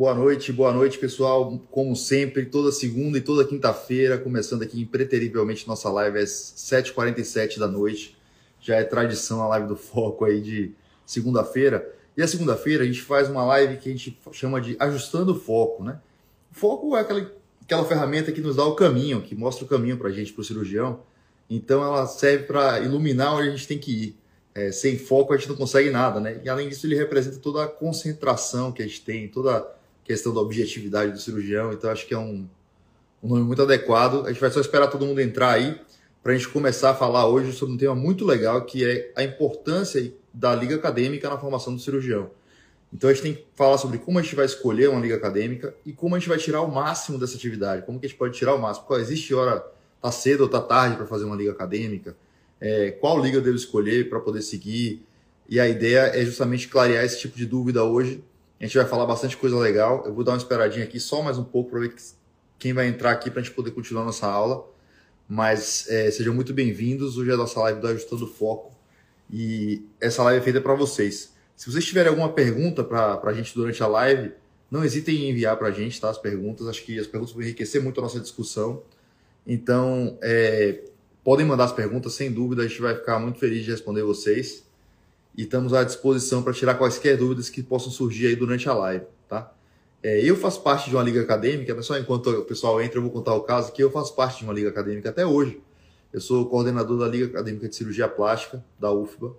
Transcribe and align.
Boa 0.00 0.14
noite, 0.14 0.50
boa 0.50 0.72
noite, 0.72 0.96
pessoal. 0.96 1.60
Como 1.70 1.94
sempre, 1.94 2.46
toda 2.46 2.72
segunda 2.72 3.18
e 3.18 3.20
toda 3.20 3.46
quinta-feira, 3.46 4.16
começando 4.16 4.62
aqui 4.62 4.80
impreterivelmente 4.80 5.68
nossa 5.68 5.90
live 5.90 6.18
às 6.20 6.30
7h47 6.30 7.58
da 7.58 7.68
noite. 7.68 8.16
Já 8.62 8.76
é 8.76 8.82
tradição 8.82 9.42
a 9.42 9.48
live 9.48 9.68
do 9.68 9.76
Foco 9.76 10.24
aí 10.24 10.40
de 10.40 10.72
segunda-feira. 11.04 11.86
E 12.16 12.22
a 12.22 12.26
segunda-feira 12.26 12.82
a 12.82 12.86
gente 12.86 13.02
faz 13.02 13.28
uma 13.28 13.44
live 13.44 13.76
que 13.76 13.90
a 13.90 13.92
gente 13.92 14.18
chama 14.32 14.58
de 14.58 14.74
Ajustando 14.80 15.32
o 15.32 15.38
Foco, 15.38 15.84
né? 15.84 16.00
O 16.50 16.58
foco 16.58 16.96
é 16.96 17.00
aquela, 17.00 17.30
aquela 17.62 17.84
ferramenta 17.84 18.32
que 18.32 18.40
nos 18.40 18.56
dá 18.56 18.64
o 18.64 18.74
caminho, 18.74 19.20
que 19.20 19.34
mostra 19.34 19.66
o 19.66 19.68
caminho 19.68 19.98
para 19.98 20.08
a 20.08 20.12
gente, 20.12 20.32
para 20.32 20.40
o 20.40 20.44
cirurgião. 20.44 21.00
Então 21.50 21.84
ela 21.84 22.06
serve 22.06 22.44
para 22.44 22.80
iluminar 22.80 23.34
onde 23.34 23.48
a 23.48 23.50
gente 23.50 23.68
tem 23.68 23.78
que 23.78 23.92
ir. 23.92 24.16
É, 24.54 24.72
sem 24.72 24.96
foco 24.96 25.34
a 25.34 25.36
gente 25.36 25.50
não 25.50 25.56
consegue 25.56 25.90
nada, 25.90 26.18
né? 26.20 26.40
E 26.42 26.48
além 26.48 26.70
disso 26.70 26.86
ele 26.86 26.96
representa 26.96 27.36
toda 27.36 27.64
a 27.64 27.68
concentração 27.68 28.72
que 28.72 28.82
a 28.82 28.86
gente 28.86 29.02
tem, 29.02 29.28
toda 29.28 29.78
questão 30.10 30.34
da 30.34 30.40
objetividade 30.40 31.12
do 31.12 31.18
cirurgião. 31.20 31.72
Então 31.72 31.88
acho 31.88 32.04
que 32.04 32.12
é 32.12 32.18
um, 32.18 32.48
um 33.22 33.28
nome 33.28 33.44
muito 33.44 33.62
adequado. 33.62 34.26
A 34.26 34.32
gente 34.32 34.40
vai 34.40 34.50
só 34.50 34.60
esperar 34.60 34.88
todo 34.88 35.06
mundo 35.06 35.20
entrar 35.20 35.52
aí 35.52 35.80
para 36.20 36.32
a 36.32 36.34
gente 36.34 36.48
começar 36.48 36.90
a 36.90 36.94
falar 36.94 37.28
hoje 37.28 37.52
sobre 37.52 37.74
um 37.74 37.78
tema 37.78 37.94
muito 37.94 38.24
legal 38.24 38.64
que 38.64 38.84
é 38.84 39.12
a 39.14 39.22
importância 39.22 40.12
da 40.34 40.52
liga 40.52 40.74
acadêmica 40.74 41.30
na 41.30 41.38
formação 41.38 41.72
do 41.72 41.80
cirurgião. 41.80 42.28
Então 42.92 43.08
a 43.08 43.12
gente 43.12 43.22
tem 43.22 43.34
que 43.34 43.44
falar 43.54 43.78
sobre 43.78 43.98
como 43.98 44.18
a 44.18 44.22
gente 44.22 44.34
vai 44.34 44.44
escolher 44.44 44.90
uma 44.90 45.00
liga 45.00 45.14
acadêmica 45.14 45.72
e 45.86 45.92
como 45.92 46.16
a 46.16 46.18
gente 46.18 46.28
vai 46.28 46.38
tirar 46.38 46.60
o 46.62 46.68
máximo 46.68 47.16
dessa 47.16 47.36
atividade. 47.36 47.86
Como 47.86 48.00
que 48.00 48.06
a 48.06 48.08
gente 48.08 48.18
pode 48.18 48.36
tirar 48.36 48.52
o 48.54 48.58
máximo? 48.58 48.86
Qual 48.86 48.98
existe 48.98 49.32
hora, 49.32 49.64
tá 50.02 50.10
cedo 50.10 50.40
ou 50.40 50.48
tá 50.48 50.60
tarde 50.60 50.96
para 50.96 51.06
fazer 51.06 51.24
uma 51.24 51.36
liga 51.36 51.52
acadêmica? 51.52 52.16
É, 52.60 52.90
qual 52.90 53.22
liga 53.22 53.38
eu 53.38 53.42
devo 53.42 53.56
escolher 53.56 54.10
para 54.10 54.18
poder 54.18 54.42
seguir? 54.42 55.06
E 55.48 55.60
a 55.60 55.68
ideia 55.68 56.10
é 56.14 56.24
justamente 56.24 56.66
clarear 56.66 57.04
esse 57.04 57.20
tipo 57.20 57.36
de 57.36 57.46
dúvida 57.46 57.84
hoje. 57.84 58.24
A 58.60 58.64
gente 58.64 58.76
vai 58.76 58.86
falar 58.86 59.06
bastante 59.06 59.38
coisa 59.38 59.58
legal. 59.58 60.02
Eu 60.04 60.12
vou 60.12 60.22
dar 60.22 60.32
uma 60.32 60.36
esperadinha 60.36 60.84
aqui 60.84 61.00
só 61.00 61.22
mais 61.22 61.38
um 61.38 61.44
pouco 61.44 61.70
para 61.70 61.80
ver 61.80 61.94
quem 62.58 62.74
vai 62.74 62.88
entrar 62.88 63.10
aqui 63.10 63.30
para 63.30 63.40
a 63.40 63.42
gente 63.42 63.54
poder 63.54 63.70
continuar 63.70 64.04
nossa 64.04 64.26
aula. 64.26 64.68
Mas 65.26 65.86
é, 65.88 66.10
sejam 66.10 66.34
muito 66.34 66.52
bem-vindos. 66.52 67.16
Hoje 67.16 67.30
é 67.30 67.32
a 67.32 67.38
nossa 67.38 67.58
live 67.60 67.80
do 67.80 67.86
Ajustando 67.86 68.26
Foco 68.26 68.76
e 69.32 69.82
essa 69.98 70.22
live 70.24 70.40
é 70.40 70.44
feita 70.44 70.60
para 70.60 70.74
vocês. 70.74 71.32
Se 71.56 71.72
vocês 71.72 71.86
tiverem 71.86 72.10
alguma 72.10 72.34
pergunta 72.34 72.84
para 72.84 73.18
a 73.24 73.32
gente 73.32 73.54
durante 73.54 73.82
a 73.82 73.86
live, 73.86 74.32
não 74.70 74.84
hesitem 74.84 75.16
em 75.16 75.30
enviar 75.30 75.56
para 75.56 75.68
a 75.68 75.72
gente 75.72 75.98
tá, 75.98 76.10
as 76.10 76.18
perguntas. 76.18 76.66
Acho 76.66 76.84
que 76.84 76.98
as 76.98 77.06
perguntas 77.06 77.32
vão 77.32 77.42
enriquecer 77.42 77.82
muito 77.82 77.98
a 77.98 78.02
nossa 78.02 78.20
discussão. 78.20 78.82
Então, 79.46 80.18
é, 80.20 80.82
podem 81.24 81.46
mandar 81.46 81.64
as 81.64 81.72
perguntas, 81.72 82.12
sem 82.12 82.30
dúvida, 82.30 82.60
a 82.60 82.68
gente 82.68 82.82
vai 82.82 82.94
ficar 82.94 83.18
muito 83.18 83.38
feliz 83.38 83.64
de 83.64 83.70
responder 83.70 84.02
vocês. 84.02 84.68
E 85.36 85.42
estamos 85.42 85.72
à 85.72 85.84
disposição 85.84 86.42
para 86.42 86.52
tirar 86.52 86.74
quaisquer 86.74 87.16
dúvidas 87.16 87.48
que 87.48 87.62
possam 87.62 87.90
surgir 87.90 88.26
aí 88.26 88.36
durante 88.36 88.68
a 88.68 88.74
live. 88.74 89.04
Tá? 89.28 89.52
É, 90.02 90.20
eu 90.24 90.36
faço 90.36 90.62
parte 90.62 90.88
de 90.88 90.96
uma 90.96 91.02
liga 91.02 91.20
acadêmica, 91.20 91.74
mas 91.74 91.86
só 91.86 91.98
enquanto 91.98 92.30
o 92.30 92.44
pessoal 92.44 92.80
entra, 92.80 92.98
eu 92.98 93.02
vou 93.02 93.10
contar 93.10 93.34
o 93.34 93.42
caso 93.42 93.72
que 93.72 93.82
eu 93.82 93.90
faço 93.90 94.14
parte 94.14 94.38
de 94.38 94.44
uma 94.44 94.52
liga 94.52 94.68
acadêmica 94.68 95.10
até 95.10 95.26
hoje. 95.26 95.60
Eu 96.12 96.20
sou 96.20 96.46
coordenador 96.46 96.98
da 96.98 97.06
Liga 97.06 97.26
Acadêmica 97.26 97.68
de 97.68 97.76
Cirurgia 97.76 98.08
Plástica, 98.08 98.64
da 98.78 98.90
UFBA, 98.90 99.36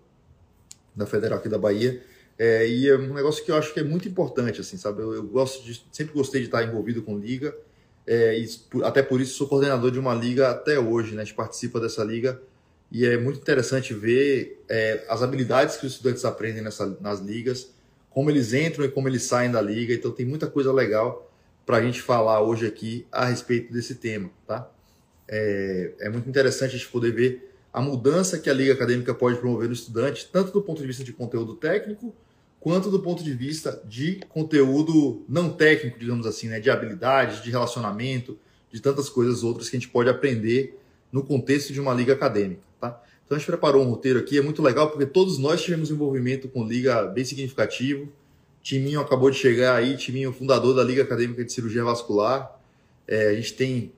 da 0.96 1.06
Federal 1.06 1.38
aqui 1.38 1.50
da 1.50 1.58
Bahia. 1.58 2.02
É, 2.40 2.68
e 2.68 2.88
é 2.88 2.96
um 2.96 3.14
negócio 3.14 3.44
que 3.44 3.52
eu 3.52 3.56
acho 3.56 3.74
que 3.74 3.80
é 3.82 3.84
muito 3.84 4.08
importante, 4.08 4.62
assim, 4.62 4.78
sabe? 4.78 5.02
Eu, 5.02 5.14
eu 5.14 5.24
gosto 5.24 5.64
de, 5.64 5.86
sempre 5.92 6.14
gostei 6.14 6.42
de 6.42 6.48
estar 6.48 6.64
envolvido 6.64 7.02
com 7.02 7.18
liga, 7.18 7.56
é, 8.08 8.40
e 8.40 8.48
até 8.84 9.04
por 9.04 9.20
isso 9.20 9.38
sou 9.38 9.48
coordenador 9.48 9.92
de 9.92 10.00
uma 10.00 10.14
liga 10.14 10.50
até 10.50 10.80
hoje, 10.80 11.14
né? 11.14 11.22
A 11.22 11.26
gente 11.26 11.36
participa 11.36 11.80
dessa 11.80 12.04
liga 12.04 12.42
e 12.92 13.06
é 13.06 13.18
muito 13.18 13.40
interessante 13.40 13.94
ver 13.94 14.62
é, 14.68 15.06
as 15.08 15.22
habilidades 15.22 15.78
que 15.78 15.86
os 15.86 15.94
estudantes 15.94 16.26
aprendem 16.26 16.62
nessa, 16.62 16.98
nas 17.00 17.20
ligas, 17.20 17.72
como 18.10 18.30
eles 18.30 18.54
entram 18.54 18.84
e 18.84 18.90
como 18.90 19.08
eles 19.08 19.24
saem 19.24 19.52
da 19.52 19.62
liga. 19.62 19.94
Então 19.94 20.12
tem 20.12 20.26
muita 20.26 20.48
coisa 20.48 20.74
legal 20.74 21.32
para 21.66 21.78
a 21.78 21.82
gente 21.82 22.02
falar 22.02 22.42
hoje 22.42 22.68
aqui 22.68 23.08
a 23.12 23.26
respeito 23.26 23.72
desse 23.72 23.96
tema, 23.96 24.30
tá? 24.46 24.70
é, 25.32 25.94
é 26.02 26.10
muito 26.10 26.30
interessante 26.30 26.76
a 26.76 26.78
gente 26.78 26.90
poder 26.90 27.14
ver 27.14 27.56
a 27.72 27.82
mudança 27.82 28.38
que 28.38 28.50
a 28.50 28.54
Liga 28.54 28.74
Acadêmica 28.74 29.14
pode 29.14 29.38
promover 29.38 29.68
no 29.68 29.74
estudante, 29.74 30.28
tanto 30.30 30.52
do 30.52 30.62
ponto 30.62 30.82
de 30.82 30.88
vista 30.88 31.06
de 31.06 31.14
conteúdo 31.14 31.56
técnico, 31.56 32.14
quanto 32.60 32.92
do 32.92 33.00
ponto 33.00 33.24
de 33.24 33.34
vista 33.34 33.82
de 33.86 34.20
conteúdo 34.28 35.24
não 35.28 35.50
técnico, 35.54 35.98
digamos 35.98 36.28
assim, 36.28 36.50
né? 36.50 36.60
de 36.60 36.70
habilidades, 36.70 37.42
de 37.42 37.50
relacionamento, 37.50 38.38
de 38.70 38.82
tantas 38.82 39.10
coisas 39.10 39.42
outras 39.42 39.70
que 39.70 39.78
a 39.78 39.80
gente 39.80 39.90
pode 39.90 40.10
aprender 40.10 40.78
no 41.12 41.24
contexto 41.24 41.72
de 41.72 41.80
uma 41.80 41.94
liga 41.94 42.12
acadêmica. 42.12 42.62
Então 43.32 43.38
a 43.38 43.40
gente 43.40 43.48
preparou 43.48 43.82
um 43.86 43.90
roteiro 43.90 44.20
aqui, 44.20 44.38
é 44.38 44.42
muito 44.42 44.62
legal 44.62 44.90
porque 44.90 45.06
todos 45.06 45.38
nós 45.38 45.62
tivemos 45.62 45.90
envolvimento 45.90 46.50
com 46.50 46.68
liga 46.68 47.06
bem 47.06 47.24
significativo. 47.24 48.12
Timinho 48.62 49.00
acabou 49.00 49.32
de 49.32 49.38
chegar 49.38 49.78
aí, 49.78 49.96
Timinho 49.96 50.34
fundador 50.34 50.76
da 50.76 50.84
Liga 50.84 51.04
Acadêmica 51.04 51.46
de 51.46 51.54
Cirurgia 51.54 51.82
Vascular. 51.82 52.60
É, 53.08 53.30
a 53.30 53.34
gente 53.34 53.54
tem 53.54 53.94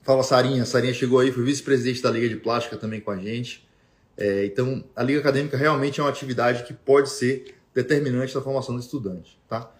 Fala 0.00 0.22
Sarinha, 0.22 0.64
Sarinha 0.64 0.94
chegou 0.94 1.18
aí, 1.18 1.30
foi 1.30 1.44
vice-presidente 1.44 2.00
da 2.00 2.10
Liga 2.10 2.26
de 2.26 2.36
Plástica 2.36 2.78
também 2.78 3.02
com 3.02 3.10
a 3.10 3.18
gente. 3.18 3.68
É, 4.16 4.46
então, 4.46 4.82
a 4.96 5.02
Liga 5.02 5.20
Acadêmica 5.20 5.58
realmente 5.58 6.00
é 6.00 6.02
uma 6.02 6.08
atividade 6.08 6.64
que 6.64 6.72
pode 6.72 7.10
ser 7.10 7.54
determinante 7.74 8.34
na 8.34 8.40
formação 8.40 8.74
do 8.74 8.80
estudante. 8.80 9.38
Tá? 9.46 9.70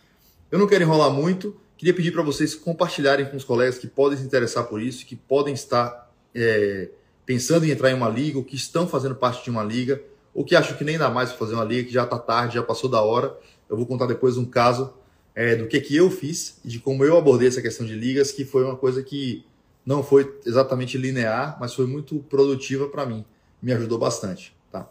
Eu 0.50 0.58
não 0.58 0.66
quero 0.66 0.84
enrolar 0.84 1.10
muito, 1.10 1.58
queria 1.74 1.94
pedir 1.94 2.12
para 2.12 2.22
vocês 2.22 2.54
compartilharem 2.54 3.24
com 3.24 3.34
os 3.38 3.44
colegas 3.44 3.78
que 3.78 3.86
podem 3.86 4.18
se 4.18 4.24
interessar 4.26 4.64
por 4.64 4.82
isso, 4.82 5.06
que 5.06 5.16
podem 5.16 5.54
estar 5.54 6.12
é, 6.34 6.90
pensando 7.24 7.64
em 7.64 7.70
entrar 7.70 7.90
em 7.90 7.94
uma 7.94 8.08
liga, 8.08 8.38
ou 8.38 8.44
que 8.44 8.56
estão 8.56 8.86
fazendo 8.86 9.14
parte 9.14 9.44
de 9.44 9.50
uma 9.50 9.62
liga, 9.62 10.02
ou 10.34 10.44
que 10.44 10.56
acham 10.56 10.76
que 10.76 10.84
nem 10.84 10.98
dá 10.98 11.10
mais 11.10 11.30
para 11.30 11.38
fazer 11.38 11.54
uma 11.54 11.64
liga, 11.64 11.84
que 11.84 11.92
já 11.92 12.04
está 12.04 12.18
tarde, 12.18 12.54
já 12.54 12.62
passou 12.62 12.88
da 12.88 13.00
hora. 13.00 13.36
Eu 13.68 13.76
vou 13.76 13.86
contar 13.86 14.06
depois 14.06 14.36
um 14.36 14.44
caso 14.44 14.92
é, 15.34 15.56
do 15.56 15.66
que, 15.66 15.80
que 15.80 15.96
eu 15.96 16.10
fiz 16.10 16.58
e 16.64 16.68
de 16.68 16.78
como 16.78 17.04
eu 17.04 17.16
abordei 17.16 17.48
essa 17.48 17.62
questão 17.62 17.86
de 17.86 17.94
ligas, 17.94 18.32
que 18.32 18.44
foi 18.44 18.64
uma 18.64 18.76
coisa 18.76 19.02
que 19.02 19.44
não 19.84 20.02
foi 20.02 20.38
exatamente 20.46 20.96
linear, 20.96 21.56
mas 21.60 21.74
foi 21.74 21.86
muito 21.86 22.18
produtiva 22.28 22.88
para 22.88 23.04
mim. 23.04 23.24
Me 23.60 23.72
ajudou 23.72 23.98
bastante. 23.98 24.54
Tá? 24.70 24.88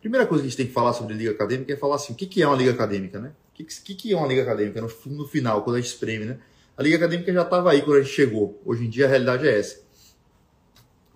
Primeira 0.00 0.26
coisa 0.26 0.42
que 0.42 0.46
a 0.46 0.50
gente 0.50 0.56
tem 0.56 0.66
que 0.66 0.72
falar 0.72 0.92
sobre 0.92 1.14
liga 1.14 1.30
acadêmica 1.30 1.72
é 1.72 1.76
falar 1.76 1.96
assim, 1.96 2.12
o 2.12 2.16
que, 2.16 2.42
é 2.42 2.46
uma 2.46 2.56
liga 2.56 2.70
acadêmica, 2.70 3.18
né? 3.18 3.32
O 3.52 3.64
que, 3.64 3.94
que, 3.94 4.12
é 4.12 4.16
uma 4.16 4.26
liga 4.26 4.42
acadêmica 4.42 4.80
no, 4.80 4.88
no 5.06 5.26
final, 5.26 5.62
quando 5.62 5.76
a 5.76 5.80
gente 5.80 5.90
espreme, 5.90 6.24
né? 6.24 6.38
A 6.76 6.82
liga 6.82 6.96
acadêmica 6.96 7.32
já 7.32 7.42
estava 7.42 7.72
aí 7.72 7.82
quando 7.82 7.96
a 7.96 8.02
gente 8.02 8.14
chegou. 8.14 8.62
Hoje 8.64 8.86
em 8.86 8.88
dia 8.88 9.06
a 9.06 9.08
realidade 9.08 9.48
é 9.48 9.58
essa. 9.58 9.80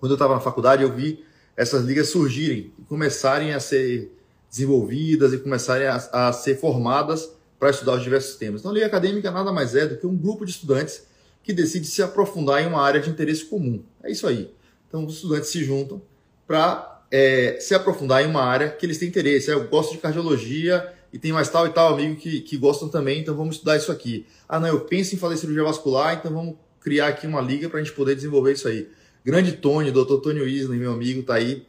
Quando 0.02 0.10
eu 0.10 0.16
estava 0.16 0.34
na 0.34 0.40
faculdade, 0.40 0.82
eu 0.82 0.92
vi 0.92 1.24
essas 1.56 1.84
ligas 1.84 2.08
surgirem 2.08 2.72
e 2.76 2.82
começarem 2.82 3.54
a 3.54 3.60
ser 3.60 4.10
desenvolvidas 4.50 5.32
e 5.32 5.38
começarem 5.38 5.86
a, 5.86 5.94
a 5.94 6.32
ser 6.32 6.58
formadas 6.58 7.30
para 7.56 7.70
estudar 7.70 7.92
os 7.92 8.02
diversos 8.02 8.34
temas. 8.34 8.60
Então, 8.60 8.72
a 8.72 8.74
liga 8.74 8.86
acadêmica 8.86 9.30
nada 9.30 9.52
mais 9.52 9.76
é 9.76 9.86
do 9.86 9.96
que 9.96 10.04
um 10.04 10.16
grupo 10.16 10.44
de 10.44 10.50
estudantes 10.50 11.06
que 11.40 11.52
decide 11.52 11.86
se 11.86 12.02
aprofundar 12.02 12.60
em 12.60 12.66
uma 12.66 12.82
área 12.82 13.00
de 13.00 13.08
interesse 13.10 13.44
comum. 13.44 13.80
É 14.02 14.10
isso 14.10 14.26
aí. 14.26 14.52
Então, 14.88 15.06
os 15.06 15.14
estudantes 15.14 15.50
se 15.50 15.62
juntam 15.62 16.02
para 16.48 17.04
é, 17.08 17.58
se 17.60 17.72
aprofundar 17.72 18.24
em 18.24 18.26
uma 18.26 18.42
área 18.42 18.70
que 18.70 18.84
eles 18.84 18.98
têm 18.98 19.06
interesse. 19.06 19.52
É, 19.52 19.54
eu 19.54 19.68
gosto 19.68 19.92
de 19.92 19.98
cardiologia 19.98 20.92
e 21.12 21.18
tem 21.18 21.30
mais 21.30 21.48
tal 21.48 21.64
e 21.68 21.70
tal 21.70 21.94
amigo 21.94 22.16
que, 22.16 22.40
que 22.40 22.56
gostam 22.56 22.88
também, 22.88 23.20
então 23.20 23.36
vamos 23.36 23.54
estudar 23.54 23.76
isso 23.76 23.92
aqui. 23.92 24.26
Ah, 24.48 24.58
não, 24.58 24.66
eu 24.66 24.80
penso 24.80 25.14
em 25.14 25.18
fazer 25.18 25.36
cirurgia 25.36 25.62
vascular, 25.62 26.16
então 26.16 26.34
vamos 26.34 26.56
criar 26.80 27.06
aqui 27.06 27.24
uma 27.24 27.40
liga 27.40 27.68
para 27.68 27.78
a 27.78 27.82
gente 27.84 27.94
poder 27.94 28.16
desenvolver 28.16 28.54
isso 28.54 28.66
aí. 28.66 28.90
Grande 29.24 29.52
Tony, 29.52 29.90
doutor 29.90 30.20
Tony 30.20 30.40
Weasley, 30.40 30.78
meu 30.78 30.92
amigo, 30.92 31.20
está 31.20 31.34
aí. 31.34 31.66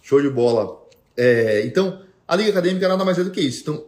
Show 0.00 0.20
de 0.20 0.30
bola. 0.30 0.82
É, 1.16 1.64
então, 1.66 2.02
a 2.26 2.36
liga 2.36 2.50
acadêmica 2.50 2.88
nada 2.88 3.04
mais 3.04 3.18
é 3.18 3.24
do 3.24 3.30
que 3.30 3.40
isso. 3.40 3.62
Então, 3.62 3.84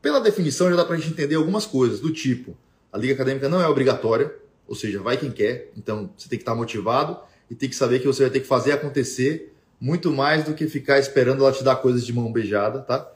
pela 0.00 0.20
definição, 0.20 0.70
já 0.70 0.76
dá 0.76 0.84
para 0.84 0.96
a 0.96 0.98
gente 0.98 1.10
entender 1.10 1.34
algumas 1.34 1.66
coisas, 1.66 2.00
do 2.00 2.12
tipo, 2.12 2.56
a 2.92 2.98
liga 2.98 3.14
acadêmica 3.14 3.48
não 3.48 3.60
é 3.60 3.68
obrigatória, 3.68 4.34
ou 4.66 4.74
seja, 4.74 5.00
vai 5.02 5.16
quem 5.16 5.30
quer. 5.30 5.70
Então 5.76 6.10
você 6.16 6.28
tem 6.28 6.38
que 6.38 6.42
estar 6.42 6.54
motivado 6.54 7.18
e 7.50 7.54
tem 7.54 7.68
que 7.68 7.76
saber 7.76 7.98
que 7.98 8.06
você 8.06 8.22
vai 8.22 8.30
ter 8.30 8.40
que 8.40 8.46
fazer 8.46 8.72
acontecer 8.72 9.52
muito 9.80 10.12
mais 10.12 10.44
do 10.44 10.54
que 10.54 10.68
ficar 10.68 10.98
esperando 10.98 11.42
ela 11.42 11.52
te 11.52 11.64
dar 11.64 11.76
coisas 11.76 12.04
de 12.04 12.12
mão 12.12 12.32
beijada, 12.32 12.80
tá? 12.80 13.10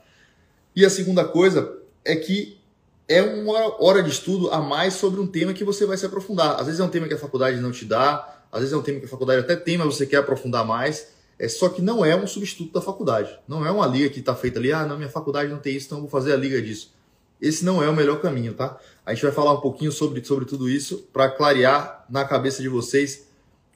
E 0.74 0.84
a 0.84 0.90
segunda 0.90 1.24
coisa 1.24 1.78
é 2.04 2.16
que 2.16 2.58
é 3.06 3.22
uma 3.22 3.82
hora 3.82 4.02
de 4.02 4.10
estudo 4.10 4.50
a 4.50 4.60
mais 4.60 4.94
sobre 4.94 5.20
um 5.20 5.26
tema 5.26 5.52
que 5.52 5.62
você 5.62 5.86
vai 5.86 5.96
se 5.96 6.06
aprofundar. 6.06 6.58
Às 6.58 6.66
vezes 6.66 6.80
é 6.80 6.84
um 6.84 6.88
tema 6.88 7.06
que 7.06 7.14
a 7.14 7.18
faculdade 7.18 7.60
não 7.60 7.70
te 7.70 7.84
dá, 7.84 8.43
às 8.54 8.60
vezes 8.60 8.72
é 8.72 8.76
um 8.76 8.82
tema 8.82 9.00
que 9.00 9.06
a 9.06 9.08
faculdade 9.08 9.40
até 9.40 9.56
tem, 9.56 9.76
mas 9.76 9.86
você 9.88 10.06
quer 10.06 10.18
aprofundar 10.18 10.64
mais. 10.64 11.08
É 11.36 11.48
só 11.48 11.68
que 11.68 11.82
não 11.82 12.04
é 12.04 12.14
um 12.14 12.26
substituto 12.26 12.72
da 12.72 12.80
faculdade. 12.80 13.36
Não 13.48 13.66
é 13.66 13.70
uma 13.70 13.84
liga 13.84 14.08
que 14.08 14.20
está 14.20 14.34
feita 14.34 14.60
ali, 14.60 14.72
ah, 14.72 14.86
não, 14.86 14.96
minha 14.96 15.08
faculdade 15.08 15.50
não 15.50 15.58
tem 15.58 15.74
isso, 15.74 15.86
então 15.86 16.00
vou 16.00 16.08
fazer 16.08 16.32
a 16.32 16.36
liga 16.36 16.62
disso. 16.62 16.94
Esse 17.40 17.64
não 17.64 17.82
é 17.82 17.88
o 17.88 17.94
melhor 17.94 18.20
caminho, 18.22 18.54
tá? 18.54 18.78
A 19.04 19.12
gente 19.12 19.24
vai 19.24 19.32
falar 19.32 19.52
um 19.52 19.60
pouquinho 19.60 19.90
sobre, 19.90 20.24
sobre 20.24 20.44
tudo 20.44 20.68
isso 20.68 21.08
para 21.12 21.28
clarear 21.28 22.06
na 22.08 22.24
cabeça 22.24 22.62
de 22.62 22.68
vocês 22.68 23.26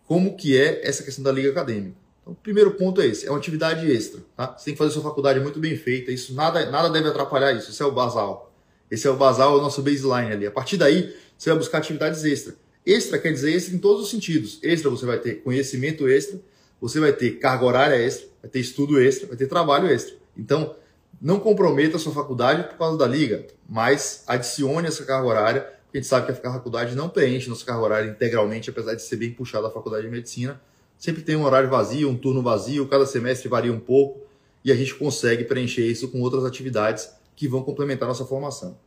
como 0.06 0.36
que 0.36 0.56
é 0.56 0.86
essa 0.86 1.02
questão 1.02 1.24
da 1.24 1.32
liga 1.32 1.50
acadêmica. 1.50 1.96
Então, 2.22 2.32
o 2.32 2.36
primeiro 2.36 2.70
ponto 2.70 3.00
é 3.00 3.06
esse, 3.06 3.26
é 3.26 3.30
uma 3.30 3.38
atividade 3.38 3.90
extra, 3.90 4.20
tá? 4.36 4.54
Você 4.56 4.66
tem 4.66 4.74
que 4.74 4.78
fazer 4.78 4.92
sua 4.92 5.02
faculdade 5.02 5.40
muito 5.40 5.58
bem 5.58 5.76
feita, 5.76 6.12
isso 6.12 6.34
nada, 6.34 6.70
nada 6.70 6.88
deve 6.88 7.08
atrapalhar 7.08 7.52
isso, 7.52 7.70
esse 7.70 7.82
é 7.82 7.84
o 7.84 7.90
basal. 7.90 8.52
Esse 8.88 9.08
é 9.08 9.10
o 9.10 9.16
basal, 9.16 9.54
é 9.54 9.58
o 9.58 9.60
nosso 9.60 9.82
baseline 9.82 10.32
ali. 10.32 10.46
A 10.46 10.50
partir 10.50 10.76
daí, 10.76 11.14
você 11.36 11.50
vai 11.50 11.58
buscar 11.58 11.78
atividades 11.78 12.24
extra. 12.24 12.54
Extra 12.84 13.18
quer 13.18 13.32
dizer 13.32 13.52
extra 13.52 13.74
em 13.74 13.78
todos 13.78 14.04
os 14.04 14.10
sentidos. 14.10 14.58
Extra 14.62 14.90
você 14.90 15.04
vai 15.04 15.18
ter 15.18 15.42
conhecimento 15.42 16.08
extra, 16.08 16.40
você 16.80 16.98
vai 17.00 17.12
ter 17.12 17.32
carga 17.38 17.64
horária 17.64 17.96
extra, 17.96 18.28
vai 18.40 18.50
ter 18.50 18.60
estudo 18.60 19.00
extra, 19.00 19.26
vai 19.26 19.36
ter 19.36 19.46
trabalho 19.46 19.88
extra. 19.88 20.14
Então, 20.36 20.74
Não 21.20 21.40
comprometa 21.40 21.96
a 21.96 22.00
sua 22.00 22.12
faculdade 22.12 22.62
por 22.68 22.78
causa 22.78 22.96
da 22.96 23.06
liga, 23.06 23.44
mas 23.68 24.22
adicione 24.26 24.86
essa 24.86 25.04
carga 25.04 25.26
horária, 25.26 25.60
porque 25.84 25.98
a 25.98 26.00
gente 26.00 26.08
sabe 26.08 26.26
que 26.26 26.46
a 26.46 26.52
faculdade 26.52 26.94
não 26.94 27.08
preenche 27.08 27.48
nossa 27.48 27.64
carga 27.64 27.82
horária 27.82 28.08
integralmente, 28.08 28.70
apesar 28.70 28.94
de 28.94 29.02
ser 29.02 29.16
bem 29.16 29.32
puxada 29.32 29.66
a 29.66 29.70
faculdade 29.70 30.04
de 30.04 30.10
medicina. 30.10 30.60
Sempre 30.96 31.22
tem 31.22 31.34
um 31.34 31.44
horário 31.44 31.68
vazio, 31.68 32.08
um 32.08 32.16
turno 32.16 32.40
vazio, 32.40 32.86
cada 32.86 33.04
semestre 33.04 33.48
varia 33.48 33.72
um 33.72 33.80
pouco 33.80 34.20
e 34.64 34.70
a 34.70 34.76
gente 34.76 34.94
consegue 34.94 35.44
preencher 35.44 35.84
isso 35.86 36.08
com 36.08 36.20
outras 36.20 36.44
atividades 36.44 37.10
que 37.34 37.48
vão 37.48 37.62
complementar 37.62 38.06
nossa 38.06 38.24
formação. 38.24 38.78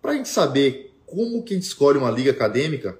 Para 0.00 0.12
a 0.12 0.14
gente 0.14 0.28
saber 0.28 0.94
como 1.06 1.42
que 1.42 1.54
a 1.54 1.56
gente 1.56 1.66
escolhe 1.66 1.98
uma 1.98 2.10
liga 2.10 2.30
acadêmica, 2.30 2.98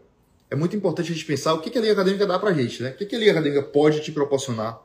é 0.50 0.56
muito 0.56 0.74
importante 0.74 1.12
a 1.12 1.14
gente 1.14 1.24
pensar 1.26 1.54
o 1.54 1.60
que, 1.60 1.76
a 1.76 1.80
liga 1.80 1.92
acadêmica 1.92 2.26
dá 2.26 2.38
para 2.38 2.50
a 2.50 2.54
gente, 2.54 2.82
né? 2.82 2.90
O 2.90 2.94
que, 2.94 3.14
a 3.14 3.18
liga 3.18 3.32
acadêmica 3.32 3.62
pode 3.62 4.00
te 4.00 4.10
proporcionar 4.10 4.80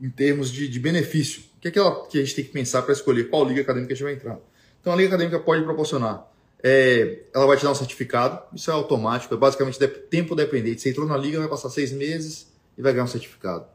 em 0.00 0.08
termos 0.08 0.50
de, 0.50 0.68
de 0.68 0.78
benefício. 0.78 1.42
O 1.56 1.60
que, 1.60 1.68
é 1.68 1.70
que, 1.70 1.78
ela, 1.78 2.06
que 2.06 2.18
a 2.18 2.20
gente 2.22 2.34
tem 2.34 2.44
que 2.44 2.52
pensar 2.52 2.82
para 2.82 2.92
escolher 2.92 3.28
qual 3.28 3.44
liga 3.44 3.60
acadêmica 3.60 3.92
a 3.92 3.96
gente 3.96 4.04
vai 4.04 4.14
entrar? 4.14 4.38
Então, 4.80 4.92
a 4.92 4.96
liga 4.96 5.08
acadêmica 5.08 5.38
pode 5.40 5.62
proporcionar. 5.64 6.28
É, 6.62 7.24
ela 7.34 7.46
vai 7.46 7.56
te 7.56 7.64
dar 7.64 7.72
um 7.72 7.74
certificado, 7.74 8.40
isso 8.54 8.70
é 8.70 8.74
automático, 8.74 9.34
é 9.34 9.36
basicamente 9.36 9.78
tempo 10.10 10.36
dependente. 10.36 10.80
Você 10.80 10.90
entrou 10.90 11.06
na 11.06 11.16
liga, 11.16 11.38
vai 11.40 11.48
passar 11.48 11.70
seis 11.70 11.90
meses 11.90 12.52
e 12.78 12.82
vai 12.82 12.92
ganhar 12.92 13.04
um 13.04 13.08
certificado. 13.08 13.66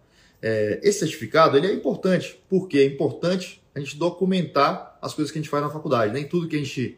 É, 0.42 0.80
esse 0.84 1.00
certificado 1.00 1.58
ele 1.58 1.68
é 1.68 1.74
importante, 1.74 2.42
porque 2.50 2.78
é 2.78 2.86
importante 2.86 3.62
a 3.76 3.80
gente 3.80 3.98
documentar 3.98 4.98
as 5.02 5.14
coisas 5.14 5.32
que 5.32 5.38
a 5.38 5.42
gente 5.42 5.50
faz 5.50 5.64
na 5.64 5.70
faculdade. 5.70 6.14
Nem 6.14 6.26
tudo 6.26 6.48
que 6.48 6.56
a 6.56 6.60
gente 6.60 6.98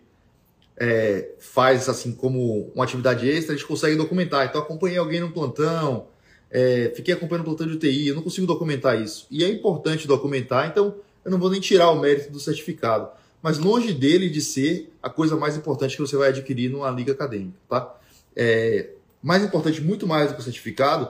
é, 0.79 1.31
faz 1.39 1.89
assim 1.89 2.13
como 2.13 2.71
uma 2.73 2.85
atividade 2.85 3.29
extra, 3.29 3.53
a 3.53 3.57
gente 3.57 3.67
consegue 3.67 3.97
documentar. 3.97 4.47
Então, 4.47 4.61
acompanhei 4.61 4.97
alguém 4.97 5.19
no 5.19 5.31
plantão, 5.31 6.07
é, 6.49 6.91
fiquei 6.95 7.13
acompanhando 7.13 7.41
o 7.41 7.45
plantão 7.45 7.67
de 7.67 7.73
UTI, 7.73 8.07
eu 8.07 8.15
não 8.15 8.21
consigo 8.21 8.47
documentar 8.47 8.99
isso. 8.99 9.27
E 9.29 9.43
é 9.43 9.49
importante 9.49 10.07
documentar, 10.07 10.67
então 10.67 10.95
eu 11.23 11.29
não 11.29 11.37
vou 11.37 11.49
nem 11.49 11.59
tirar 11.59 11.91
o 11.91 11.99
mérito 11.99 12.31
do 12.31 12.39
certificado. 12.39 13.09
Mas 13.41 13.57
longe 13.57 13.93
dele 13.93 14.29
de 14.29 14.41
ser 14.41 14.91
a 15.03 15.09
coisa 15.09 15.35
mais 15.35 15.57
importante 15.57 15.95
que 15.95 16.01
você 16.01 16.15
vai 16.15 16.29
adquirir 16.29 16.69
numa 16.69 16.89
liga 16.89 17.11
acadêmica, 17.11 17.57
tá? 17.69 17.95
É, 18.35 18.91
mais 19.21 19.43
importante, 19.43 19.81
muito 19.81 20.07
mais 20.07 20.29
do 20.29 20.35
que 20.35 20.41
o 20.41 20.43
certificado, 20.43 21.09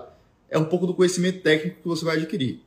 é 0.50 0.58
um 0.58 0.66
pouco 0.66 0.88
do 0.88 0.96
conhecimento 0.96 1.42
técnico 1.42 1.82
que 1.82 1.88
você 1.88 2.04
vai 2.04 2.18
adquirir. 2.18 2.62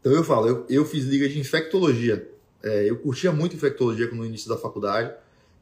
Então 0.00 0.12
eu 0.12 0.22
falo, 0.22 0.46
eu, 0.46 0.66
eu 0.68 0.84
fiz 0.84 1.04
liga 1.04 1.28
de 1.28 1.38
infectologia. 1.40 2.28
É, 2.62 2.88
eu 2.88 2.96
curtia 2.98 3.32
muito 3.32 3.56
infectologia 3.56 4.08
no 4.12 4.24
início 4.24 4.48
da 4.48 4.56
faculdade 4.56 5.12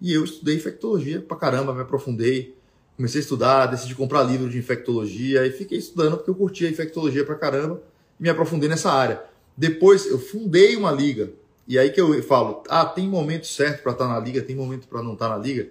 e 0.04 0.12
eu 0.12 0.22
estudei 0.22 0.56
infectologia 0.56 1.20
pra 1.20 1.36
caramba, 1.36 1.74
me 1.74 1.80
aprofundei 1.80 2.54
comecei 2.96 3.20
a 3.20 3.22
estudar, 3.22 3.66
decidi 3.66 3.94
comprar 3.94 4.22
livro 4.22 4.48
de 4.48 4.58
infectologia 4.58 5.46
e 5.46 5.50
fiquei 5.50 5.78
estudando 5.78 6.16
porque 6.16 6.30
eu 6.30 6.34
curtia 6.34 6.68
infectologia 6.68 7.24
pra 7.24 7.34
caramba 7.34 7.82
e 8.18 8.22
me 8.22 8.28
aprofundei 8.28 8.68
nessa 8.68 8.92
área. 8.92 9.22
Depois 9.56 10.06
eu 10.06 10.18
fundei 10.18 10.76
uma 10.76 10.92
liga 10.92 11.30
e 11.66 11.78
aí 11.78 11.90
que 11.90 12.00
eu 12.00 12.22
falo, 12.22 12.62
ah, 12.68 12.84
tem 12.84 13.08
momento 13.08 13.46
certo 13.46 13.82
para 13.82 13.92
estar 13.92 14.06
tá 14.06 14.12
na 14.12 14.20
liga, 14.20 14.42
tem 14.42 14.54
momento 14.54 14.86
para 14.86 15.02
não 15.02 15.14
estar 15.14 15.28
tá 15.28 15.36
na 15.36 15.42
liga. 15.42 15.68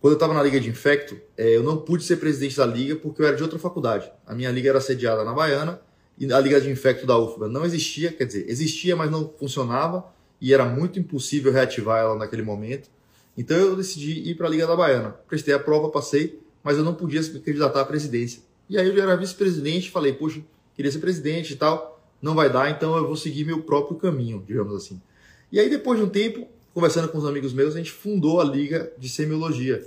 Quando 0.00 0.14
eu 0.14 0.16
estava 0.16 0.34
na 0.34 0.42
liga 0.42 0.58
de 0.58 0.68
infecto, 0.68 1.16
é, 1.36 1.56
eu 1.56 1.62
não 1.62 1.76
pude 1.76 2.02
ser 2.02 2.16
presidente 2.16 2.56
da 2.56 2.66
liga 2.66 2.96
porque 2.96 3.22
eu 3.22 3.26
era 3.26 3.36
de 3.36 3.42
outra 3.42 3.58
faculdade. 3.58 4.10
A 4.26 4.34
minha 4.34 4.50
liga 4.50 4.68
era 4.68 4.80
sediada 4.80 5.24
na 5.24 5.32
Baiana 5.32 5.80
e 6.18 6.30
a 6.30 6.40
liga 6.40 6.60
de 6.60 6.68
infecto 6.68 7.06
da 7.06 7.16
UFBA 7.16 7.48
não 7.48 7.64
existia, 7.64 8.12
quer 8.12 8.24
dizer, 8.24 8.44
existia, 8.48 8.96
mas 8.96 9.10
não 9.10 9.32
funcionava 9.38 10.04
e 10.40 10.52
era 10.52 10.64
muito 10.64 10.98
impossível 10.98 11.52
reativar 11.52 12.00
ela 12.00 12.16
naquele 12.16 12.42
momento. 12.42 12.90
Então 13.36 13.56
eu 13.56 13.76
decidi 13.76 14.28
ir 14.28 14.34
para 14.34 14.46
a 14.46 14.50
Liga 14.50 14.66
da 14.66 14.76
Baiana. 14.76 15.10
Prestei 15.28 15.54
a 15.54 15.58
prova, 15.58 15.88
passei, 15.88 16.40
mas 16.62 16.76
eu 16.76 16.84
não 16.84 16.94
podia 16.94 17.20
me 17.20 17.40
candidatar 17.40 17.80
à 17.80 17.84
presidência. 17.84 18.42
E 18.68 18.78
aí 18.78 18.86
eu 18.86 18.96
já 18.96 19.02
era 19.02 19.16
vice-presidente, 19.16 19.90
falei, 19.90 20.12
poxa, 20.12 20.40
queria 20.74 20.90
ser 20.90 20.98
presidente 20.98 21.52
e 21.52 21.56
tal, 21.56 22.00
não 22.20 22.34
vai 22.34 22.50
dar, 22.50 22.70
então 22.70 22.96
eu 22.96 23.06
vou 23.06 23.16
seguir 23.16 23.44
meu 23.44 23.62
próprio 23.62 23.96
caminho, 23.96 24.42
digamos 24.46 24.74
assim. 24.74 25.00
E 25.50 25.58
aí 25.58 25.68
depois 25.68 25.98
de 25.98 26.04
um 26.04 26.08
tempo, 26.08 26.48
conversando 26.72 27.08
com 27.08 27.18
os 27.18 27.26
amigos 27.26 27.52
meus, 27.52 27.74
a 27.74 27.78
gente 27.78 27.90
fundou 27.90 28.40
a 28.40 28.44
Liga 28.44 28.92
de 28.98 29.08
Semiologia. 29.08 29.86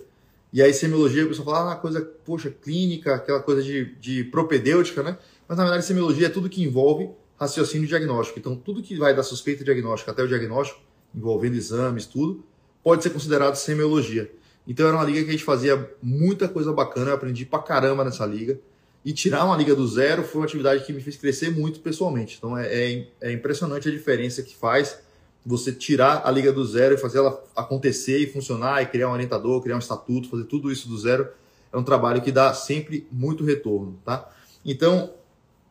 E 0.53 0.62
aí 0.62 0.74
semiologia, 0.74 1.25
o 1.25 1.27
pessoal 1.27 1.45
fala, 1.47 1.74
ah, 1.74 1.75
coisa, 1.75 2.01
poxa, 2.24 2.50
clínica, 2.50 3.15
aquela 3.15 3.42
coisa 3.42 3.62
de, 3.62 3.94
de 3.95 4.24
propedêutica, 4.24 5.03
né? 5.03 5.18
Mas 5.47 5.57
na 5.57 5.65
verdade 5.65 5.86
semiologia 5.86 6.27
é 6.27 6.30
tudo 6.30 6.47
que 6.47 6.63
envolve 6.63 7.09
raciocínio 7.38 7.86
diagnóstico. 7.86 8.39
Então 8.39 8.56
tudo 8.56 8.81
que 8.81 8.95
vai 8.95 9.13
da 9.13 9.21
suspeita 9.21 9.65
diagnóstica 9.65 10.12
até 10.12 10.24
o 10.24 10.27
diagnóstico, 10.27 10.80
envolvendo 11.13 11.56
exames, 11.56 12.06
tudo, 12.06 12.42
pode 12.85 13.01
ser 13.01 13.09
considerado 13.09 13.55
semiologia. 13.55 14.31
Então 14.67 14.87
era 14.87 14.95
uma 14.95 15.03
liga 15.03 15.23
que 15.23 15.29
a 15.29 15.31
gente 15.31 15.43
fazia 15.43 15.89
muita 16.03 16.47
coisa 16.47 16.71
bacana, 16.71 17.09
eu 17.09 17.15
aprendi 17.15 17.43
pra 17.43 17.57
caramba 17.57 18.03
nessa 18.03 18.23
liga. 18.27 18.59
E 19.03 19.11
tirar 19.11 19.43
uma 19.43 19.57
liga 19.57 19.75
do 19.75 19.87
zero 19.87 20.23
foi 20.23 20.41
uma 20.41 20.45
atividade 20.45 20.85
que 20.85 20.93
me 20.93 21.01
fez 21.01 21.15
crescer 21.15 21.49
muito 21.49 21.79
pessoalmente. 21.79 22.35
Então 22.37 22.55
é, 22.55 22.67
é, 22.67 23.07
é 23.21 23.31
impressionante 23.31 23.89
a 23.89 23.91
diferença 23.91 24.43
que 24.43 24.55
faz 24.55 24.99
você 25.43 25.71
tirar 25.71 26.21
a 26.25 26.29
liga 26.29 26.53
do 26.53 26.63
zero 26.63 26.93
e 26.93 26.97
fazer 26.97 27.17
ela 27.17 27.43
acontecer 27.55 28.19
e 28.19 28.27
funcionar 28.27 28.83
e 28.83 28.85
criar 28.85 29.09
um 29.09 29.13
orientador, 29.13 29.63
criar 29.63 29.77
um 29.77 29.79
estatuto, 29.79 30.29
fazer 30.29 30.43
tudo 30.43 30.71
isso 30.71 30.87
do 30.87 30.95
zero. 30.95 31.27
É 31.73 31.77
um 31.77 31.83
trabalho 31.83 32.21
que 32.21 32.31
dá 32.31 32.53
sempre 32.53 33.07
muito 33.11 33.43
retorno, 33.43 33.99
tá? 34.05 34.31
Então, 34.63 35.11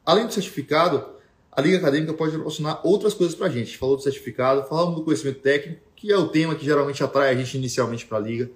além 0.05 0.27
do 0.27 0.33
certificado, 0.33 1.05
a 1.53 1.61
liga 1.61 1.77
acadêmica 1.77 2.13
pode 2.13 2.33
proporcionar 2.33 2.81
outras 2.85 3.15
coisas 3.15 3.37
para 3.37 3.47
a 3.47 3.51
gente. 3.51 3.79
Falou 3.79 3.97
do 3.97 4.03
certificado, 4.03 4.65
falamos 4.69 4.97
do 4.97 5.05
conhecimento 5.05 5.39
técnico, 5.39 5.81
que 6.05 6.13
é 6.13 6.19
o 6.19 6.29
tema 6.29 6.55
que 6.55 6.67
geralmente 6.67 7.03
atrai 7.03 7.31
a 7.31 7.35
gente 7.35 7.57
inicialmente 7.57 8.05
para 8.05 8.19
a 8.19 8.21
liga. 8.21 8.51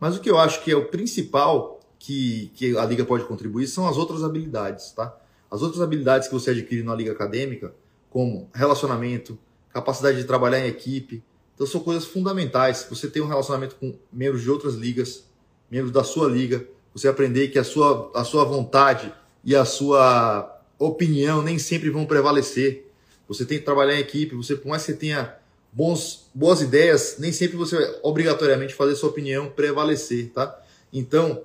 Mas 0.00 0.16
o 0.16 0.20
que 0.20 0.28
eu 0.28 0.36
acho 0.36 0.64
que 0.64 0.72
é 0.72 0.76
o 0.76 0.86
principal 0.86 1.78
que, 1.96 2.50
que 2.56 2.76
a 2.76 2.84
liga 2.84 3.04
pode 3.04 3.22
contribuir 3.22 3.68
são 3.68 3.86
as 3.86 3.96
outras 3.96 4.24
habilidades, 4.24 4.90
tá? 4.90 5.16
As 5.48 5.62
outras 5.62 5.80
habilidades 5.80 6.26
que 6.26 6.34
você 6.34 6.50
adquire 6.50 6.82
na 6.82 6.92
liga 6.96 7.12
acadêmica, 7.12 7.72
como 8.10 8.50
relacionamento, 8.52 9.38
capacidade 9.72 10.18
de 10.18 10.24
trabalhar 10.24 10.58
em 10.58 10.66
equipe, 10.66 11.22
então 11.54 11.64
são 11.68 11.80
coisas 11.80 12.04
fundamentais. 12.04 12.84
Você 12.90 13.08
tem 13.08 13.22
um 13.22 13.28
relacionamento 13.28 13.76
com 13.76 13.96
membros 14.12 14.42
de 14.42 14.50
outras 14.50 14.74
ligas, 14.74 15.22
membros 15.70 15.92
da 15.92 16.02
sua 16.02 16.28
liga, 16.28 16.66
você 16.92 17.06
aprender 17.06 17.46
que 17.46 17.60
a 17.60 17.64
sua, 17.64 18.10
a 18.12 18.24
sua 18.24 18.42
vontade 18.42 19.14
e 19.44 19.54
a 19.54 19.64
sua 19.64 20.60
opinião 20.76 21.42
nem 21.42 21.60
sempre 21.60 21.90
vão 21.90 22.04
prevalecer. 22.04 22.90
Você 23.28 23.44
tem 23.44 23.58
que 23.58 23.64
trabalhar 23.64 23.94
em 23.94 24.00
equipe, 24.00 24.34
você, 24.34 24.56
por 24.56 24.66
mais 24.66 24.84
que 24.84 24.90
você 24.90 24.98
tenha 24.98 25.38
bons, 25.78 26.28
boas 26.34 26.60
ideias, 26.60 27.18
nem 27.20 27.30
sempre 27.30 27.56
você 27.56 27.76
vai 27.76 27.94
obrigatoriamente 28.02 28.74
fazer 28.74 28.96
sua 28.96 29.10
opinião 29.10 29.48
prevalecer, 29.48 30.28
tá? 30.30 30.60
Então, 30.92 31.44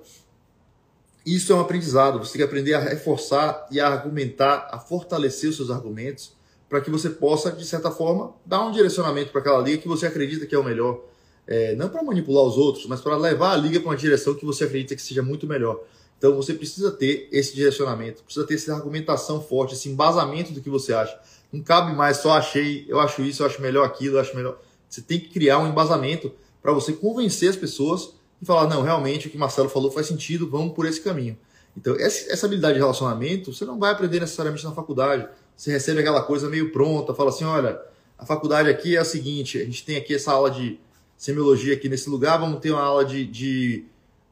isso 1.24 1.52
é 1.52 1.54
um 1.54 1.60
aprendizado. 1.60 2.18
Você 2.18 2.32
tem 2.32 2.38
que 2.40 2.44
aprender 2.44 2.74
a 2.74 2.80
reforçar 2.80 3.64
e 3.70 3.78
a 3.78 3.86
argumentar, 3.86 4.68
a 4.72 4.80
fortalecer 4.80 5.50
os 5.50 5.56
seus 5.56 5.70
argumentos, 5.70 6.32
para 6.68 6.80
que 6.80 6.90
você 6.90 7.10
possa, 7.10 7.52
de 7.52 7.64
certa 7.64 7.92
forma, 7.92 8.34
dar 8.44 8.66
um 8.66 8.72
direcionamento 8.72 9.30
para 9.30 9.40
aquela 9.40 9.60
liga 9.60 9.78
que 9.78 9.86
você 9.86 10.04
acredita 10.04 10.46
que 10.46 10.54
é 10.54 10.58
o 10.58 10.64
melhor. 10.64 11.04
É, 11.46 11.76
não 11.76 11.88
para 11.88 12.02
manipular 12.02 12.42
os 12.42 12.56
outros, 12.56 12.86
mas 12.86 13.00
para 13.00 13.16
levar 13.16 13.52
a 13.52 13.56
liga 13.56 13.78
para 13.78 13.90
uma 13.90 13.96
direção 13.96 14.34
que 14.34 14.44
você 14.44 14.64
acredita 14.64 14.96
que 14.96 15.02
seja 15.02 15.22
muito 15.22 15.46
melhor. 15.46 15.80
Então 16.18 16.34
você 16.34 16.54
precisa 16.54 16.90
ter 16.90 17.28
esse 17.30 17.54
direcionamento, 17.54 18.24
precisa 18.24 18.44
ter 18.44 18.54
essa 18.54 18.74
argumentação 18.74 19.40
forte, 19.40 19.74
esse 19.74 19.88
embasamento 19.88 20.52
do 20.52 20.60
que 20.60 20.68
você 20.68 20.92
acha. 20.92 21.16
Não 21.54 21.62
cabe 21.62 21.94
mais 21.94 22.16
só 22.16 22.32
achei, 22.32 22.84
eu 22.88 22.98
acho 22.98 23.22
isso, 23.22 23.42
eu 23.42 23.46
acho 23.46 23.62
melhor 23.62 23.86
aquilo, 23.86 24.16
eu 24.16 24.20
acho 24.20 24.34
melhor. 24.34 24.58
Você 24.88 25.00
tem 25.00 25.20
que 25.20 25.28
criar 25.28 25.60
um 25.60 25.68
embasamento 25.68 26.32
para 26.60 26.72
você 26.72 26.92
convencer 26.92 27.48
as 27.48 27.54
pessoas 27.54 28.14
e 28.42 28.44
falar, 28.44 28.68
não, 28.68 28.82
realmente 28.82 29.28
o 29.28 29.30
que 29.30 29.38
Marcelo 29.38 29.68
falou 29.68 29.88
faz 29.88 30.08
sentido, 30.08 30.50
vamos 30.50 30.74
por 30.74 30.84
esse 30.84 31.00
caminho. 31.00 31.38
Então, 31.76 31.94
essa 31.96 32.46
habilidade 32.46 32.74
de 32.74 32.80
relacionamento 32.80 33.52
você 33.52 33.64
não 33.64 33.78
vai 33.78 33.92
aprender 33.92 34.18
necessariamente 34.18 34.64
na 34.64 34.72
faculdade. 34.72 35.28
Você 35.56 35.70
recebe 35.70 36.00
aquela 36.00 36.22
coisa 36.22 36.48
meio 36.48 36.72
pronta, 36.72 37.14
fala 37.14 37.30
assim, 37.30 37.44
olha, 37.44 37.80
a 38.18 38.26
faculdade 38.26 38.68
aqui 38.68 38.96
é 38.96 38.98
a 38.98 39.04
seguinte, 39.04 39.56
a 39.58 39.64
gente 39.64 39.84
tem 39.84 39.96
aqui 39.96 40.12
essa 40.12 40.32
aula 40.32 40.50
de 40.50 40.80
semiologia 41.16 41.74
aqui 41.74 41.88
nesse 41.88 42.10
lugar, 42.10 42.36
vamos 42.38 42.58
ter 42.58 42.72
uma 42.72 42.82
aula 42.82 43.04
de, 43.04 43.24
de 43.24 43.84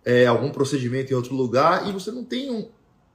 é, 0.04 0.26
algum 0.26 0.50
procedimento 0.50 1.12
em 1.12 1.16
outro 1.16 1.36
lugar, 1.36 1.88
e 1.88 1.92
você 1.92 2.10
não 2.10 2.24
tem 2.24 2.50
um, 2.50 2.68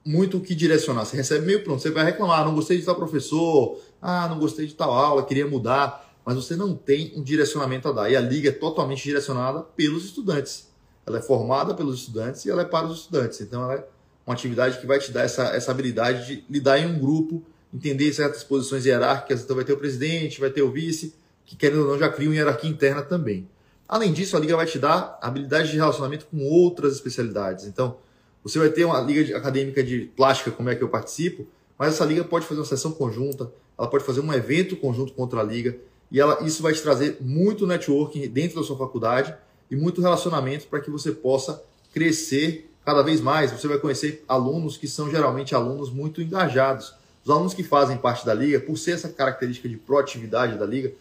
muito 0.07 0.37
o 0.37 0.41
que 0.41 0.55
direcionar. 0.55 1.05
Você 1.05 1.17
recebe 1.17 1.45
meio 1.45 1.63
pronto, 1.63 1.81
você 1.81 1.91
vai 1.91 2.05
reclamar, 2.05 2.45
não 2.45 2.55
gostei 2.55 2.77
de 2.77 2.85
tal 2.85 2.95
professor, 2.95 3.79
ah, 4.01 4.27
não 4.27 4.39
gostei 4.39 4.65
de 4.67 4.73
tal 4.73 4.91
aula, 4.91 5.25
queria 5.25 5.47
mudar, 5.47 6.07
mas 6.25 6.35
você 6.35 6.55
não 6.55 6.75
tem 6.75 7.13
um 7.15 7.23
direcionamento 7.23 7.87
a 7.87 7.91
dar. 7.91 8.09
E 8.11 8.15
a 8.15 8.21
liga 8.21 8.49
é 8.49 8.51
totalmente 8.51 9.03
direcionada 9.03 9.61
pelos 9.61 10.05
estudantes. 10.05 10.67
Ela 11.05 11.19
é 11.19 11.21
formada 11.21 11.73
pelos 11.73 11.99
estudantes 11.99 12.45
e 12.45 12.49
ela 12.49 12.63
é 12.63 12.65
para 12.65 12.85
os 12.85 12.99
estudantes. 12.99 13.39
Então 13.41 13.63
ela 13.63 13.75
é 13.75 13.87
uma 14.25 14.33
atividade 14.33 14.79
que 14.79 14.85
vai 14.85 14.99
te 14.99 15.11
dar 15.11 15.23
essa, 15.23 15.43
essa 15.55 15.71
habilidade 15.71 16.27
de 16.27 16.45
lidar 16.49 16.77
em 16.79 16.85
um 16.85 16.99
grupo, 16.99 17.43
entender 17.73 18.11
certas 18.13 18.43
posições 18.43 18.85
hierárquicas. 18.85 19.41
Então 19.41 19.55
vai 19.55 19.63
ter 19.63 19.73
o 19.73 19.77
presidente, 19.77 20.39
vai 20.39 20.49
ter 20.49 20.61
o 20.61 20.71
vice, 20.71 21.15
que 21.45 21.55
querendo 21.55 21.83
ou 21.83 21.87
não 21.87 21.97
já 21.97 22.09
cria 22.09 22.27
uma 22.27 22.35
hierarquia 22.35 22.69
interna 22.69 23.01
também. 23.01 23.47
Além 23.87 24.11
disso, 24.11 24.35
a 24.35 24.39
liga 24.39 24.55
vai 24.55 24.65
te 24.65 24.77
dar 24.77 25.17
habilidade 25.21 25.71
de 25.71 25.77
relacionamento 25.77 26.25
com 26.25 26.43
outras 26.43 26.93
especialidades. 26.93 27.65
Então, 27.65 27.97
você 28.43 28.59
vai 28.59 28.69
ter 28.69 28.83
uma 28.83 28.99
liga 28.99 29.37
acadêmica 29.37 29.81
de 29.81 30.11
plástica, 30.15 30.51
como 30.51 30.69
é 30.69 30.75
que 30.75 30.83
eu 30.83 30.89
participo, 30.89 31.47
mas 31.77 31.93
essa 31.93 32.03
liga 32.03 32.23
pode 32.23 32.45
fazer 32.45 32.59
uma 32.59 32.65
sessão 32.65 32.91
conjunta, 32.91 33.49
ela 33.77 33.87
pode 33.87 34.03
fazer 34.03 34.21
um 34.21 34.33
evento 34.33 34.75
conjunto 34.75 35.13
contra 35.13 35.39
a 35.39 35.43
liga, 35.43 35.77
e 36.11 36.19
ela, 36.19 36.41
isso 36.43 36.63
vai 36.63 36.73
te 36.73 36.81
trazer 36.81 37.17
muito 37.19 37.67
networking 37.67 38.27
dentro 38.29 38.59
da 38.59 38.65
sua 38.65 38.77
faculdade 38.77 39.35
e 39.69 39.75
muito 39.75 40.01
relacionamento 40.01 40.67
para 40.67 40.79
que 40.79 40.89
você 40.89 41.11
possa 41.11 41.61
crescer 41.93 42.71
cada 42.85 43.01
vez 43.01 43.19
mais. 43.19 43.51
Você 43.51 43.67
vai 43.67 43.77
conhecer 43.77 44.23
alunos 44.27 44.77
que 44.77 44.87
são 44.87 45.11
geralmente 45.11 45.53
alunos 45.53 45.91
muito 45.91 46.21
engajados. 46.21 46.93
Os 47.23 47.29
alunos 47.29 47.53
que 47.53 47.63
fazem 47.63 47.97
parte 47.97 48.25
da 48.25 48.33
liga, 48.33 48.59
por 48.61 48.77
ser 48.77 48.91
essa 48.91 49.09
característica 49.09 49.67
de 49.67 49.75
proatividade 49.75 50.57
da 50.57 50.65
liga, 50.65 50.93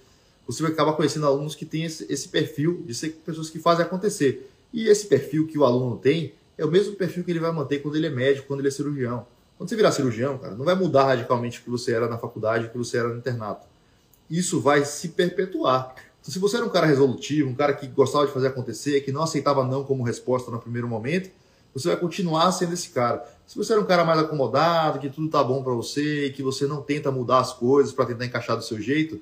você 0.44 0.62
vai 0.62 0.72
acabar 0.72 0.94
conhecendo 0.94 1.26
alunos 1.26 1.54
que 1.54 1.64
têm 1.64 1.84
esse, 1.84 2.04
esse 2.12 2.28
perfil 2.28 2.82
de 2.84 2.94
ser 2.94 3.10
pessoas 3.24 3.48
que 3.48 3.60
fazem 3.60 3.84
acontecer. 3.84 4.50
E 4.72 4.88
esse 4.88 5.06
perfil 5.06 5.46
que 5.46 5.56
o 5.56 5.64
aluno 5.64 5.96
tem 5.96 6.34
é 6.58 6.64
o 6.64 6.70
mesmo 6.70 6.96
perfil 6.96 7.22
que 7.22 7.30
ele 7.30 7.38
vai 7.38 7.52
manter 7.52 7.80
quando 7.80 7.94
ele 7.94 8.06
é 8.06 8.10
médico, 8.10 8.48
quando 8.48 8.60
ele 8.60 8.68
é 8.68 8.72
cirurgião. 8.72 9.26
Quando 9.56 9.68
você 9.68 9.76
virar 9.76 9.92
cirurgião, 9.92 10.38
cara, 10.38 10.54
não 10.54 10.64
vai 10.64 10.74
mudar 10.74 11.04
radicalmente 11.04 11.60
o 11.60 11.62
que 11.62 11.70
você 11.70 11.92
era 11.92 12.08
na 12.08 12.18
faculdade, 12.18 12.66
o 12.66 12.70
que 12.70 12.78
você 12.78 12.98
era 12.98 13.08
no 13.08 13.16
internato. 13.16 13.66
Isso 14.28 14.60
vai 14.60 14.84
se 14.84 15.08
perpetuar. 15.08 15.94
Então, 16.20 16.32
se 16.32 16.38
você 16.38 16.56
era 16.56 16.66
um 16.66 16.68
cara 16.68 16.86
resolutivo, 16.86 17.48
um 17.48 17.54
cara 17.54 17.72
que 17.72 17.86
gostava 17.86 18.26
de 18.26 18.32
fazer 18.32 18.48
acontecer, 18.48 19.00
que 19.02 19.12
não 19.12 19.22
aceitava 19.22 19.64
não 19.64 19.84
como 19.84 20.02
resposta 20.02 20.50
no 20.50 20.58
primeiro 20.58 20.88
momento, 20.88 21.30
você 21.72 21.88
vai 21.88 21.96
continuar 21.96 22.50
sendo 22.52 22.74
esse 22.74 22.88
cara. 22.90 23.24
Se 23.46 23.56
você 23.56 23.72
era 23.72 23.80
um 23.80 23.86
cara 23.86 24.04
mais 24.04 24.18
acomodado, 24.18 24.98
que 24.98 25.08
tudo 25.08 25.28
tá 25.28 25.44
bom 25.44 25.62
para 25.62 25.72
você, 25.72 26.30
que 26.34 26.42
você 26.42 26.66
não 26.66 26.82
tenta 26.82 27.10
mudar 27.10 27.40
as 27.40 27.52
coisas 27.52 27.92
para 27.92 28.06
tentar 28.06 28.24
encaixar 28.26 28.56
do 28.56 28.64
seu 28.64 28.80
jeito, 28.80 29.20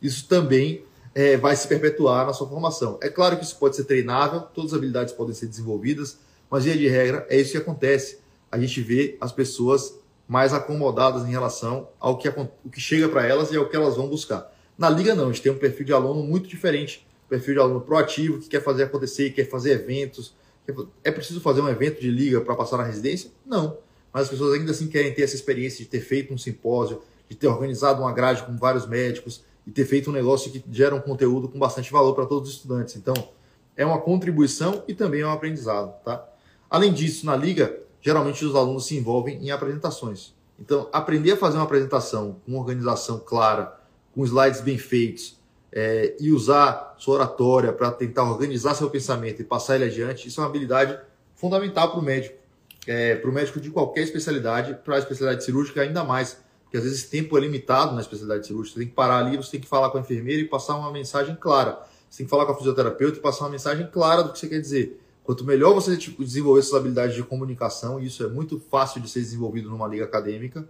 isso 0.00 0.26
também 0.28 0.84
é, 1.14 1.36
vai 1.36 1.54
se 1.56 1.66
perpetuar 1.68 2.26
na 2.26 2.32
sua 2.32 2.48
formação. 2.48 2.98
É 3.00 3.08
claro 3.08 3.36
que 3.36 3.44
isso 3.44 3.56
pode 3.56 3.76
ser 3.76 3.84
treinável, 3.84 4.40
todas 4.40 4.72
as 4.72 4.78
habilidades 4.78 5.14
podem 5.14 5.34
ser 5.34 5.46
desenvolvidas, 5.46 6.18
mas 6.50 6.64
via 6.64 6.76
de 6.76 6.88
regra 6.88 7.26
é 7.28 7.40
isso 7.40 7.52
que 7.52 7.58
acontece. 7.58 8.18
A 8.52 8.58
gente 8.58 8.80
vê 8.82 9.16
as 9.20 9.32
pessoas 9.32 9.98
mais 10.28 10.52
acomodadas 10.54 11.26
em 11.26 11.30
relação 11.30 11.88
ao 11.98 12.18
que, 12.18 12.28
o 12.28 12.70
que 12.70 12.80
chega 12.80 13.08
para 13.08 13.26
elas 13.26 13.50
e 13.50 13.56
ao 13.56 13.68
que 13.68 13.74
elas 13.74 13.96
vão 13.96 14.06
buscar. 14.06 14.52
Na 14.78 14.88
liga 14.88 15.14
não, 15.14 15.24
a 15.24 15.32
gente 15.32 15.42
tem 15.42 15.50
um 15.50 15.58
perfil 15.58 15.86
de 15.86 15.92
aluno 15.92 16.22
muito 16.22 16.46
diferente, 16.46 17.06
perfil 17.28 17.54
de 17.54 17.60
aluno 17.60 17.80
proativo 17.80 18.38
que 18.38 18.48
quer 18.48 18.62
fazer 18.62 18.84
acontecer, 18.84 19.30
quer 19.30 19.48
fazer 19.48 19.72
eventos. 19.72 20.34
É 21.02 21.10
preciso 21.10 21.40
fazer 21.40 21.62
um 21.62 21.68
evento 21.68 22.00
de 22.00 22.10
liga 22.10 22.40
para 22.40 22.54
passar 22.54 22.76
na 22.76 22.84
residência? 22.84 23.30
Não. 23.44 23.78
Mas 24.12 24.24
as 24.24 24.28
pessoas 24.28 24.54
ainda 24.54 24.70
assim 24.70 24.86
querem 24.86 25.12
ter 25.12 25.22
essa 25.22 25.34
experiência 25.34 25.82
de 25.82 25.90
ter 25.90 26.00
feito 26.00 26.32
um 26.32 26.38
simpósio, 26.38 27.02
de 27.28 27.34
ter 27.34 27.46
organizado 27.46 28.02
uma 28.02 28.12
grade 28.12 28.42
com 28.42 28.56
vários 28.56 28.86
médicos, 28.86 29.42
e 29.66 29.70
ter 29.70 29.86
feito 29.86 30.10
um 30.10 30.12
negócio 30.12 30.50
que 30.50 30.62
gera 30.70 30.94
um 30.94 31.00
conteúdo 31.00 31.48
com 31.48 31.58
bastante 31.58 31.90
valor 31.90 32.14
para 32.14 32.26
todos 32.26 32.50
os 32.50 32.56
estudantes. 32.56 32.96
Então, 32.96 33.14
é 33.76 33.86
uma 33.86 34.00
contribuição 34.00 34.82
e 34.86 34.94
também 34.94 35.22
é 35.22 35.26
um 35.26 35.30
aprendizado, 35.30 35.94
tá? 36.04 36.28
Além 36.68 36.92
disso, 36.92 37.24
na 37.24 37.36
liga, 37.36 37.78
geralmente 38.02 38.44
os 38.44 38.54
alunos 38.54 38.84
se 38.84 38.96
envolvem 38.96 39.42
em 39.42 39.50
apresentações. 39.50 40.34
Então, 40.60 40.88
aprender 40.92 41.32
a 41.32 41.36
fazer 41.36 41.56
uma 41.56 41.64
apresentação 41.64 42.36
com 42.44 42.58
organização 42.58 43.18
clara, 43.18 43.80
com 44.14 44.22
slides 44.24 44.60
bem 44.60 44.76
feitos, 44.76 45.40
é, 45.72 46.14
e 46.20 46.30
usar 46.30 46.94
sua 46.98 47.14
oratória 47.14 47.72
para 47.72 47.90
tentar 47.90 48.24
organizar 48.24 48.74
seu 48.74 48.90
pensamento 48.90 49.40
e 49.40 49.44
passar 49.44 49.76
ele 49.76 49.84
adiante, 49.86 50.28
isso 50.28 50.38
é 50.38 50.44
uma 50.44 50.50
habilidade 50.50 50.98
fundamental 51.34 51.90
para 51.90 51.98
o 51.98 52.02
médico. 52.02 52.36
É, 52.86 53.14
para 53.14 53.30
o 53.30 53.32
médico 53.32 53.58
de 53.58 53.70
qualquer 53.70 54.02
especialidade, 54.02 54.74
para 54.84 54.96
a 54.96 54.98
especialidade 54.98 55.44
cirúrgica 55.44 55.80
ainda 55.80 56.04
mais 56.04 56.36
porque 56.72 56.78
às 56.78 56.84
vezes 56.84 57.04
tempo 57.04 57.36
é 57.36 57.40
limitado 57.42 57.94
na 57.94 58.00
especialidade 58.00 58.46
cirúrgica. 58.46 58.72
Você 58.72 58.80
tem 58.80 58.88
que 58.88 58.94
parar 58.94 59.18
ali, 59.18 59.36
você 59.36 59.50
tem 59.50 59.60
que 59.60 59.68
falar 59.68 59.90
com 59.90 59.98
a 59.98 60.00
enfermeira 60.00 60.40
e 60.40 60.46
passar 60.46 60.74
uma 60.74 60.90
mensagem 60.90 61.36
clara. 61.38 61.78
Você 62.08 62.18
tem 62.18 62.26
que 62.26 62.30
falar 62.30 62.46
com 62.46 62.52
a 62.52 62.56
fisioterapeuta 62.56 63.18
e 63.18 63.20
passar 63.20 63.44
uma 63.44 63.50
mensagem 63.50 63.86
clara 63.88 64.22
do 64.22 64.32
que 64.32 64.38
você 64.38 64.48
quer 64.48 64.58
dizer. 64.58 64.98
Quanto 65.24 65.44
melhor 65.44 65.72
você 65.74 65.96
tipo, 65.96 66.24
desenvolver 66.24 66.60
essas 66.60 66.74
habilidades 66.74 67.14
de 67.14 67.22
comunicação, 67.22 68.00
e 68.00 68.06
isso 68.06 68.24
é 68.24 68.28
muito 68.28 68.58
fácil 68.70 69.00
de 69.00 69.08
ser 69.08 69.20
desenvolvido 69.20 69.70
numa 69.70 69.86
liga 69.86 70.04
acadêmica, 70.04 70.68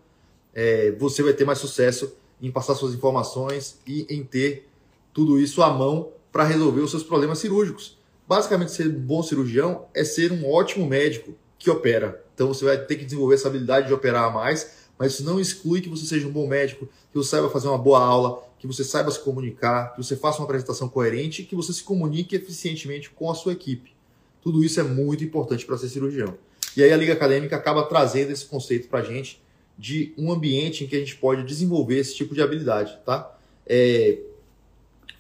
é, 0.55 0.93
você 0.93 1.23
vai 1.23 1.33
ter 1.33 1.45
mais 1.45 1.59
sucesso 1.59 2.13
em 2.41 2.51
passar 2.51 2.75
suas 2.75 2.95
informações 2.95 3.79
e 3.87 4.07
em 4.11 4.23
ter 4.23 4.69
tudo 5.13 5.39
isso 5.39 5.63
à 5.63 5.73
mão 5.73 6.11
para 6.31 6.45
resolver 6.45 6.81
os 6.81 6.91
seus 6.91 7.03
problemas 7.03 7.39
cirúrgicos. 7.39 7.99
Basicamente, 8.29 8.73
ser 8.73 8.89
um 8.89 9.01
bom 9.01 9.23
cirurgião 9.23 9.87
é 9.95 10.05
ser 10.05 10.33
um 10.33 10.51
ótimo 10.51 10.87
médico 10.87 11.35
que 11.59 11.71
opera. 11.71 12.25
Então, 12.35 12.49
você 12.49 12.65
vai 12.65 12.79
ter 12.79 12.97
que 12.97 13.05
desenvolver 13.05 13.35
essa 13.35 13.49
habilidade 13.49 13.87
de 13.87 13.95
operar 13.95 14.33
mais 14.33 14.83
mas 15.03 15.15
isso 15.15 15.25
não 15.25 15.41
exclui 15.41 15.81
que 15.81 15.89
você 15.89 16.05
seja 16.07 16.29
um 16.29 16.31
bom 16.31 16.47
médico, 16.47 16.87
que 16.87 17.19
você 17.19 17.31
saiba 17.31 17.51
fazer 17.51 17.67
uma 17.67 17.77
boa 17.77 18.01
aula, 18.01 18.41
que 18.57 18.69
você 18.69 18.85
saiba 18.85 19.11
se 19.11 19.19
comunicar, 19.19 19.93
que 19.93 20.03
você 20.03 20.15
faça 20.15 20.39
uma 20.39 20.45
apresentação 20.45 20.89
coerente, 20.89 21.43
que 21.43 21.57
você 21.57 21.73
se 21.73 21.83
comunique 21.83 22.37
eficientemente 22.37 23.11
com 23.11 23.29
a 23.29 23.35
sua 23.35 23.53
equipe. 23.53 23.97
Tudo 24.43 24.65
isso 24.65 24.81
é 24.81 24.83
muito 24.83 25.23
importante 25.23 25.65
para 25.65 25.79
ser 25.79 25.89
cirurgião. 25.89 26.37
E 26.77 26.83
aí 26.83 26.93
a 26.93 26.97
Liga 26.97 27.13
Acadêmica 27.13 27.57
acaba 27.57 27.85
trazendo 27.85 28.31
esse 28.33 28.45
conceito 28.45 28.89
para 28.89 29.01
a 29.01 29.03
gente 29.03 29.43
de 29.79 30.13
um 30.19 30.33
ambiente 30.33 30.85
em 30.85 30.87
que 30.87 30.97
a 30.97 30.99
gente 30.99 31.17
pode 31.17 31.45
desenvolver 31.45 31.99
esse 31.99 32.15
tipo 32.15 32.35
de 32.35 32.43
habilidade, 32.43 32.99
tá? 33.05 33.37
É, 33.67 34.19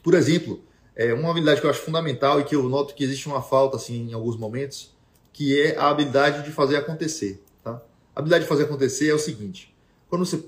por 0.02 0.14
exemplo, 0.14 0.60
é 0.94 1.14
uma 1.14 1.30
habilidade 1.30 1.60
que 1.60 1.66
eu 1.66 1.70
acho 1.70 1.80
fundamental 1.80 2.40
e 2.40 2.44
que 2.44 2.54
eu 2.54 2.62
noto 2.68 2.94
que 2.94 3.04
existe 3.04 3.26
uma 3.26 3.40
falta 3.40 3.76
assim 3.76 4.10
em 4.10 4.12
alguns 4.12 4.36
momentos, 4.36 4.94
que 5.32 5.58
é 5.58 5.76
a 5.76 5.88
habilidade 5.88 6.44
de 6.44 6.50
fazer 6.50 6.76
acontecer. 6.76 7.42
Tá? 7.62 7.80
A 8.14 8.20
habilidade 8.20 8.44
de 8.44 8.48
fazer 8.48 8.64
acontecer 8.64 9.08
é 9.08 9.14
o 9.14 9.18
seguinte: 9.18 9.74
quando 10.08 10.26
você, 10.26 10.42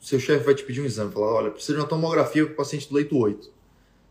seu 0.00 0.18
chefe 0.18 0.44
vai 0.44 0.54
te 0.54 0.64
pedir 0.64 0.80
um 0.80 0.86
exame, 0.86 1.12
falar, 1.12 1.32
olha, 1.32 1.50
precisa 1.50 1.74
de 1.74 1.80
uma 1.80 1.88
tomografia 1.88 2.44
para 2.44 2.52
o 2.52 2.56
paciente 2.56 2.88
do 2.88 2.94
leito 2.94 3.16
8. 3.16 3.50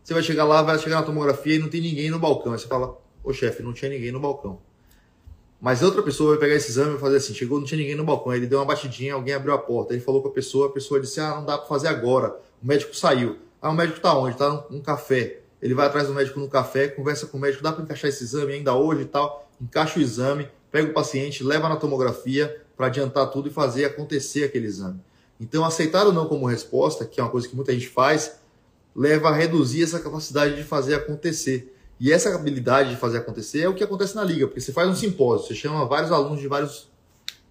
Você 0.02 0.14
vai 0.14 0.22
chegar 0.22 0.44
lá, 0.44 0.62
vai 0.62 0.78
chegar 0.78 0.96
na 0.96 1.02
tomografia 1.02 1.56
e 1.56 1.58
não 1.58 1.68
tem 1.68 1.80
ninguém 1.80 2.10
no 2.10 2.18
balcão. 2.18 2.52
Aí 2.52 2.58
você 2.58 2.66
fala, 2.66 2.98
ô 3.22 3.32
chefe, 3.32 3.62
não 3.62 3.72
tinha 3.72 3.90
ninguém 3.90 4.12
no 4.12 4.20
balcão. 4.20 4.58
Mas 5.60 5.82
outra 5.82 6.02
pessoa 6.02 6.30
vai 6.30 6.38
pegar 6.38 6.54
esse 6.54 6.70
exame 6.70 6.96
e 6.96 6.98
fazer 6.98 7.16
assim, 7.16 7.34
chegou, 7.34 7.58
não 7.58 7.66
tinha 7.66 7.78
ninguém 7.78 7.94
no 7.94 8.04
balcão. 8.04 8.32
Aí 8.32 8.38
ele 8.38 8.46
deu 8.46 8.58
uma 8.58 8.64
batidinha, 8.64 9.14
alguém 9.14 9.34
abriu 9.34 9.52
a 9.52 9.58
porta. 9.58 9.92
Ele 9.92 10.00
falou 10.00 10.22
com 10.22 10.28
a 10.28 10.32
pessoa, 10.32 10.68
a 10.68 10.70
pessoa 10.70 10.98
disse, 11.00 11.20
ah, 11.20 11.36
não 11.36 11.44
dá 11.44 11.58
para 11.58 11.66
fazer 11.66 11.88
agora. 11.88 12.34
O 12.62 12.66
médico 12.66 12.96
saiu. 12.96 13.36
Ah, 13.60 13.70
o 13.70 13.74
médico 13.74 13.98
está 13.98 14.16
onde? 14.16 14.38
Num, 14.38 14.62
num 14.70 14.80
café. 14.80 15.40
Ele 15.60 15.74
vai 15.74 15.86
atrás 15.86 16.08
do 16.08 16.14
médico 16.14 16.40
no 16.40 16.48
café, 16.48 16.88
conversa 16.88 17.26
com 17.26 17.36
o 17.36 17.40
médico, 17.40 17.62
dá 17.62 17.72
para 17.72 17.84
encaixar 17.84 18.08
esse 18.08 18.24
exame 18.24 18.54
ainda 18.54 18.74
hoje 18.74 19.02
e 19.02 19.04
tal. 19.04 19.50
Encaixa 19.60 19.98
o 19.98 20.02
exame, 20.02 20.48
pega 20.72 20.88
o 20.88 20.94
paciente, 20.94 21.44
leva 21.44 21.68
na 21.68 21.76
tomografia, 21.76 22.62
para 22.74 22.86
adiantar 22.86 23.30
tudo 23.30 23.48
e 23.48 23.52
fazer 23.52 23.84
acontecer 23.84 24.44
aquele 24.44 24.66
exame. 24.66 24.98
Então, 25.38 25.62
aceitar 25.62 26.06
ou 26.06 26.12
não 26.14 26.26
como 26.26 26.46
resposta, 26.46 27.04
que 27.04 27.20
é 27.20 27.22
uma 27.22 27.30
coisa 27.30 27.46
que 27.46 27.54
muita 27.54 27.74
gente 27.74 27.88
faz, 27.88 28.40
leva 28.96 29.28
a 29.28 29.34
reduzir 29.34 29.82
essa 29.82 30.00
capacidade 30.00 30.56
de 30.56 30.64
fazer 30.64 30.94
acontecer. 30.94 31.76
E 32.00 32.10
essa 32.10 32.34
habilidade 32.34 32.88
de 32.88 32.96
fazer 32.96 33.18
acontecer 33.18 33.60
é 33.60 33.68
o 33.68 33.74
que 33.74 33.84
acontece 33.84 34.16
na 34.16 34.24
liga, 34.24 34.46
porque 34.46 34.60
você 34.60 34.72
faz 34.72 34.88
um 34.88 34.94
simpósio, 34.94 35.48
você 35.48 35.54
chama 35.54 35.84
vários 35.84 36.10
alunos 36.10 36.40
de 36.40 36.48
vários, 36.48 36.90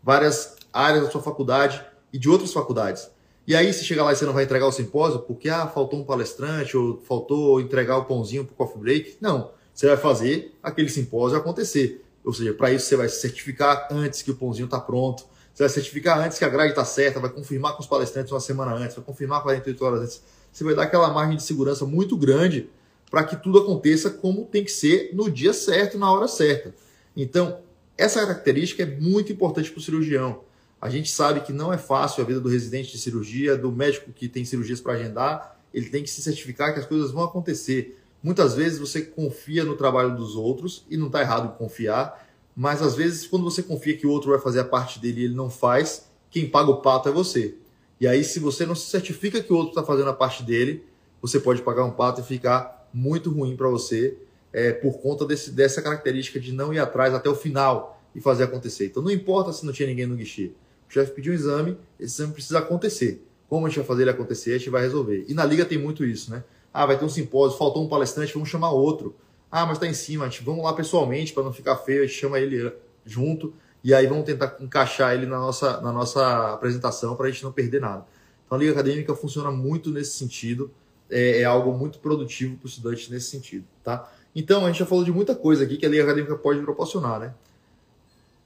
várias 0.01 0.55
áreas 0.73 1.03
da 1.03 1.11
sua 1.11 1.21
faculdade 1.21 1.85
e 2.11 2.17
de 2.17 2.27
outras 2.27 2.51
faculdades. 2.51 3.07
E 3.45 3.55
aí, 3.55 3.71
se 3.71 3.85
chegar 3.85 4.03
lá 4.03 4.11
e 4.11 4.15
você 4.15 4.25
não 4.25 4.33
vai 4.33 4.45
entregar 4.45 4.65
o 4.65 4.71
simpósio 4.71 5.19
porque 5.19 5.49
ah, 5.49 5.67
faltou 5.67 5.99
um 5.99 6.03
palestrante 6.03 6.75
ou 6.75 6.99
faltou 7.01 7.61
entregar 7.61 7.97
o 7.97 8.05
pãozinho 8.05 8.43
para 8.43 8.53
o 8.53 8.55
coffee 8.55 8.81
break. 8.81 9.17
Não, 9.21 9.51
você 9.71 9.87
vai 9.87 9.97
fazer 9.97 10.55
aquele 10.63 10.89
simpósio 10.89 11.37
acontecer. 11.37 12.03
Ou 12.23 12.33
seja, 12.33 12.53
para 12.53 12.71
isso 12.71 12.87
você 12.87 12.95
vai 12.95 13.07
certificar 13.07 13.87
antes 13.91 14.23
que 14.23 14.31
o 14.31 14.35
pãozinho 14.35 14.65
está 14.65 14.79
pronto. 14.79 15.25
Você 15.53 15.63
vai 15.63 15.69
certificar 15.69 16.19
antes 16.19 16.39
que 16.39 16.45
a 16.45 16.49
grade 16.49 16.71
está 16.71 16.85
certa, 16.85 17.19
vai 17.19 17.29
confirmar 17.29 17.73
com 17.73 17.81
os 17.81 17.87
palestrantes 17.87 18.31
uma 18.31 18.39
semana 18.39 18.73
antes, 18.73 18.95
vai 18.95 19.05
confirmar 19.05 19.41
48 19.41 19.85
horas 19.85 20.01
antes. 20.01 20.23
Você 20.51 20.63
vai 20.63 20.73
dar 20.73 20.83
aquela 20.83 21.09
margem 21.11 21.37
de 21.37 21.43
segurança 21.43 21.85
muito 21.85 22.17
grande 22.17 22.69
para 23.09 23.23
que 23.23 23.35
tudo 23.35 23.59
aconteça 23.59 24.09
como 24.09 24.45
tem 24.45 24.63
que 24.63 24.71
ser 24.71 25.11
no 25.13 25.29
dia 25.29 25.53
certo, 25.53 25.97
na 25.97 26.11
hora 26.11 26.27
certa. 26.27 26.73
Então, 27.15 27.59
essa 27.97 28.21
característica 28.21 28.83
é 28.83 28.85
muito 28.85 29.31
importante 29.31 29.71
para 29.71 29.79
o 29.79 29.83
cirurgião. 29.83 30.41
A 30.81 30.89
gente 30.89 31.11
sabe 31.11 31.41
que 31.41 31.51
não 31.51 31.73
é 31.73 31.77
fácil 31.77 32.23
a 32.23 32.25
vida 32.25 32.39
do 32.39 32.47
residente 32.47 32.91
de 32.91 32.97
cirurgia, 32.97 33.57
do 33.57 33.71
médico 33.71 34.11
que 34.13 34.29
tem 34.29 34.45
cirurgias 34.45 34.79
para 34.79 34.93
agendar, 34.93 35.59
ele 35.73 35.89
tem 35.89 36.03
que 36.03 36.09
se 36.09 36.21
certificar 36.21 36.73
que 36.73 36.79
as 36.79 36.85
coisas 36.85 37.11
vão 37.11 37.23
acontecer. 37.23 37.99
Muitas 38.23 38.55
vezes 38.55 38.79
você 38.79 39.01
confia 39.01 39.63
no 39.63 39.75
trabalho 39.75 40.15
dos 40.15 40.35
outros, 40.35 40.85
e 40.89 40.95
não 40.95 41.07
está 41.07 41.21
errado 41.21 41.57
confiar, 41.57 42.27
mas 42.55 42.81
às 42.81 42.95
vezes 42.95 43.27
quando 43.27 43.43
você 43.43 43.61
confia 43.61 43.95
que 43.95 44.07
o 44.07 44.09
outro 44.09 44.31
vai 44.31 44.39
fazer 44.39 44.61
a 44.61 44.65
parte 44.65 44.99
dele 44.99 45.21
e 45.21 45.23
ele 45.25 45.35
não 45.35 45.49
faz, 45.49 46.09
quem 46.29 46.47
paga 46.49 46.69
o 46.69 46.81
pato 46.81 47.09
é 47.09 47.11
você. 47.11 47.55
E 47.99 48.07
aí, 48.07 48.23
se 48.23 48.39
você 48.39 48.65
não 48.65 48.75
se 48.75 48.89
certifica 48.89 49.43
que 49.43 49.51
o 49.51 49.55
outro 49.55 49.71
está 49.71 49.83
fazendo 49.83 50.09
a 50.09 50.13
parte 50.13 50.43
dele, 50.43 50.85
você 51.21 51.37
pode 51.37 51.61
pagar 51.61 51.83
um 51.83 51.91
pato 51.91 52.21
e 52.21 52.23
ficar 52.23 52.78
muito 52.93 53.31
ruim 53.31 53.55
para 53.55 53.67
você 53.67 54.17
é, 54.51 54.71
por 54.71 54.99
conta 54.99 55.25
desse, 55.25 55.51
dessa 55.51 55.81
característica 55.81 56.39
de 56.39 56.51
não 56.51 56.73
ir 56.73 56.79
atrás 56.79 57.13
até 57.13 57.29
o 57.29 57.35
final 57.35 58.01
e 58.15 58.21
fazer 58.21 58.43
acontecer. 58.43 58.87
Então 58.87 59.03
não 59.03 59.11
importa 59.11 59.53
se 59.53 59.65
não 59.65 59.73
tinha 59.73 59.87
ninguém 59.87 60.05
no 60.05 60.15
guichê. 60.15 60.51
O 60.89 60.93
chefe 60.93 61.11
pediu 61.11 61.31
um 61.31 61.35
exame, 61.35 61.77
esse 61.99 62.15
exame 62.15 62.33
precisa 62.33 62.59
acontecer. 62.59 63.23
Como 63.47 63.65
a 63.65 63.69
gente 63.69 63.77
vai 63.77 63.85
fazer 63.85 64.01
ele 64.03 64.11
acontecer, 64.11 64.53
a 64.53 64.57
gente 64.57 64.69
vai 64.69 64.81
resolver. 64.81 65.25
E 65.27 65.33
na 65.33 65.45
liga 65.45 65.65
tem 65.65 65.77
muito 65.77 66.03
isso, 66.03 66.31
né? 66.31 66.43
Ah, 66.73 66.85
vai 66.85 66.97
ter 66.97 67.05
um 67.05 67.09
simpósio, 67.09 67.57
faltou 67.57 67.83
um 67.83 67.87
palestrante, 67.87 68.33
vamos 68.33 68.49
chamar 68.49 68.71
outro. 68.71 69.15
Ah, 69.51 69.65
mas 69.65 69.77
está 69.77 69.87
em 69.87 69.93
cima, 69.93 70.25
a 70.25 70.29
gente 70.29 70.43
vamos 70.43 70.63
lá 70.63 70.73
pessoalmente 70.73 71.33
para 71.33 71.43
não 71.43 71.51
ficar 71.51 71.75
feio, 71.77 72.03
a 72.03 72.05
gente 72.05 72.15
chama 72.15 72.39
ele 72.39 72.71
junto 73.05 73.53
e 73.83 73.93
aí 73.93 74.05
vamos 74.05 74.25
tentar 74.25 74.57
encaixar 74.59 75.13
ele 75.15 75.25
na 75.25 75.39
nossa, 75.39 75.81
na 75.81 75.91
nossa 75.91 76.53
apresentação 76.53 77.15
para 77.15 77.27
a 77.27 77.31
gente 77.31 77.43
não 77.43 77.51
perder 77.51 77.81
nada. 77.81 78.05
Então 78.45 78.57
a 78.57 78.59
Liga 78.59 78.73
Acadêmica 78.73 79.15
funciona 79.15 79.51
muito 79.51 79.89
nesse 79.89 80.17
sentido, 80.17 80.71
é, 81.09 81.41
é 81.41 81.43
algo 81.43 81.77
muito 81.77 81.99
produtivo 81.99 82.57
para 82.57 82.65
o 82.65 82.69
estudante 82.69 83.11
nesse 83.11 83.29
sentido, 83.29 83.65
tá? 83.83 84.11
Então 84.35 84.65
a 84.65 84.67
gente 84.67 84.79
já 84.79 84.85
falou 84.85 85.03
de 85.03 85.11
muita 85.11 85.35
coisa 85.35 85.63
aqui 85.63 85.77
que 85.77 85.85
a 85.85 85.89
Liga 85.89 86.03
Acadêmica 86.03 86.35
pode 86.35 86.61
proporcionar, 86.61 87.19
né? 87.19 87.33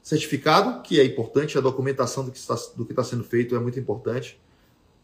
Certificado, 0.01 0.81
que 0.81 0.99
é 0.99 1.05
importante, 1.05 1.57
a 1.57 1.61
documentação 1.61 2.25
do 2.25 2.31
que 2.31 2.37
está, 2.37 2.55
do 2.75 2.85
que 2.85 2.91
está 2.91 3.03
sendo 3.03 3.23
feito 3.23 3.55
é 3.55 3.59
muito 3.59 3.79
importante. 3.79 4.39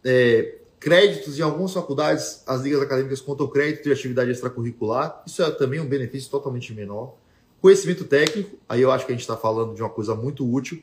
É, 0.04 0.60
Créditos 0.80 1.38
em 1.38 1.42
algumas 1.42 1.74
faculdades, 1.74 2.42
as 2.48 2.62
ligas 2.62 2.82
acadêmicas 2.82 3.20
contam 3.20 3.46
crédito 3.48 3.84
de 3.84 3.92
atividade 3.92 4.32
extracurricular. 4.32 5.22
Isso 5.28 5.44
é 5.44 5.52
também 5.52 5.82
um 5.82 5.86
benefício 5.86 6.32
totalmente 6.32 6.74
menor. 6.74 7.16
Conhecimento 7.62 8.06
técnico, 8.06 8.58
aí 8.68 8.82
eu 8.82 8.90
acho 8.90 9.06
que 9.06 9.12
a 9.12 9.16
gente 9.16 9.22
está 9.22 9.36
falando 9.36 9.76
de 9.76 9.82
uma 9.82 9.90
coisa 9.90 10.16
muito 10.16 10.50
útil. 10.50 10.82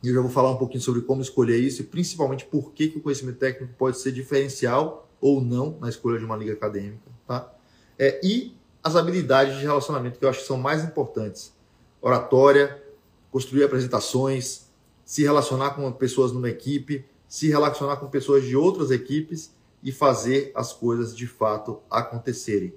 E 0.00 0.08
eu 0.08 0.14
já 0.14 0.20
vou 0.20 0.30
falar 0.30 0.52
um 0.52 0.56
pouquinho 0.56 0.80
sobre 0.80 1.00
como 1.00 1.20
escolher 1.20 1.58
isso 1.58 1.82
e 1.82 1.84
principalmente 1.84 2.44
por 2.44 2.72
que, 2.72 2.86
que 2.86 2.98
o 2.98 3.00
conhecimento 3.00 3.38
técnico 3.38 3.74
pode 3.76 3.98
ser 3.98 4.12
diferencial 4.12 5.05
ou 5.20 5.40
não 5.40 5.78
na 5.80 5.88
escolha 5.88 6.18
de 6.18 6.24
uma 6.24 6.36
liga 6.36 6.52
acadêmica, 6.52 7.10
tá? 7.26 7.52
É, 7.98 8.20
e 8.22 8.54
as 8.82 8.94
habilidades 8.94 9.56
de 9.56 9.62
relacionamento 9.62 10.18
que 10.18 10.24
eu 10.24 10.28
acho 10.28 10.40
que 10.40 10.46
são 10.46 10.56
mais 10.56 10.84
importantes: 10.84 11.52
oratória, 12.00 12.82
construir 13.30 13.64
apresentações, 13.64 14.66
se 15.04 15.22
relacionar 15.22 15.70
com 15.70 15.90
pessoas 15.92 16.32
numa 16.32 16.48
equipe, 16.48 17.04
se 17.28 17.48
relacionar 17.48 17.96
com 17.96 18.08
pessoas 18.08 18.44
de 18.44 18.56
outras 18.56 18.90
equipes 18.90 19.52
e 19.82 19.92
fazer 19.92 20.52
as 20.54 20.72
coisas 20.72 21.16
de 21.16 21.26
fato 21.26 21.80
acontecerem. 21.90 22.74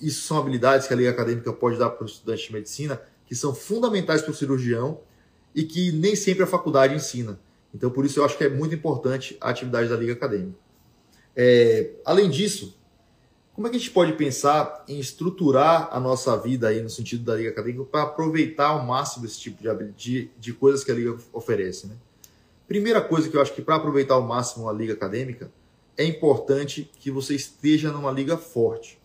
Isso 0.00 0.22
são 0.22 0.38
habilidades 0.38 0.86
que 0.86 0.92
a 0.92 0.96
liga 0.96 1.10
acadêmica 1.10 1.52
pode 1.52 1.78
dar 1.78 1.90
para 1.90 2.04
o 2.04 2.06
estudante 2.06 2.46
de 2.46 2.52
medicina 2.52 3.00
que 3.26 3.34
são 3.34 3.54
fundamentais 3.54 4.22
para 4.22 4.30
o 4.30 4.34
cirurgião 4.34 5.00
e 5.54 5.64
que 5.64 5.90
nem 5.90 6.14
sempre 6.14 6.44
a 6.44 6.46
faculdade 6.46 6.94
ensina. 6.94 7.40
Então, 7.74 7.90
por 7.90 8.04
isso 8.04 8.20
eu 8.20 8.24
acho 8.24 8.38
que 8.38 8.44
é 8.44 8.48
muito 8.48 8.74
importante 8.74 9.36
a 9.40 9.50
atividade 9.50 9.88
da 9.88 9.96
liga 9.96 10.12
acadêmica. 10.12 10.58
É, 11.36 11.90
além 12.04 12.30
disso, 12.30 12.74
como 13.54 13.66
é 13.66 13.70
que 13.70 13.76
a 13.76 13.78
gente 13.78 13.90
pode 13.90 14.12
pensar 14.12 14.84
em 14.88 14.98
estruturar 14.98 15.88
a 15.92 16.00
nossa 16.00 16.36
vida 16.36 16.68
aí 16.68 16.82
no 16.82 16.90
sentido 16.90 17.24
da 17.24 17.36
liga 17.36 17.50
acadêmica 17.50 17.84
para 17.84 18.02
aproveitar 18.02 18.68
ao 18.68 18.84
máximo 18.84 19.26
esse 19.26 19.38
tipo 19.38 19.62
de, 19.62 19.92
de, 19.92 20.30
de 20.38 20.52
coisas 20.52 20.82
que 20.82 20.90
a 20.90 20.94
liga 20.94 21.16
oferece? 21.32 21.86
Né? 21.86 21.94
Primeira 22.66 23.00
coisa 23.00 23.28
que 23.28 23.36
eu 23.36 23.40
acho 23.40 23.54
que 23.54 23.62
para 23.62 23.76
aproveitar 23.76 24.14
ao 24.14 24.22
máximo 24.22 24.68
a 24.68 24.72
liga 24.72 24.94
acadêmica 24.94 25.50
é 25.96 26.04
importante 26.04 26.90
que 26.98 27.10
você 27.10 27.34
esteja 27.34 27.90
numa 27.90 28.10
liga 28.10 28.36
forte. 28.36 28.98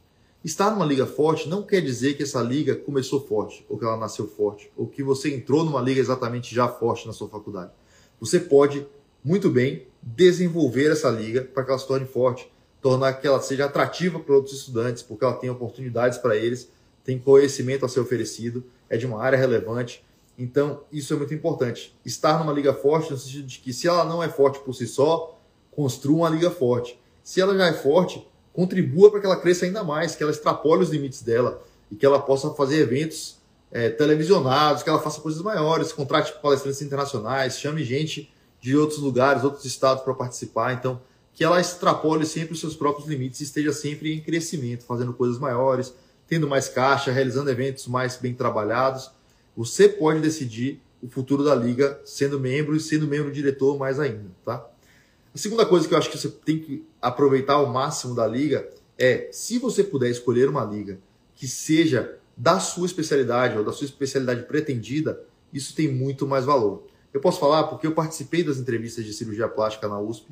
Estar 0.43 0.71
numa 0.71 0.85
liga 0.85 1.05
forte 1.05 1.47
não 1.47 1.61
quer 1.61 1.81
dizer 1.81 2.15
que 2.15 2.23
essa 2.23 2.41
liga 2.41 2.75
começou 2.75 3.25
forte, 3.25 3.63
ou 3.69 3.77
que 3.77 3.85
ela 3.85 3.95
nasceu 3.95 4.27
forte, 4.27 4.71
ou 4.75 4.87
que 4.87 5.03
você 5.03 5.33
entrou 5.33 5.63
numa 5.63 5.79
liga 5.79 6.01
exatamente 6.01 6.53
já 6.53 6.67
forte 6.67 7.05
na 7.05 7.13
sua 7.13 7.29
faculdade. 7.29 7.71
Você 8.19 8.39
pode, 8.39 8.85
muito 9.23 9.49
bem, 9.49 9.87
desenvolver 10.01 10.91
essa 10.91 11.09
liga 11.09 11.43
para 11.43 11.63
que 11.63 11.69
ela 11.69 11.79
se 11.79 11.87
torne 11.87 12.07
forte, 12.07 12.51
tornar 12.81 13.13
que 13.13 13.27
ela 13.27 13.41
seja 13.41 13.65
atrativa 13.65 14.19
para 14.19 14.35
outros 14.35 14.57
estudantes, 14.57 15.03
porque 15.03 15.23
ela 15.23 15.35
tem 15.35 15.49
oportunidades 15.49 16.17
para 16.17 16.35
eles, 16.35 16.69
tem 17.03 17.19
conhecimento 17.19 17.85
a 17.85 17.89
ser 17.89 17.99
oferecido, 17.99 18.63
é 18.89 18.97
de 18.97 19.05
uma 19.05 19.21
área 19.21 19.37
relevante. 19.37 20.03
Então, 20.37 20.81
isso 20.91 21.13
é 21.13 21.17
muito 21.17 21.33
importante. 21.33 21.95
Estar 22.03 22.39
numa 22.39 22.51
liga 22.51 22.73
forte, 22.73 23.11
no 23.11 23.17
sentido 23.17 23.45
de 23.45 23.59
que 23.59 23.71
se 23.71 23.87
ela 23.87 24.03
não 24.03 24.23
é 24.23 24.29
forte 24.29 24.59
por 24.59 24.73
si 24.73 24.87
só, 24.87 25.39
construa 25.69 26.17
uma 26.17 26.29
liga 26.29 26.49
forte. 26.49 26.99
Se 27.23 27.39
ela 27.39 27.55
já 27.55 27.67
é 27.67 27.73
forte, 27.73 28.27
contribua 28.51 29.11
para 29.11 29.19
que 29.19 29.25
ela 29.25 29.37
cresça 29.37 29.65
ainda 29.65 29.83
mais, 29.83 30.15
que 30.15 30.23
ela 30.23 30.31
extrapole 30.31 30.81
os 30.81 30.89
limites 30.89 31.21
dela 31.21 31.63
e 31.91 31.95
que 31.95 32.05
ela 32.05 32.19
possa 32.19 32.49
fazer 32.51 32.77
eventos 32.77 33.37
é, 33.71 33.89
televisionados, 33.89 34.81
que 34.83 34.89
ela 34.89 34.99
faça 34.99 35.21
coisas 35.21 35.41
maiores, 35.41 35.93
contrate 35.93 36.33
palestrantes 36.41 36.81
internacionais, 36.81 37.59
chame 37.59 37.83
gente 37.83 38.31
de 38.61 38.77
outros 38.77 38.99
lugares, 38.99 39.43
outros 39.43 39.65
estados 39.65 40.03
para 40.03 40.13
participar. 40.13 40.73
Então, 40.73 41.01
que 41.33 41.43
ela 41.43 41.59
extrapole 41.59 42.25
sempre 42.25 42.53
os 42.53 42.59
seus 42.59 42.75
próprios 42.75 43.07
limites 43.09 43.41
e 43.41 43.43
esteja 43.43 43.73
sempre 43.73 44.13
em 44.13 44.21
crescimento, 44.21 44.85
fazendo 44.85 45.13
coisas 45.13 45.39
maiores, 45.39 45.93
tendo 46.27 46.47
mais 46.47 46.69
caixa, 46.69 47.11
realizando 47.11 47.49
eventos 47.49 47.87
mais 47.87 48.15
bem 48.15 48.33
trabalhados. 48.33 49.09
Você 49.57 49.89
pode 49.89 50.21
decidir 50.21 50.79
o 51.01 51.09
futuro 51.09 51.43
da 51.43 51.55
liga 51.55 51.99
sendo 52.05 52.39
membro 52.39 52.75
e 52.75 52.79
sendo 52.79 53.07
membro 53.07 53.31
diretor 53.31 53.77
mais 53.77 53.99
ainda, 53.99 54.29
tá? 54.45 54.65
A 55.33 55.37
segunda 55.37 55.65
coisa 55.65 55.87
que 55.87 55.93
eu 55.93 55.97
acho 55.97 56.11
que 56.11 56.17
você 56.17 56.29
tem 56.29 56.59
que 56.59 56.85
aproveitar 57.01 57.53
ao 57.53 57.65
máximo 57.65 58.13
da 58.13 58.27
liga 58.27 58.69
é, 58.97 59.29
se 59.31 59.57
você 59.57 59.83
puder 59.83 60.09
escolher 60.09 60.47
uma 60.47 60.63
liga 60.63 60.99
que 61.33 61.47
seja 61.47 62.17
da 62.37 62.59
sua 62.59 62.85
especialidade 62.85 63.57
ou 63.57 63.63
da 63.63 63.71
sua 63.71 63.85
especialidade 63.85 64.43
pretendida, 64.43 65.23
isso 65.51 65.73
tem 65.73 65.87
muito 65.87 66.27
mais 66.27 66.45
valor. 66.45 66.85
Eu 67.13 67.19
posso 67.19 67.39
falar 67.39 67.63
porque 67.63 67.85
eu 67.85 67.91
participei 67.93 68.43
das 68.43 68.57
entrevistas 68.57 69.05
de 69.05 69.13
cirurgia 69.13 69.47
plástica 69.47 69.87
na 69.87 69.99
USP 69.99 70.27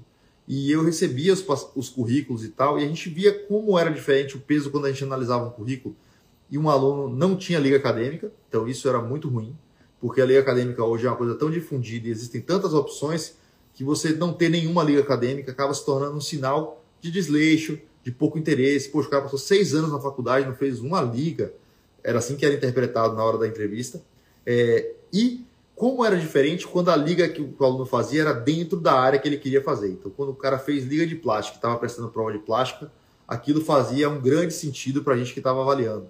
e 0.48 0.72
eu 0.72 0.84
recebia 0.84 1.34
os, 1.34 1.46
os 1.76 1.90
currículos 1.90 2.44
e 2.44 2.50
tal, 2.50 2.80
e 2.80 2.84
a 2.84 2.88
gente 2.88 3.10
via 3.10 3.32
como 3.48 3.78
era 3.78 3.92
diferente 3.92 4.36
o 4.36 4.40
peso 4.40 4.72
quando 4.72 4.86
a 4.86 4.92
gente 4.92 5.04
analisava 5.04 5.46
um 5.46 5.52
currículo 5.52 5.96
e 6.50 6.58
um 6.58 6.70
aluno 6.70 7.16
não 7.16 7.36
tinha 7.36 7.60
liga 7.60 7.78
acadêmica, 7.78 8.32
então 8.48 8.68
isso 8.68 8.90
era 8.90 9.00
muito 9.00 9.30
ruim, 9.30 9.56
porque 10.02 10.22
a 10.22 10.26
liga 10.26 10.40
acadêmica 10.40 10.84
hoje 10.84 11.06
é 11.06 11.10
uma 11.10 11.16
coisa 11.16 11.36
tão 11.36 11.52
difundida 11.52 12.08
e 12.08 12.12
existem 12.12 12.42
tantas 12.42 12.74
opções 12.74 13.36
que 13.74 13.84
você 13.84 14.14
não 14.14 14.34
ter 14.34 14.50
nenhuma 14.50 14.84
liga 14.84 15.02
acadêmica 15.02 15.52
acaba 15.52 15.74
se 15.74 15.86
tornando 15.86 16.18
um 16.18 16.22
sinal 16.22 16.84
de 17.00 17.12
desleixo, 17.12 17.80
de 18.04 18.12
pouco 18.12 18.38
interesse. 18.38 18.90
Poxa, 18.90 19.08
o 19.08 19.12
cara 19.12 19.24
passou 19.24 19.40
seis 19.40 19.74
anos 19.74 19.92
na 19.92 20.00
faculdade, 20.00 20.48
não 20.48 20.56
fez 20.56 20.80
uma 20.80 21.02
liga. 21.02 21.54
Era 22.04 22.20
assim 22.20 22.36
que 22.36 22.46
era 22.46 22.56
interpretado 22.56 23.16
na 23.16 23.24
hora 23.24 23.38
da 23.38 23.48
entrevista. 23.48 24.02
É, 24.46 24.94
e 25.14 25.46
como 25.80 26.04
era 26.04 26.18
diferente 26.18 26.68
quando 26.68 26.92
a 26.92 26.96
liga 26.98 27.30
que 27.30 27.42
o 27.42 27.56
aluno 27.64 27.86
fazia 27.86 28.24
era 28.24 28.34
dentro 28.34 28.78
da 28.78 29.00
área 29.00 29.18
que 29.18 29.26
ele 29.26 29.38
queria 29.38 29.64
fazer. 29.64 29.88
Então, 29.88 30.12
quando 30.12 30.32
o 30.32 30.36
cara 30.36 30.60
fez 30.60 30.84
liga 30.84 31.08
de 31.08 31.16
plástica, 31.16 31.58
estava 31.58 31.78
prestando 31.78 32.10
prova 32.10 32.34
de 32.34 32.40
plástica, 32.40 32.92
aquilo 33.26 33.62
fazia 33.62 34.10
um 34.10 34.20
grande 34.20 34.54
sentido 34.54 35.02
para 35.02 35.14
a 35.14 35.18
gente 35.18 35.32
que 35.32 35.40
estava 35.40 35.62
avaliando. 35.62 36.10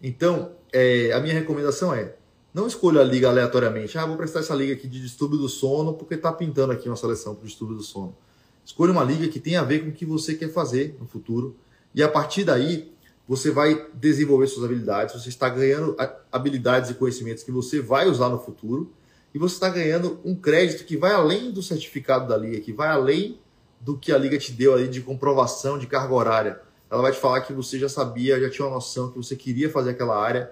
Então, 0.00 0.52
é, 0.72 1.10
a 1.10 1.18
minha 1.18 1.34
recomendação 1.34 1.92
é 1.92 2.14
não 2.54 2.68
escolha 2.68 3.00
a 3.00 3.04
liga 3.04 3.28
aleatoriamente. 3.28 3.98
Ah, 3.98 4.06
vou 4.06 4.16
prestar 4.16 4.38
essa 4.38 4.54
liga 4.54 4.72
aqui 4.72 4.86
de 4.86 5.00
distúrbio 5.00 5.36
do 5.36 5.48
sono 5.48 5.94
porque 5.94 6.14
está 6.14 6.32
pintando 6.32 6.72
aqui 6.72 6.88
uma 6.88 6.94
seleção 6.94 7.34
para 7.34 7.44
distúrbio 7.44 7.76
do 7.76 7.82
sono. 7.82 8.16
Escolha 8.64 8.92
uma 8.92 9.02
liga 9.02 9.26
que 9.26 9.40
tenha 9.40 9.62
a 9.62 9.64
ver 9.64 9.80
com 9.80 9.88
o 9.88 9.92
que 9.92 10.06
você 10.06 10.36
quer 10.36 10.52
fazer 10.52 10.96
no 11.00 11.08
futuro. 11.08 11.56
E 11.92 12.04
a 12.04 12.08
partir 12.08 12.44
daí, 12.44 12.92
você 13.26 13.50
vai 13.50 13.84
desenvolver 13.94 14.46
suas 14.46 14.64
habilidades. 14.64 15.20
Você 15.20 15.28
está 15.28 15.48
ganhando 15.48 15.96
habilidades 16.30 16.90
e 16.90 16.94
conhecimentos 16.94 17.42
que 17.42 17.50
você 17.50 17.80
vai 17.80 18.08
usar 18.08 18.28
no 18.28 18.38
futuro. 18.38 18.92
E 19.38 19.40
você 19.40 19.54
está 19.54 19.68
ganhando 19.68 20.18
um 20.24 20.34
crédito 20.34 20.84
que 20.84 20.96
vai 20.96 21.12
além 21.12 21.52
do 21.52 21.62
certificado 21.62 22.26
da 22.26 22.36
liga, 22.36 22.58
que 22.58 22.72
vai 22.72 22.88
além 22.88 23.38
do 23.80 23.96
que 23.96 24.10
a 24.10 24.18
liga 24.18 24.36
te 24.36 24.50
deu 24.50 24.74
ali 24.74 24.88
de 24.88 25.00
comprovação 25.00 25.78
de 25.78 25.86
carga 25.86 26.12
horária. 26.12 26.60
Ela 26.90 27.02
vai 27.02 27.12
te 27.12 27.20
falar 27.20 27.42
que 27.42 27.52
você 27.52 27.78
já 27.78 27.88
sabia, 27.88 28.40
já 28.40 28.50
tinha 28.50 28.66
uma 28.66 28.74
noção 28.74 29.12
que 29.12 29.16
você 29.16 29.36
queria 29.36 29.70
fazer 29.70 29.90
aquela 29.90 30.20
área 30.20 30.50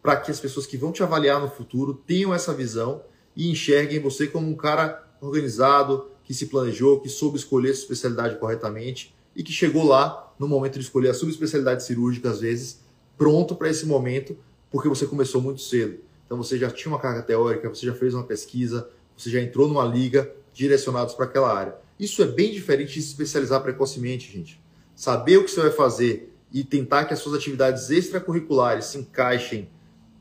para 0.00 0.14
que 0.14 0.30
as 0.30 0.38
pessoas 0.38 0.64
que 0.64 0.76
vão 0.76 0.92
te 0.92 1.02
avaliar 1.02 1.40
no 1.40 1.48
futuro 1.48 1.92
tenham 2.06 2.32
essa 2.32 2.54
visão 2.54 3.02
e 3.34 3.50
enxerguem 3.50 3.98
você 3.98 4.28
como 4.28 4.48
um 4.48 4.54
cara 4.54 5.04
organizado, 5.20 6.08
que 6.22 6.32
se 6.32 6.46
planejou, 6.46 7.00
que 7.00 7.08
soube 7.08 7.36
escolher 7.36 7.74
sua 7.74 7.82
especialidade 7.82 8.36
corretamente 8.36 9.12
e 9.34 9.42
que 9.42 9.50
chegou 9.50 9.84
lá 9.84 10.32
no 10.38 10.46
momento 10.46 10.74
de 10.74 10.84
escolher 10.84 11.08
a 11.08 11.14
subespecialidade 11.14 11.82
cirúrgica, 11.82 12.30
às 12.30 12.38
vezes, 12.38 12.78
pronto 13.18 13.56
para 13.56 13.68
esse 13.68 13.84
momento, 13.84 14.38
porque 14.70 14.88
você 14.88 15.04
começou 15.04 15.40
muito 15.40 15.60
cedo. 15.60 16.03
Então 16.24 16.36
você 16.36 16.58
já 16.58 16.70
tinha 16.70 16.92
uma 16.92 17.00
carga 17.00 17.22
teórica, 17.22 17.68
você 17.68 17.86
já 17.86 17.94
fez 17.94 18.14
uma 18.14 18.24
pesquisa, 18.24 18.88
você 19.16 19.30
já 19.30 19.40
entrou 19.40 19.68
numa 19.68 19.84
liga 19.84 20.30
direcionados 20.52 21.14
para 21.14 21.26
aquela 21.26 21.52
área. 21.52 21.76
Isso 21.98 22.22
é 22.22 22.26
bem 22.26 22.52
diferente 22.52 22.94
de 22.94 23.02
se 23.02 23.08
especializar 23.08 23.62
precocemente, 23.62 24.32
gente. 24.32 24.60
Saber 24.94 25.38
o 25.38 25.44
que 25.44 25.50
você 25.50 25.60
vai 25.60 25.70
fazer 25.70 26.34
e 26.52 26.62
tentar 26.62 27.04
que 27.04 27.14
as 27.14 27.20
suas 27.20 27.36
atividades 27.36 27.90
extracurriculares 27.90 28.86
se 28.86 28.98
encaixem 28.98 29.68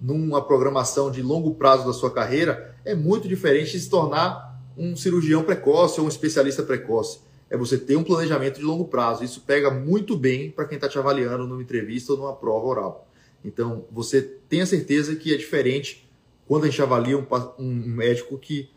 numa 0.01 0.45
programação 0.45 1.09
de 1.09 1.21
longo 1.21 1.55
prazo 1.55 1.85
da 1.85 1.93
sua 1.93 2.11
carreira 2.11 2.75
é 2.83 2.93
muito 2.93 3.27
diferente 3.27 3.71
de 3.71 3.79
se 3.79 3.89
tornar 3.89 4.59
um 4.77 4.95
cirurgião 4.95 5.43
precoce 5.43 5.99
ou 5.99 6.05
um 6.05 6.09
especialista 6.09 6.63
precoce. 6.63 7.19
É 7.49 7.55
você 7.55 7.77
ter 7.77 7.95
um 7.95 8.03
planejamento 8.03 8.59
de 8.59 8.65
longo 8.65 8.85
prazo. 8.85 9.23
Isso 9.23 9.41
pega 9.41 9.69
muito 9.69 10.17
bem 10.17 10.51
para 10.51 10.65
quem 10.65 10.75
está 10.75 10.89
te 10.89 10.97
avaliando 10.97 11.47
numa 11.47 11.61
entrevista 11.61 12.11
ou 12.11 12.17
numa 12.17 12.35
prova 12.35 12.65
oral. 12.65 13.02
Então, 13.43 13.85
você 13.91 14.21
tenha 14.21 14.65
certeza 14.65 15.15
que 15.15 15.33
é 15.33 15.37
diferente 15.37 16.09
quando 16.47 16.63
a 16.65 16.69
gente 16.69 16.81
avalia 16.81 17.17
um, 17.17 17.25
um 17.59 17.73
médico 17.73 18.37
que 18.37 18.69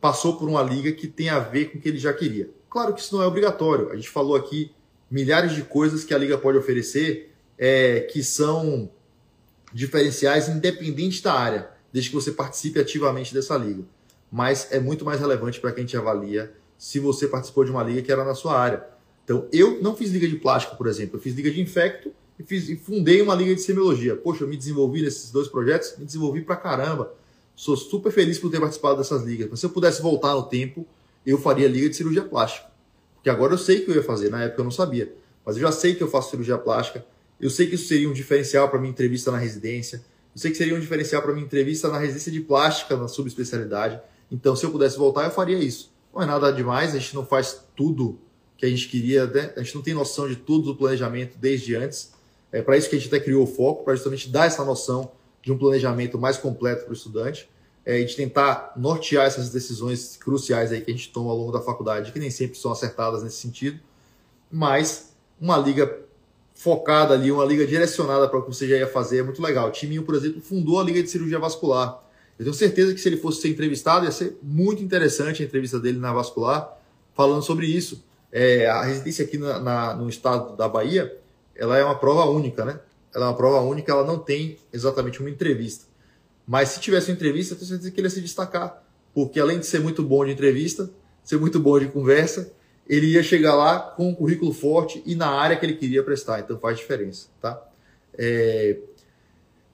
passou 0.00 0.36
por 0.36 0.48
uma 0.48 0.62
liga 0.62 0.92
que 0.92 1.06
tem 1.06 1.28
a 1.28 1.38
ver 1.38 1.70
com 1.70 1.78
o 1.78 1.80
que 1.80 1.88
ele 1.88 1.98
já 1.98 2.12
queria. 2.12 2.50
Claro 2.68 2.94
que 2.94 3.00
isso 3.00 3.14
não 3.14 3.22
é 3.22 3.26
obrigatório. 3.26 3.90
A 3.90 3.96
gente 3.96 4.08
falou 4.08 4.36
aqui 4.36 4.70
milhares 5.10 5.52
de 5.52 5.62
coisas 5.62 6.04
que 6.04 6.14
a 6.14 6.18
liga 6.18 6.36
pode 6.36 6.58
oferecer 6.58 7.32
é, 7.58 8.00
que 8.00 8.22
são 8.22 8.90
diferenciais 9.72 10.48
independente 10.48 11.22
da 11.22 11.34
área, 11.34 11.70
desde 11.92 12.10
que 12.10 12.16
você 12.16 12.32
participe 12.32 12.78
ativamente 12.78 13.32
dessa 13.32 13.56
liga. 13.56 13.84
Mas 14.30 14.68
é 14.70 14.80
muito 14.80 15.04
mais 15.04 15.20
relevante 15.20 15.60
para 15.60 15.72
quem 15.72 15.84
te 15.84 15.96
avalia 15.96 16.52
se 16.78 16.98
você 16.98 17.26
participou 17.26 17.64
de 17.64 17.70
uma 17.70 17.82
liga 17.82 18.02
que 18.02 18.12
era 18.12 18.24
na 18.24 18.34
sua 18.34 18.58
área. 18.58 18.84
Então, 19.24 19.48
eu 19.52 19.82
não 19.82 19.96
fiz 19.96 20.10
liga 20.10 20.28
de 20.28 20.36
plástico, 20.36 20.76
por 20.76 20.86
exemplo, 20.86 21.16
eu 21.16 21.20
fiz 21.20 21.34
liga 21.34 21.50
de 21.50 21.60
infecto 21.60 22.12
e, 22.38 22.42
fiz, 22.42 22.68
e 22.68 22.76
fundei 22.76 23.22
uma 23.22 23.34
liga 23.34 23.54
de 23.54 23.60
semiologia. 23.60 24.16
Poxa, 24.16 24.44
eu 24.44 24.48
me 24.48 24.56
desenvolvi 24.56 25.02
nesses 25.02 25.30
dois 25.30 25.48
projetos, 25.48 25.94
me 25.98 26.04
desenvolvi 26.04 26.42
pra 26.42 26.56
caramba. 26.56 27.14
Sou 27.54 27.76
super 27.76 28.12
feliz 28.12 28.38
por 28.38 28.50
ter 28.50 28.60
participado 28.60 28.98
dessas 28.98 29.22
ligas. 29.22 29.48
Mas 29.50 29.60
se 29.60 29.66
eu 29.66 29.70
pudesse 29.70 30.02
voltar 30.02 30.34
no 30.34 30.42
tempo, 30.42 30.86
eu 31.24 31.38
faria 31.38 31.66
liga 31.66 31.88
de 31.88 31.96
cirurgia 31.96 32.22
plástica. 32.22 32.68
Porque 33.14 33.30
agora 33.30 33.54
eu 33.54 33.58
sei 33.58 33.80
que 33.80 33.90
eu 33.90 33.94
ia 33.94 34.02
fazer, 34.02 34.30
na 34.30 34.44
época 34.44 34.60
eu 34.60 34.64
não 34.64 34.70
sabia. 34.70 35.12
Mas 35.44 35.56
eu 35.56 35.62
já 35.62 35.72
sei 35.72 35.94
que 35.94 36.02
eu 36.02 36.08
faço 36.08 36.30
cirurgia 36.30 36.58
plástica, 36.58 37.04
eu 37.40 37.50
sei 37.50 37.66
que 37.66 37.74
isso 37.74 37.88
seria 37.88 38.08
um 38.08 38.12
diferencial 38.12 38.68
para 38.68 38.78
minha 38.78 38.90
entrevista 38.90 39.30
na 39.30 39.38
residência. 39.38 40.04
Eu 40.34 40.40
sei 40.40 40.50
que 40.50 40.56
seria 40.56 40.74
um 40.74 40.80
diferencial 40.80 41.22
para 41.22 41.32
minha 41.32 41.44
entrevista 41.44 41.88
na 41.88 41.98
residência 41.98 42.30
de 42.30 42.40
plástica, 42.40 42.96
na 42.96 43.08
subespecialidade. 43.08 44.00
Então, 44.30 44.54
se 44.54 44.64
eu 44.64 44.70
pudesse 44.70 44.98
voltar, 44.98 45.24
eu 45.24 45.30
faria 45.30 45.58
isso. 45.58 45.92
Não 46.14 46.22
é 46.22 46.26
nada 46.26 46.50
demais, 46.50 46.94
a 46.94 46.98
gente 46.98 47.14
não 47.14 47.24
faz 47.24 47.60
tudo 47.74 48.18
que 48.56 48.64
a 48.64 48.68
gente 48.68 48.88
queria, 48.88 49.26
né? 49.26 49.52
a 49.56 49.62
gente 49.62 49.74
não 49.74 49.82
tem 49.82 49.92
noção 49.92 50.28
de 50.28 50.36
tudo 50.36 50.72
do 50.72 50.76
planejamento 50.76 51.36
desde 51.38 51.74
antes. 51.74 52.12
É 52.52 52.62
para 52.62 52.76
isso 52.76 52.88
que 52.88 52.96
a 52.96 52.98
gente 52.98 53.08
até 53.08 53.22
criou 53.22 53.44
o 53.44 53.46
foco, 53.46 53.84
para 53.84 53.94
justamente 53.94 54.28
dar 54.28 54.46
essa 54.46 54.64
noção 54.64 55.12
de 55.42 55.52
um 55.52 55.58
planejamento 55.58 56.18
mais 56.18 56.36
completo 56.36 56.84
para 56.84 56.90
o 56.90 56.94
estudante 56.94 57.48
é, 57.84 58.00
e 58.00 58.04
de 58.04 58.16
tentar 58.16 58.72
nortear 58.76 59.26
essas 59.26 59.50
decisões 59.50 60.16
cruciais 60.16 60.72
aí 60.72 60.80
que 60.80 60.90
a 60.90 60.94
gente 60.94 61.12
toma 61.12 61.30
ao 61.30 61.36
longo 61.36 61.52
da 61.52 61.60
faculdade, 61.60 62.12
que 62.12 62.18
nem 62.18 62.30
sempre 62.30 62.58
são 62.58 62.72
acertadas 62.72 63.22
nesse 63.22 63.36
sentido. 63.36 63.78
mas 64.50 65.14
uma 65.40 65.58
liga 65.58 66.06
focada 66.54 67.12
ali, 67.12 67.30
uma 67.30 67.44
liga 67.44 67.66
direcionada 67.66 68.26
para 68.28 68.38
o 68.38 68.42
que 68.42 68.48
você 68.48 68.66
já 68.66 68.76
ia 68.76 68.86
fazer 68.86 69.18
é 69.18 69.22
muito 69.22 69.42
legal. 69.42 69.68
O 69.68 69.70
Timinho, 69.70 70.02
por 70.02 70.14
exemplo, 70.14 70.40
fundou 70.40 70.80
a 70.80 70.82
Liga 70.82 71.02
de 71.02 71.10
Cirurgia 71.10 71.38
Vascular. 71.38 72.02
Eu 72.38 72.44
tenho 72.44 72.54
certeza 72.54 72.94
que 72.94 73.00
se 73.00 73.08
ele 73.08 73.18
fosse 73.18 73.42
ser 73.42 73.48
entrevistado, 73.48 74.06
ia 74.06 74.10
ser 74.10 74.38
muito 74.42 74.82
interessante 74.82 75.42
a 75.42 75.46
entrevista 75.46 75.78
dele 75.78 75.98
na 75.98 76.12
Vascular, 76.12 76.78
falando 77.14 77.42
sobre 77.42 77.66
isso. 77.66 78.04
É, 78.32 78.66
a 78.66 78.82
residência 78.82 79.24
aqui 79.24 79.36
na, 79.38 79.60
na, 79.60 79.94
no 79.94 80.08
estado 80.08 80.56
da 80.56 80.68
Bahia, 80.68 81.14
ela 81.58 81.76
é 81.78 81.84
uma 81.84 81.98
prova 81.98 82.24
única, 82.24 82.64
né? 82.64 82.80
Ela 83.14 83.26
é 83.26 83.28
uma 83.28 83.36
prova 83.36 83.60
única, 83.60 83.90
ela 83.92 84.04
não 84.04 84.18
tem 84.18 84.58
exatamente 84.72 85.20
uma 85.20 85.30
entrevista. 85.30 85.86
Mas 86.46 86.70
se 86.70 86.80
tivesse 86.80 87.10
uma 87.10 87.14
entrevista, 87.14 87.54
eu 87.54 87.58
tenho 87.58 87.68
certeza 87.68 87.90
que 87.90 88.00
ele 88.00 88.06
ia 88.06 88.10
se 88.10 88.20
destacar. 88.20 88.82
Porque 89.14 89.40
além 89.40 89.58
de 89.58 89.66
ser 89.66 89.80
muito 89.80 90.02
bom 90.02 90.24
de 90.24 90.32
entrevista, 90.32 90.90
ser 91.24 91.38
muito 91.38 91.58
bom 91.58 91.78
de 91.78 91.88
conversa, 91.88 92.52
ele 92.88 93.06
ia 93.06 93.22
chegar 93.22 93.54
lá 93.54 93.80
com 93.80 94.10
um 94.10 94.14
currículo 94.14 94.52
forte 94.52 95.02
e 95.04 95.14
na 95.14 95.28
área 95.28 95.56
que 95.56 95.66
ele 95.66 95.74
queria 95.74 96.02
prestar. 96.02 96.40
Então 96.40 96.58
faz 96.58 96.78
diferença, 96.78 97.28
tá? 97.40 97.60
É... 98.16 98.78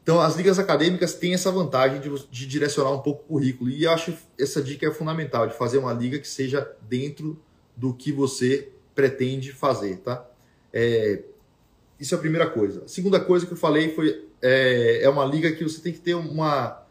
Então 0.03 0.21
as 0.21 0.37
ligas 0.37 0.59
acadêmicas 0.59 1.15
têm 1.15 1.35
essa 1.35 1.51
vantagem 1.51 2.01
de, 2.01 2.09
de, 2.31 2.47
direcionar 2.47 2.93
um 2.93 3.01
pouco 3.01 3.23
o 3.25 3.27
currículo. 3.35 3.71
E 3.71 3.85
eu 3.85 3.91
acho 3.91 4.15
essa 4.39 4.63
dica 4.63 4.87
é 4.87 4.91
fundamental, 4.91 5.47
de 5.47 5.55
fazer 5.55 5.79
uma 5.79 5.93
liga 5.93 6.19
que 6.19 6.29
seja 6.29 6.71
dentro 6.89 7.39
do 7.77 7.93
que 7.93 8.11
você 8.11 8.69
pretende 8.95 9.53
fazer, 9.53 9.99
tá? 9.99 10.27
É... 10.73 11.23
Isso 12.03 12.17
é 12.17 12.19
a 12.19 12.21
primeira 12.21 12.51
coisa. 12.51 12.83
A 12.85 12.89
segunda 12.89 13.21
coisa 13.21 13.47
que 13.47 13.53
eu 13.53 13.57
falei 13.57 13.95
foi 13.95 14.27
é, 14.43 15.05
é 15.05 15.09
uma 15.09 15.25
liga 15.25 15.53
que 15.53 15.63
você 15.63 15.81
tem 15.81 15.93
que 15.93 16.01
ter 16.01 16.15
uma, 16.15 16.83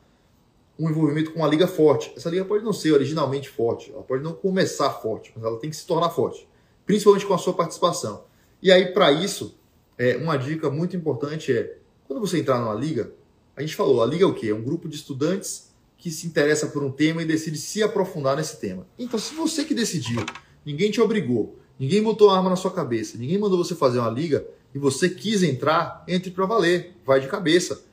um 0.80 0.90
envolvimento 0.90 1.32
com 1.32 1.40
uma 1.40 1.50
liga 1.50 1.68
forte. 1.68 2.14
Essa 2.16 2.30
liga 2.30 2.46
pode 2.46 2.64
não 2.64 2.72
ser 2.72 2.94
originalmente 2.94 3.50
forte, 3.50 3.92
ela 3.92 4.04
pode 4.04 4.24
não 4.24 4.32
começar 4.32 4.90
forte, 4.90 5.34
mas 5.36 5.44
ela 5.44 5.60
tem 5.60 5.70
que 5.70 5.76
se 5.76 5.86
tornar 5.86 6.12
forte, 6.12 6.48
principalmente 6.86 7.26
com 7.26 7.34
a 7.34 7.38
sua 7.38 7.52
participação. 7.52 8.24
E 8.62 8.72
aí, 8.72 8.94
para 8.94 9.12
isso, 9.12 9.60
é, 9.98 10.16
uma 10.16 10.38
dica 10.38 10.70
muito 10.70 10.96
importante 10.96 11.52
é, 11.52 11.76
quando 12.08 12.22
você 12.22 12.40
entrar 12.40 12.58
numa 12.62 12.74
liga, 12.74 13.12
a 13.54 13.60
gente 13.60 13.76
falou, 13.76 14.02
a 14.02 14.06
liga 14.06 14.24
é 14.24 14.28
o 14.28 14.34
quê? 14.34 14.48
É 14.48 14.56
um 14.56 14.64
grupo 14.64 14.88
de 14.88 14.96
estudantes 14.96 15.74
que 15.98 16.10
se 16.10 16.26
interessa 16.26 16.68
por 16.68 16.82
um 16.82 16.90
tema 16.90 17.22
e 17.22 17.26
decide 17.26 17.58
se 17.58 17.84
aprofundar 17.84 18.38
nesse 18.38 18.62
tema. 18.62 18.88
Então, 18.98 19.20
se 19.20 19.36
você 19.36 19.66
que 19.66 19.74
decidiu, 19.74 20.26
ninguém 20.66 20.90
te 20.90 21.02
obrigou, 21.02 21.60
ninguém 21.78 22.02
botou 22.02 22.30
arma 22.30 22.50
na 22.50 22.56
sua 22.56 22.72
cabeça, 22.72 23.18
ninguém 23.18 23.38
mandou 23.38 23.58
você 23.58 23.76
fazer 23.76 24.00
uma 24.00 24.10
liga, 24.10 24.48
e 24.74 24.80
você 24.80 25.10
quis 25.10 25.44
entrar, 25.44 26.04
entre 26.08 26.32
para 26.32 26.46
valer, 26.46 26.96
vai 27.06 27.20
de 27.20 27.28
cabeça. 27.28 27.84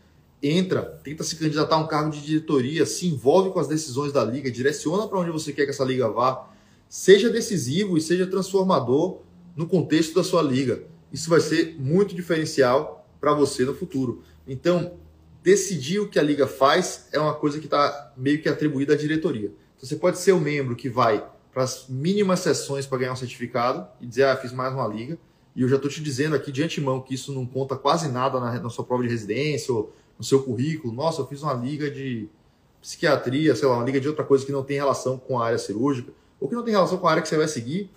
Entra, 0.43 0.83
tenta 1.03 1.25
se 1.25 1.35
candidatar 1.37 1.75
a 1.75 1.79
um 1.79 1.87
cargo 1.87 2.11
de 2.11 2.21
diretoria, 2.21 2.87
se 2.87 3.07
envolve 3.07 3.51
com 3.51 3.59
as 3.59 3.67
decisões 3.67 4.12
da 4.12 4.25
liga, 4.25 4.51
direciona 4.51 5.09
para 5.09 5.19
onde 5.19 5.31
você 5.31 5.53
quer 5.53 5.64
que 5.64 5.71
essa 5.71 5.85
liga 5.85 6.09
vá, 6.09 6.49
seja 6.88 7.29
decisivo 7.29 7.99
e 7.99 8.01
seja 8.01 8.27
transformador 8.27 9.21
no 9.57 9.67
contexto 9.67 10.14
da 10.14 10.23
sua 10.23 10.41
liga. 10.41 10.85
Isso 11.12 11.29
vai 11.29 11.41
ser 11.41 11.77
muito 11.79 12.14
diferencial 12.14 13.07
para 13.21 13.35
você 13.35 13.64
no 13.64 13.75
futuro. 13.75 14.23
Então, 14.47 14.93
decidir 15.43 15.99
o 15.99 16.09
que 16.09 16.19
a 16.19 16.23
liga 16.23 16.47
faz 16.47 17.09
é 17.12 17.19
uma 17.19 17.35
coisa 17.35 17.59
que 17.59 17.67
está 17.67 18.12
meio 18.17 18.41
que 18.41 18.49
atribuída 18.49 18.95
à 18.95 18.97
diretoria. 18.97 19.53
Então, 19.77 19.88
você 19.88 19.97
pode 19.97 20.19
ser 20.19 20.33
o 20.33 20.41
membro 20.41 20.77
que 20.77 20.88
vai 20.88 21.25
para 21.53 21.64
as 21.64 21.87
mínimas 21.88 22.41
sessões 22.41 22.87
para 22.87 22.99
ganhar 22.99 23.12
um 23.12 23.17
certificado 23.17 23.87
e 24.01 24.07
dizer, 24.07 24.25
ah, 24.25 24.37
fiz 24.37 24.53
mais 24.53 24.73
uma 24.73 24.87
liga. 24.87 25.19
E 25.59 25.62
eu 25.62 25.68
já 25.68 25.75
estou 25.75 25.90
te 25.90 26.01
dizendo 26.01 26.37
aqui 26.37 26.53
de 26.53 26.62
antemão 26.62 27.01
que 27.01 27.12
isso 27.12 27.33
não 27.33 27.44
conta 27.44 27.75
quase 27.75 28.09
nada 28.09 28.38
na, 28.38 28.61
na, 28.61 28.71
sua 28.71 28.85
prova 28.85 29.03
de 29.03 29.09
residência 29.09 29.75
ou 29.75 29.92
no 30.16 30.23
seu 30.23 30.40
currículo. 30.40 30.94
Nossa, 30.94 31.21
eu 31.21 31.27
fiz 31.27 31.42
uma 31.42 31.53
liga 31.53 31.90
de 31.90 32.29
psiquiatria, 32.81 33.57
sei 33.57 33.66
lá, 33.66 33.75
uma 33.75 33.85
liga 33.85 34.01
de 34.01 34.07
outra 34.07 34.23
coisa 34.23 34.47
que 34.47 34.53
não 34.53 34.62
tem 34.62 34.77
relação 34.77 35.18
com 35.18 35.37
a 35.37 35.44
área 35.44 35.59
cirúrgica 35.59 36.12
ou 36.38 36.49
que 36.49 36.55
não 36.55 36.62
tem 36.62 36.73
relação 36.73 36.97
com 36.97 37.09
a 37.09 37.11
área 37.11 37.21
que 37.21 37.29
você 37.29 37.37
vai 37.37 37.49
seguir. 37.49 37.90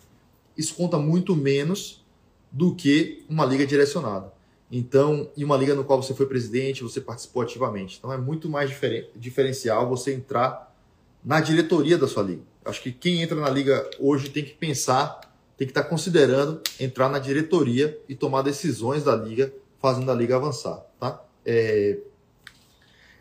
Isso 0.58 0.74
conta 0.74 0.98
muito 0.98 1.36
menos 1.36 2.04
do 2.52 2.74
que 2.74 3.24
uma 3.30 3.46
liga 3.46 3.64
direcionada. 3.64 4.34
Então, 4.72 5.30
e 5.38 5.46
uma 5.46 5.56
liga 5.56 5.76
no 5.76 5.84
qual 5.84 6.02
você 6.02 6.16
foi 6.16 6.26
presidente, 6.26 6.82
você 6.82 7.00
participou 7.00 7.44
ativamente. 7.44 8.00
Então, 8.00 8.12
é 8.12 8.18
muito 8.18 8.50
mais 8.50 8.72
diferen 8.72 9.06
diferencial 9.16 9.88
você 9.88 10.16
entrar 10.16 10.76
na 11.24 11.40
diretoria 11.40 11.96
da 11.96 12.08
sua 12.08 12.24
liga. 12.24 12.42
Acho 12.66 12.82
que 12.82 12.92
quem 12.92 13.22
entra 13.22 13.40
na 13.40 13.52
liga 13.52 13.88
hoje 14.00 14.30
tem 14.32 14.44
que 14.44 14.54
pensar 14.56 15.31
tem 15.62 15.68
que 15.68 15.78
estar 15.78 15.84
considerando 15.84 16.60
entrar 16.80 17.08
na 17.08 17.20
diretoria 17.20 17.96
e 18.10 18.16
tomar 18.16 18.42
decisões 18.42 19.04
da 19.04 19.16
liga, 19.16 19.54
fazendo 19.80 20.10
a 20.10 20.14
liga 20.16 20.36
avançar, 20.36 20.84
tá? 21.00 21.24
É... 21.46 22.00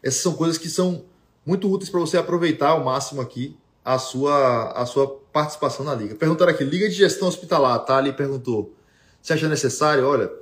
Essas 0.02 0.22
são 0.22 0.32
coisas 0.32 0.56
que 0.56 0.70
são 0.70 1.04
muito 1.44 1.70
úteis 1.70 1.90
para 1.90 2.00
você 2.00 2.16
aproveitar 2.16 2.70
ao 2.70 2.82
máximo 2.82 3.20
aqui 3.20 3.58
a 3.84 3.98
sua, 3.98 4.72
a 4.72 4.86
sua 4.86 5.20
participação 5.30 5.84
na 5.84 5.94
liga. 5.94 6.14
Perguntaram 6.14 6.50
aqui, 6.50 6.64
Liga 6.64 6.88
de 6.88 6.94
Gestão 6.94 7.28
Hospitalar, 7.28 7.78
tá? 7.80 7.98
Ali 7.98 8.10
perguntou, 8.10 8.74
você 9.20 9.34
acha 9.34 9.46
necessário? 9.46 10.06
Olha, 10.06 10.32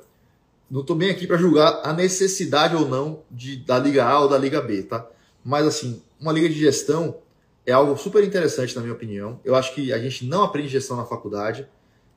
não 0.71 0.83
estou 0.83 0.95
bem 0.95 1.11
aqui 1.11 1.27
para 1.27 1.37
julgar 1.37 1.81
a 1.83 1.93
necessidade 1.93 2.77
ou 2.77 2.87
não 2.87 3.25
de, 3.29 3.57
da 3.57 3.77
Liga 3.77 4.05
A 4.05 4.21
ou 4.21 4.29
da 4.29 4.39
Liga 4.39 4.61
B, 4.63 4.85
tá? 4.85 5.05
Mas 5.45 5.67
assim, 5.67 6.01
uma 6.21 6.31
liga 6.31 6.49
de 6.49 6.61
gestão 6.61 7.19
é 7.67 7.73
algo 7.73 7.97
super 7.97 8.23
interessante 8.23 8.77
na 8.77 8.83
minha 8.83 8.95
opinião. 8.95 9.41
Eu 9.45 9.57
acho 9.57 9.75
que 9.75 9.93
a 9.93 9.99
gente 9.99 10.25
não 10.27 10.45
aprende 10.45 10.69
gestão 10.69 10.97
na 10.97 11.05
faculdade. 11.05 11.67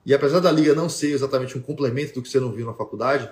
E 0.06 0.14
apesar 0.14 0.40
da 0.40 0.52
liga 0.52 0.74
não 0.74 0.90
ser 0.90 1.12
exatamente 1.12 1.58
um 1.58 1.62
complemento 1.62 2.14
do 2.14 2.22
que 2.22 2.30
você 2.30 2.40
não 2.40 2.52
viu 2.52 2.66
na 2.66 2.74
faculdade, 2.74 3.30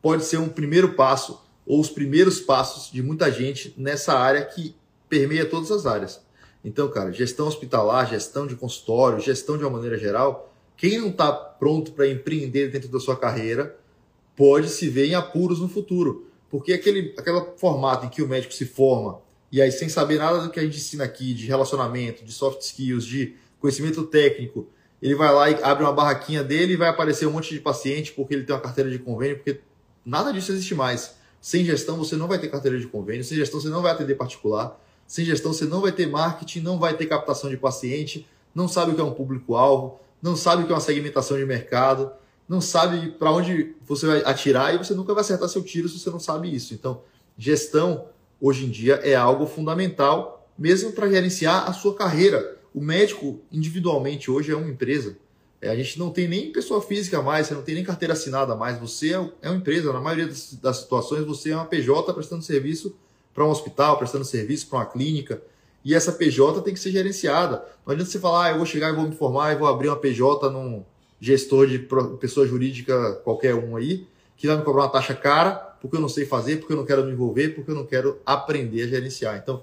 pode 0.00 0.24
ser 0.24 0.38
um 0.38 0.48
primeiro 0.48 0.94
passo 0.94 1.42
ou 1.66 1.80
os 1.80 1.90
primeiros 1.90 2.40
passos 2.40 2.90
de 2.90 3.02
muita 3.02 3.30
gente 3.30 3.74
nessa 3.76 4.14
área 4.14 4.44
que 4.44 4.74
permeia 5.08 5.44
todas 5.44 5.70
as 5.70 5.84
áreas. 5.84 6.20
Então, 6.64 6.88
cara, 6.88 7.12
gestão 7.12 7.46
hospitalar, 7.46 8.08
gestão 8.08 8.46
de 8.46 8.56
consultório, 8.56 9.20
gestão 9.20 9.56
de 9.56 9.64
uma 9.64 9.70
maneira 9.70 9.98
geral, 9.98 10.52
quem 10.76 10.98
não 10.98 11.08
está 11.08 11.32
pronto 11.32 11.92
para 11.92 12.08
empreender 12.08 12.68
dentro 12.68 12.88
da 12.88 13.00
sua 13.00 13.16
carreira 13.16 13.76
pode 14.34 14.68
se 14.68 14.88
ver 14.88 15.06
em 15.06 15.14
apuros 15.14 15.60
no 15.60 15.68
futuro. 15.68 16.26
Porque 16.50 16.72
aquele, 16.72 17.14
aquele 17.16 17.40
formato 17.56 18.06
em 18.06 18.08
que 18.08 18.22
o 18.22 18.28
médico 18.28 18.52
se 18.52 18.66
forma 18.66 19.20
e 19.50 19.62
aí 19.62 19.70
sem 19.70 19.88
saber 19.88 20.18
nada 20.18 20.40
do 20.40 20.50
que 20.50 20.60
a 20.60 20.62
gente 20.62 20.76
ensina 20.76 21.04
aqui 21.04 21.32
de 21.32 21.46
relacionamento, 21.46 22.24
de 22.24 22.32
soft 22.32 22.60
skills, 22.62 23.04
de 23.04 23.34
conhecimento 23.58 24.02
técnico, 24.04 24.68
ele 25.00 25.14
vai 25.14 25.32
lá 25.32 25.50
e 25.50 25.62
abre 25.62 25.84
uma 25.84 25.92
barraquinha 25.92 26.42
dele 26.42 26.72
e 26.72 26.76
vai 26.76 26.88
aparecer 26.88 27.26
um 27.26 27.32
monte 27.32 27.54
de 27.54 27.60
paciente 27.60 28.12
porque 28.12 28.34
ele 28.34 28.44
tem 28.44 28.54
uma 28.54 28.62
carteira 28.62 28.90
de 28.90 28.98
convênio, 28.98 29.36
porque 29.36 29.60
nada 30.04 30.32
disso 30.32 30.52
existe 30.52 30.74
mais. 30.74 31.16
Sem 31.40 31.64
gestão 31.64 31.96
você 31.96 32.16
não 32.16 32.26
vai 32.26 32.38
ter 32.38 32.48
carteira 32.48 32.78
de 32.78 32.86
convênio, 32.86 33.22
sem 33.22 33.36
gestão 33.36 33.60
você 33.60 33.68
não 33.68 33.82
vai 33.82 33.92
atender 33.92 34.14
particular, 34.14 34.80
sem 35.06 35.24
gestão 35.24 35.52
você 35.52 35.64
não 35.64 35.80
vai 35.80 35.92
ter 35.92 36.06
marketing, 36.06 36.60
não 36.60 36.78
vai 36.78 36.94
ter 36.94 37.06
captação 37.06 37.50
de 37.50 37.56
paciente, 37.56 38.26
não 38.54 38.66
sabe 38.66 38.92
o 38.92 38.94
que 38.94 39.00
é 39.00 39.04
um 39.04 39.12
público-alvo, 39.12 40.00
não 40.20 40.34
sabe 40.34 40.62
o 40.62 40.66
que 40.66 40.72
é 40.72 40.74
uma 40.74 40.80
segmentação 40.80 41.36
de 41.36 41.44
mercado, 41.44 42.10
não 42.48 42.60
sabe 42.60 43.10
para 43.12 43.30
onde 43.30 43.74
você 43.86 44.06
vai 44.06 44.22
atirar 44.24 44.74
e 44.74 44.78
você 44.78 44.94
nunca 44.94 45.12
vai 45.12 45.20
acertar 45.20 45.48
seu 45.48 45.62
tiro 45.62 45.88
se 45.88 45.98
você 45.98 46.10
não 46.10 46.18
sabe 46.18 46.52
isso. 46.52 46.74
Então, 46.74 47.02
gestão 47.36 48.06
hoje 48.40 48.64
em 48.64 48.70
dia 48.70 48.94
é 48.96 49.14
algo 49.14 49.46
fundamental, 49.46 50.48
mesmo 50.58 50.92
para 50.92 51.08
gerenciar 51.08 51.68
a 51.68 51.72
sua 51.72 51.94
carreira 51.94 52.55
o 52.76 52.80
médico, 52.82 53.40
individualmente, 53.50 54.30
hoje 54.30 54.52
é 54.52 54.54
uma 54.54 54.68
empresa. 54.68 55.16
É, 55.62 55.70
a 55.70 55.74
gente 55.74 55.98
não 55.98 56.10
tem 56.10 56.28
nem 56.28 56.52
pessoa 56.52 56.82
física 56.82 57.22
mais, 57.22 57.46
você 57.46 57.54
não 57.54 57.62
tem 57.62 57.74
nem 57.74 57.82
carteira 57.82 58.12
assinada 58.12 58.54
mais. 58.54 58.78
Você 58.78 59.14
é, 59.14 59.30
é 59.40 59.48
uma 59.48 59.56
empresa. 59.56 59.94
Na 59.94 60.00
maioria 60.00 60.26
das, 60.26 60.52
das 60.52 60.76
situações, 60.76 61.24
você 61.24 61.52
é 61.52 61.56
uma 61.56 61.64
PJ 61.64 62.12
prestando 62.12 62.42
serviço 62.42 62.94
para 63.32 63.46
um 63.46 63.48
hospital, 63.48 63.96
prestando 63.96 64.26
serviço 64.26 64.68
para 64.68 64.80
uma 64.80 64.84
clínica. 64.84 65.42
E 65.82 65.94
essa 65.94 66.12
PJ 66.12 66.60
tem 66.60 66.74
que 66.74 66.78
ser 66.78 66.90
gerenciada. 66.90 67.64
Não 67.86 67.94
adianta 67.94 68.10
você 68.10 68.18
falar, 68.18 68.44
ah, 68.44 68.50
eu 68.50 68.58
vou 68.58 68.66
chegar 68.66 68.92
e 68.92 68.94
vou 68.94 69.08
me 69.08 69.16
formar 69.16 69.54
e 69.54 69.56
vou 69.56 69.68
abrir 69.68 69.88
uma 69.88 69.96
PJ 69.96 70.50
num 70.50 70.84
gestor 71.18 71.66
de 71.66 71.78
pessoa 72.20 72.46
jurídica 72.46 73.14
qualquer 73.24 73.54
um 73.54 73.76
aí, 73.76 74.06
que 74.36 74.46
vai 74.46 74.58
me 74.58 74.62
cobrar 74.62 74.82
uma 74.82 74.90
taxa 74.90 75.14
cara, 75.14 75.52
porque 75.80 75.96
eu 75.96 76.00
não 76.00 76.10
sei 76.10 76.26
fazer, 76.26 76.58
porque 76.58 76.74
eu 76.74 76.76
não 76.76 76.84
quero 76.84 77.06
me 77.06 77.12
envolver, 77.12 77.54
porque 77.54 77.70
eu 77.70 77.74
não 77.74 77.86
quero 77.86 78.20
aprender 78.26 78.82
a 78.82 78.86
gerenciar. 78.86 79.38
Então, 79.38 79.62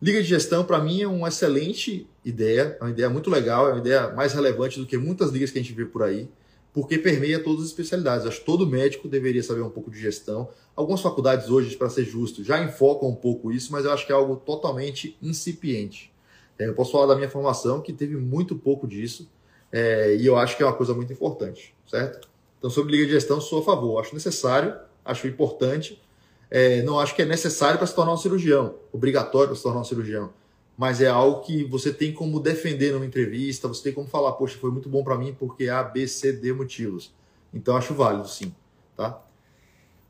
Liga 0.00 0.22
de 0.22 0.28
gestão, 0.28 0.62
para 0.62 0.78
mim, 0.78 1.00
é 1.00 1.06
uma 1.06 1.28
excelente 1.28 2.06
ideia, 2.22 2.76
é 2.78 2.84
uma 2.84 2.90
ideia 2.90 3.08
muito 3.08 3.30
legal, 3.30 3.68
é 3.68 3.72
uma 3.72 3.78
ideia 3.78 4.10
mais 4.10 4.34
relevante 4.34 4.78
do 4.78 4.84
que 4.84 4.98
muitas 4.98 5.30
ligas 5.30 5.50
que 5.50 5.58
a 5.58 5.62
gente 5.62 5.72
vê 5.72 5.86
por 5.86 6.02
aí, 6.02 6.28
porque 6.72 6.98
permeia 6.98 7.42
todas 7.42 7.62
as 7.62 7.68
especialidades. 7.68 8.26
Acho 8.26 8.40
que 8.40 8.44
todo 8.44 8.66
médico 8.66 9.08
deveria 9.08 9.42
saber 9.42 9.62
um 9.62 9.70
pouco 9.70 9.90
de 9.90 9.98
gestão. 9.98 10.50
Algumas 10.74 11.00
faculdades 11.00 11.48
hoje, 11.48 11.74
para 11.76 11.88
ser 11.88 12.04
justo, 12.04 12.44
já 12.44 12.62
enfocam 12.62 13.08
um 13.08 13.14
pouco 13.14 13.50
isso, 13.50 13.72
mas 13.72 13.86
eu 13.86 13.92
acho 13.92 14.04
que 14.04 14.12
é 14.12 14.14
algo 14.14 14.36
totalmente 14.36 15.16
incipiente. 15.22 16.12
É, 16.58 16.68
eu 16.68 16.74
posso 16.74 16.92
falar 16.92 17.06
da 17.06 17.16
minha 17.16 17.30
formação, 17.30 17.80
que 17.80 17.92
teve 17.92 18.16
muito 18.16 18.54
pouco 18.54 18.86
disso, 18.86 19.26
é, 19.72 20.14
e 20.16 20.26
eu 20.26 20.36
acho 20.36 20.58
que 20.58 20.62
é 20.62 20.66
uma 20.66 20.74
coisa 20.74 20.92
muito 20.92 21.10
importante, 21.10 21.74
certo? 21.88 22.28
Então, 22.58 22.68
sobre 22.68 22.92
liga 22.92 23.06
de 23.06 23.12
gestão, 23.12 23.40
sou 23.40 23.60
a 23.60 23.62
favor. 23.62 23.98
Acho 23.98 24.12
necessário, 24.12 24.74
acho 25.02 25.26
importante, 25.26 26.02
é, 26.50 26.82
não 26.82 26.98
acho 26.98 27.14
que 27.14 27.22
é 27.22 27.24
necessário 27.24 27.78
para 27.78 27.86
se 27.86 27.94
tornar 27.94 28.12
um 28.12 28.16
cirurgião, 28.16 28.76
obrigatório 28.92 29.48
para 29.48 29.56
se 29.56 29.62
tornar 29.62 29.80
um 29.80 29.84
cirurgião, 29.84 30.32
mas 30.76 31.00
é 31.00 31.08
algo 31.08 31.40
que 31.40 31.64
você 31.64 31.92
tem 31.92 32.12
como 32.12 32.38
defender 32.38 32.92
numa 32.92 33.06
entrevista, 33.06 33.66
você 33.66 33.82
tem 33.82 33.92
como 33.92 34.06
falar, 34.06 34.32
poxa, 34.32 34.58
foi 34.58 34.70
muito 34.70 34.88
bom 34.88 35.02
para 35.02 35.16
mim 35.16 35.34
porque 35.38 35.68
A, 35.68 35.82
B, 35.82 36.06
C, 36.06 36.32
D 36.32 36.52
motivos. 36.52 37.12
Então 37.52 37.76
acho 37.76 37.94
válido, 37.94 38.28
sim, 38.28 38.54
tá? 38.96 39.22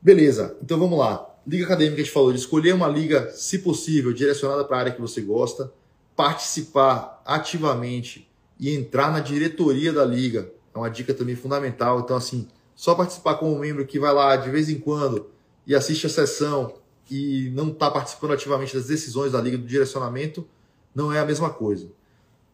Beleza, 0.01 0.57
então 0.61 0.77
vamos 0.77 0.99
lá. 0.99 1.33
Liga 1.45 1.65
acadêmica 1.65 2.01
a 2.01 2.03
gente 2.03 2.13
falou 2.13 2.33
de 2.33 2.39
escolher 2.39 2.73
uma 2.73 2.87
liga, 2.87 3.31
se 3.31 3.59
possível, 3.59 4.11
direcionada 4.11 4.65
para 4.65 4.77
a 4.77 4.79
área 4.81 4.91
que 4.91 4.99
você 4.99 5.21
gosta, 5.21 5.71
participar 6.15 7.21
ativamente 7.25 8.29
e 8.59 8.75
entrar 8.75 9.11
na 9.11 9.19
diretoria 9.19 9.93
da 9.93 10.03
liga. 10.03 10.51
é 10.75 10.77
uma 10.77 10.89
dica 10.89 11.13
também 11.13 11.35
fundamental. 11.35 12.01
Então, 12.01 12.17
assim, 12.17 12.47
só 12.75 12.93
participar 12.93 13.35
como 13.35 13.57
membro 13.57 13.85
que 13.85 13.97
vai 13.99 14.13
lá 14.13 14.35
de 14.35 14.49
vez 14.49 14.69
em 14.69 14.77
quando 14.77 15.29
e 15.67 15.75
assiste 15.75 16.07
a 16.07 16.09
sessão 16.09 16.73
e 17.11 17.51
não 17.53 17.69
está 17.69 17.91
participando 17.91 18.31
ativamente 18.31 18.73
das 18.73 18.87
decisões 18.87 19.33
da 19.33 19.41
liga, 19.41 19.57
do 19.57 19.67
direcionamento, 19.67 20.47
não 20.95 21.11
é 21.11 21.19
a 21.19 21.25
mesma 21.25 21.49
coisa. 21.49 21.89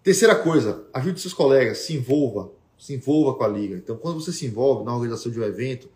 Terceira 0.03 0.35
coisa, 0.35 0.83
ajude 0.91 1.21
seus 1.21 1.33
colegas, 1.33 1.77
se 1.77 1.93
envolva, 1.95 2.51
se 2.77 2.93
envolva 2.93 3.35
com 3.35 3.43
a 3.43 3.47
liga. 3.47 3.75
Então, 3.75 3.95
quando 3.95 4.19
você 4.19 4.33
se 4.33 4.45
envolve 4.45 4.83
na 4.83 4.93
organização 4.93 5.31
de 5.31 5.39
um 5.39 5.43
evento, 5.43 5.87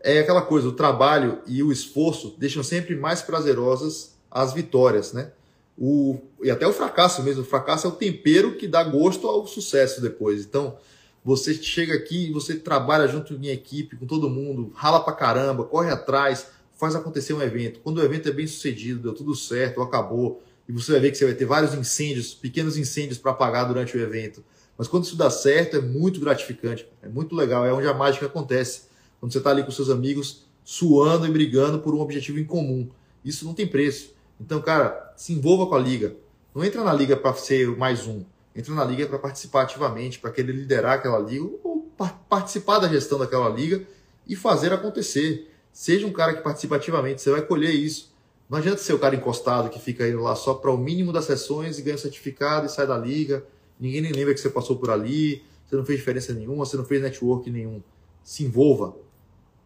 é 0.00 0.20
aquela 0.20 0.42
coisa, 0.42 0.68
o 0.68 0.72
trabalho 0.72 1.40
e 1.46 1.62
o 1.62 1.72
esforço 1.72 2.34
deixam 2.38 2.62
sempre 2.62 2.94
mais 2.94 3.20
prazerosas 3.20 4.16
as 4.30 4.52
vitórias, 4.52 5.12
né? 5.12 5.32
O, 5.76 6.18
e 6.42 6.50
até 6.50 6.66
o 6.66 6.72
fracasso 6.72 7.22
mesmo. 7.22 7.42
O 7.42 7.46
fracasso 7.46 7.86
é 7.86 7.90
o 7.90 7.92
tempero 7.92 8.56
que 8.56 8.66
dá 8.66 8.82
gosto 8.82 9.26
ao 9.26 9.46
sucesso 9.46 10.00
depois. 10.00 10.44
Então, 10.44 10.76
você 11.24 11.54
chega 11.54 11.94
aqui, 11.94 12.30
você 12.32 12.56
trabalha 12.56 13.06
junto 13.06 13.34
em 13.34 13.48
equipe, 13.48 13.96
com 13.96 14.06
todo 14.06 14.30
mundo, 14.30 14.72
rala 14.74 15.00
pra 15.00 15.12
caramba, 15.12 15.64
corre 15.64 15.90
atrás, 15.90 16.46
faz 16.76 16.94
acontecer 16.94 17.32
um 17.32 17.42
evento. 17.42 17.80
Quando 17.80 17.98
o 17.98 18.02
evento 18.02 18.28
é 18.28 18.32
bem 18.32 18.46
sucedido, 18.46 19.00
deu 19.00 19.12
tudo 19.12 19.34
certo, 19.34 19.82
acabou, 19.82 20.42
e 20.68 20.72
você 20.72 20.92
vai 20.92 21.00
ver 21.00 21.10
que 21.10 21.18
você 21.18 21.24
vai 21.24 21.34
ter 21.34 21.44
vários 21.44 21.74
incêndios, 21.74 22.34
pequenos 22.34 22.76
incêndios 22.76 23.18
para 23.18 23.32
apagar 23.32 23.66
durante 23.66 23.96
o 23.96 24.00
evento. 24.00 24.44
Mas 24.76 24.86
quando 24.86 25.04
isso 25.04 25.16
dá 25.16 25.28
certo, 25.28 25.76
é 25.76 25.80
muito 25.80 26.20
gratificante, 26.20 26.86
é 27.02 27.08
muito 27.08 27.34
legal, 27.34 27.66
é 27.66 27.72
onde 27.72 27.88
a 27.88 27.94
mágica 27.94 28.26
acontece. 28.26 28.82
Quando 29.18 29.32
você 29.32 29.38
está 29.38 29.50
ali 29.50 29.64
com 29.64 29.70
seus 29.70 29.90
amigos, 29.90 30.46
suando 30.64 31.26
e 31.26 31.30
brigando 31.30 31.80
por 31.80 31.94
um 31.94 32.00
objetivo 32.00 32.38
em 32.38 32.44
comum. 32.44 32.88
Isso 33.24 33.44
não 33.44 33.54
tem 33.54 33.66
preço. 33.66 34.14
Então, 34.40 34.60
cara, 34.60 35.14
se 35.16 35.32
envolva 35.32 35.66
com 35.66 35.74
a 35.74 35.78
liga. 35.78 36.14
Não 36.54 36.62
entra 36.62 36.84
na 36.84 36.92
liga 36.92 37.16
para 37.16 37.34
ser 37.34 37.68
mais 37.76 38.06
um. 38.06 38.22
Entra 38.58 38.74
na 38.74 38.84
liga 38.84 39.06
para 39.06 39.20
participar 39.20 39.62
ativamente, 39.62 40.18
para 40.18 40.32
querer 40.32 40.50
liderar 40.50 40.94
aquela 40.94 41.20
liga 41.20 41.44
ou 41.62 41.88
participar 42.28 42.80
da 42.80 42.88
gestão 42.88 43.16
daquela 43.16 43.48
liga 43.48 43.86
e 44.26 44.34
fazer 44.34 44.72
acontecer. 44.72 45.48
Seja 45.72 46.04
um 46.04 46.12
cara 46.12 46.34
que 46.34 46.42
participa 46.42 46.74
ativamente, 46.74 47.22
você 47.22 47.30
vai 47.30 47.40
colher 47.40 47.72
isso. 47.72 48.12
Não 48.50 48.58
adianta 48.58 48.78
ser 48.78 48.94
o 48.94 48.98
cara 48.98 49.14
encostado 49.14 49.70
que 49.70 49.78
fica 49.78 50.08
indo 50.08 50.20
lá 50.20 50.34
só 50.34 50.54
para 50.54 50.72
o 50.72 50.76
mínimo 50.76 51.12
das 51.12 51.26
sessões 51.26 51.78
e 51.78 51.82
ganha 51.82 51.96
certificado 51.96 52.66
e 52.66 52.68
sai 52.68 52.84
da 52.84 52.98
liga. 52.98 53.44
Ninguém 53.78 54.00
nem 54.00 54.10
lembra 54.10 54.34
que 54.34 54.40
você 54.40 54.50
passou 54.50 54.74
por 54.74 54.90
ali, 54.90 55.44
você 55.64 55.76
não 55.76 55.84
fez 55.84 56.00
diferença 56.00 56.32
nenhuma, 56.32 56.66
você 56.66 56.76
não 56.76 56.84
fez 56.84 57.00
network 57.00 57.48
nenhum. 57.52 57.80
Se 58.24 58.42
envolva, 58.42 58.96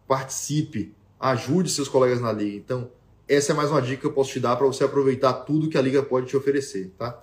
participe, 0.07 0.93
ajude 1.19 1.71
seus 1.71 1.87
colegas 1.87 2.21
na 2.21 2.31
liga. 2.31 2.57
Então, 2.57 2.91
essa 3.27 3.53
é 3.53 3.55
mais 3.55 3.71
uma 3.71 3.81
dica 3.81 4.01
que 4.01 4.05
eu 4.05 4.13
posso 4.13 4.33
te 4.33 4.39
dar 4.39 4.55
para 4.55 4.67
você 4.67 4.83
aproveitar 4.83 5.33
tudo 5.33 5.67
que 5.67 5.79
a 5.79 5.81
liga 5.81 6.03
pode 6.03 6.27
te 6.27 6.37
oferecer, 6.37 6.93
tá? 6.95 7.19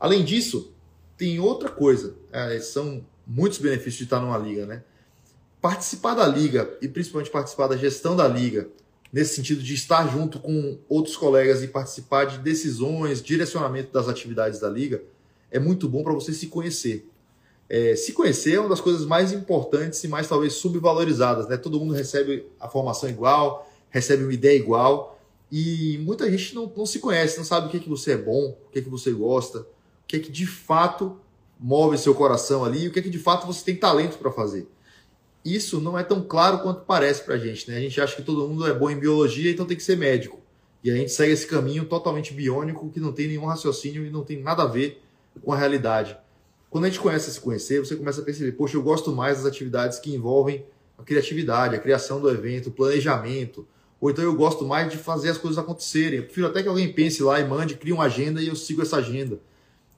Além 0.00 0.24
disso, 0.24 0.71
tem 1.22 1.38
outra 1.38 1.68
coisa. 1.68 2.16
É, 2.32 2.58
são 2.58 3.06
muitos 3.24 3.58
benefícios 3.58 3.98
de 3.98 4.04
estar 4.04 4.18
numa 4.18 4.36
liga, 4.36 4.66
né? 4.66 4.82
Participar 5.60 6.14
da 6.14 6.26
liga 6.26 6.68
e 6.82 6.88
principalmente 6.88 7.30
participar 7.30 7.68
da 7.68 7.76
gestão 7.76 8.16
da 8.16 8.26
liga, 8.26 8.68
nesse 9.12 9.36
sentido 9.36 9.62
de 9.62 9.72
estar 9.72 10.10
junto 10.10 10.40
com 10.40 10.78
outros 10.88 11.16
colegas 11.16 11.62
e 11.62 11.68
participar 11.68 12.24
de 12.24 12.38
decisões, 12.38 13.22
direcionamento 13.22 13.92
das 13.92 14.08
atividades 14.08 14.58
da 14.58 14.68
liga, 14.68 15.00
é 15.48 15.60
muito 15.60 15.88
bom 15.88 16.02
para 16.02 16.12
você 16.12 16.32
se 16.32 16.48
conhecer. 16.48 17.08
É, 17.68 17.94
se 17.94 18.12
conhecer 18.12 18.54
é 18.54 18.60
uma 18.60 18.70
das 18.70 18.80
coisas 18.80 19.06
mais 19.06 19.32
importantes 19.32 20.02
e 20.02 20.08
mais 20.08 20.26
talvez 20.26 20.54
subvalorizadas, 20.54 21.46
né? 21.46 21.56
Todo 21.56 21.78
mundo 21.78 21.94
recebe 21.94 22.48
a 22.58 22.68
formação 22.68 23.08
igual, 23.08 23.70
recebe 23.90 24.24
uma 24.24 24.34
ideia 24.34 24.58
igual, 24.58 25.20
e 25.52 25.98
muita 26.02 26.28
gente 26.28 26.52
não, 26.52 26.72
não 26.76 26.84
se 26.84 26.98
conhece, 26.98 27.38
não 27.38 27.44
sabe 27.44 27.68
o 27.68 27.70
que, 27.70 27.76
é 27.76 27.80
que 27.80 27.88
você 27.88 28.12
é 28.12 28.16
bom, 28.16 28.58
o 28.66 28.72
que, 28.72 28.80
é 28.80 28.82
que 28.82 28.90
você 28.90 29.12
gosta, 29.12 29.64
que 30.12 30.16
é 30.16 30.20
que 30.20 30.30
de 30.30 30.46
fato 30.46 31.16
move 31.58 31.96
seu 31.96 32.14
coração 32.14 32.64
ali, 32.64 32.86
o 32.86 32.92
que 32.92 32.98
é 32.98 33.02
que 33.02 33.08
de 33.08 33.18
fato 33.18 33.46
você 33.46 33.64
tem 33.64 33.76
talento 33.76 34.18
para 34.18 34.30
fazer. 34.30 34.68
Isso 35.42 35.80
não 35.80 35.98
é 35.98 36.04
tão 36.04 36.22
claro 36.22 36.58
quanto 36.58 36.82
parece 36.82 37.24
para 37.24 37.34
a 37.34 37.38
gente, 37.38 37.70
né? 37.70 37.78
A 37.78 37.80
gente 37.80 37.98
acha 37.98 38.14
que 38.14 38.22
todo 38.22 38.46
mundo 38.46 38.66
é 38.66 38.74
bom 38.74 38.90
em 38.90 38.98
biologia, 38.98 39.50
então 39.50 39.64
tem 39.64 39.76
que 39.76 39.82
ser 39.82 39.96
médico. 39.96 40.38
E 40.84 40.90
a 40.90 40.94
gente 40.94 41.12
segue 41.12 41.32
esse 41.32 41.46
caminho 41.46 41.86
totalmente 41.86 42.34
biônico, 42.34 42.90
que 42.90 43.00
não 43.00 43.10
tem 43.10 43.26
nenhum 43.26 43.46
raciocínio 43.46 44.04
e 44.04 44.10
não 44.10 44.22
tem 44.22 44.42
nada 44.42 44.64
a 44.64 44.66
ver 44.66 45.02
com 45.42 45.52
a 45.52 45.56
realidade. 45.56 46.16
Quando 46.68 46.84
a 46.84 46.88
gente 46.88 47.00
começa 47.00 47.30
a 47.30 47.32
se 47.32 47.40
conhecer, 47.40 47.80
você 47.80 47.96
começa 47.96 48.20
a 48.20 48.24
perceber, 48.24 48.52
poxa, 48.52 48.76
eu 48.76 48.82
gosto 48.82 49.12
mais 49.12 49.38
das 49.38 49.46
atividades 49.46 49.98
que 49.98 50.14
envolvem 50.14 50.64
a 50.98 51.02
criatividade, 51.02 51.74
a 51.74 51.78
criação 51.78 52.20
do 52.20 52.28
evento, 52.28 52.68
o 52.68 52.72
planejamento, 52.72 53.66
ou 53.98 54.10
então 54.10 54.22
eu 54.22 54.34
gosto 54.34 54.64
mais 54.66 54.90
de 54.90 54.98
fazer 54.98 55.30
as 55.30 55.38
coisas 55.38 55.58
acontecerem. 55.58 56.18
Eu 56.18 56.24
prefiro 56.24 56.48
até 56.48 56.62
que 56.62 56.68
alguém 56.68 56.92
pense 56.92 57.22
lá 57.22 57.40
e 57.40 57.44
mande, 57.44 57.76
crie 57.76 57.92
uma 57.92 58.04
agenda 58.04 58.42
e 58.42 58.48
eu 58.48 58.54
sigo 58.54 58.82
essa 58.82 58.96
agenda. 58.96 59.40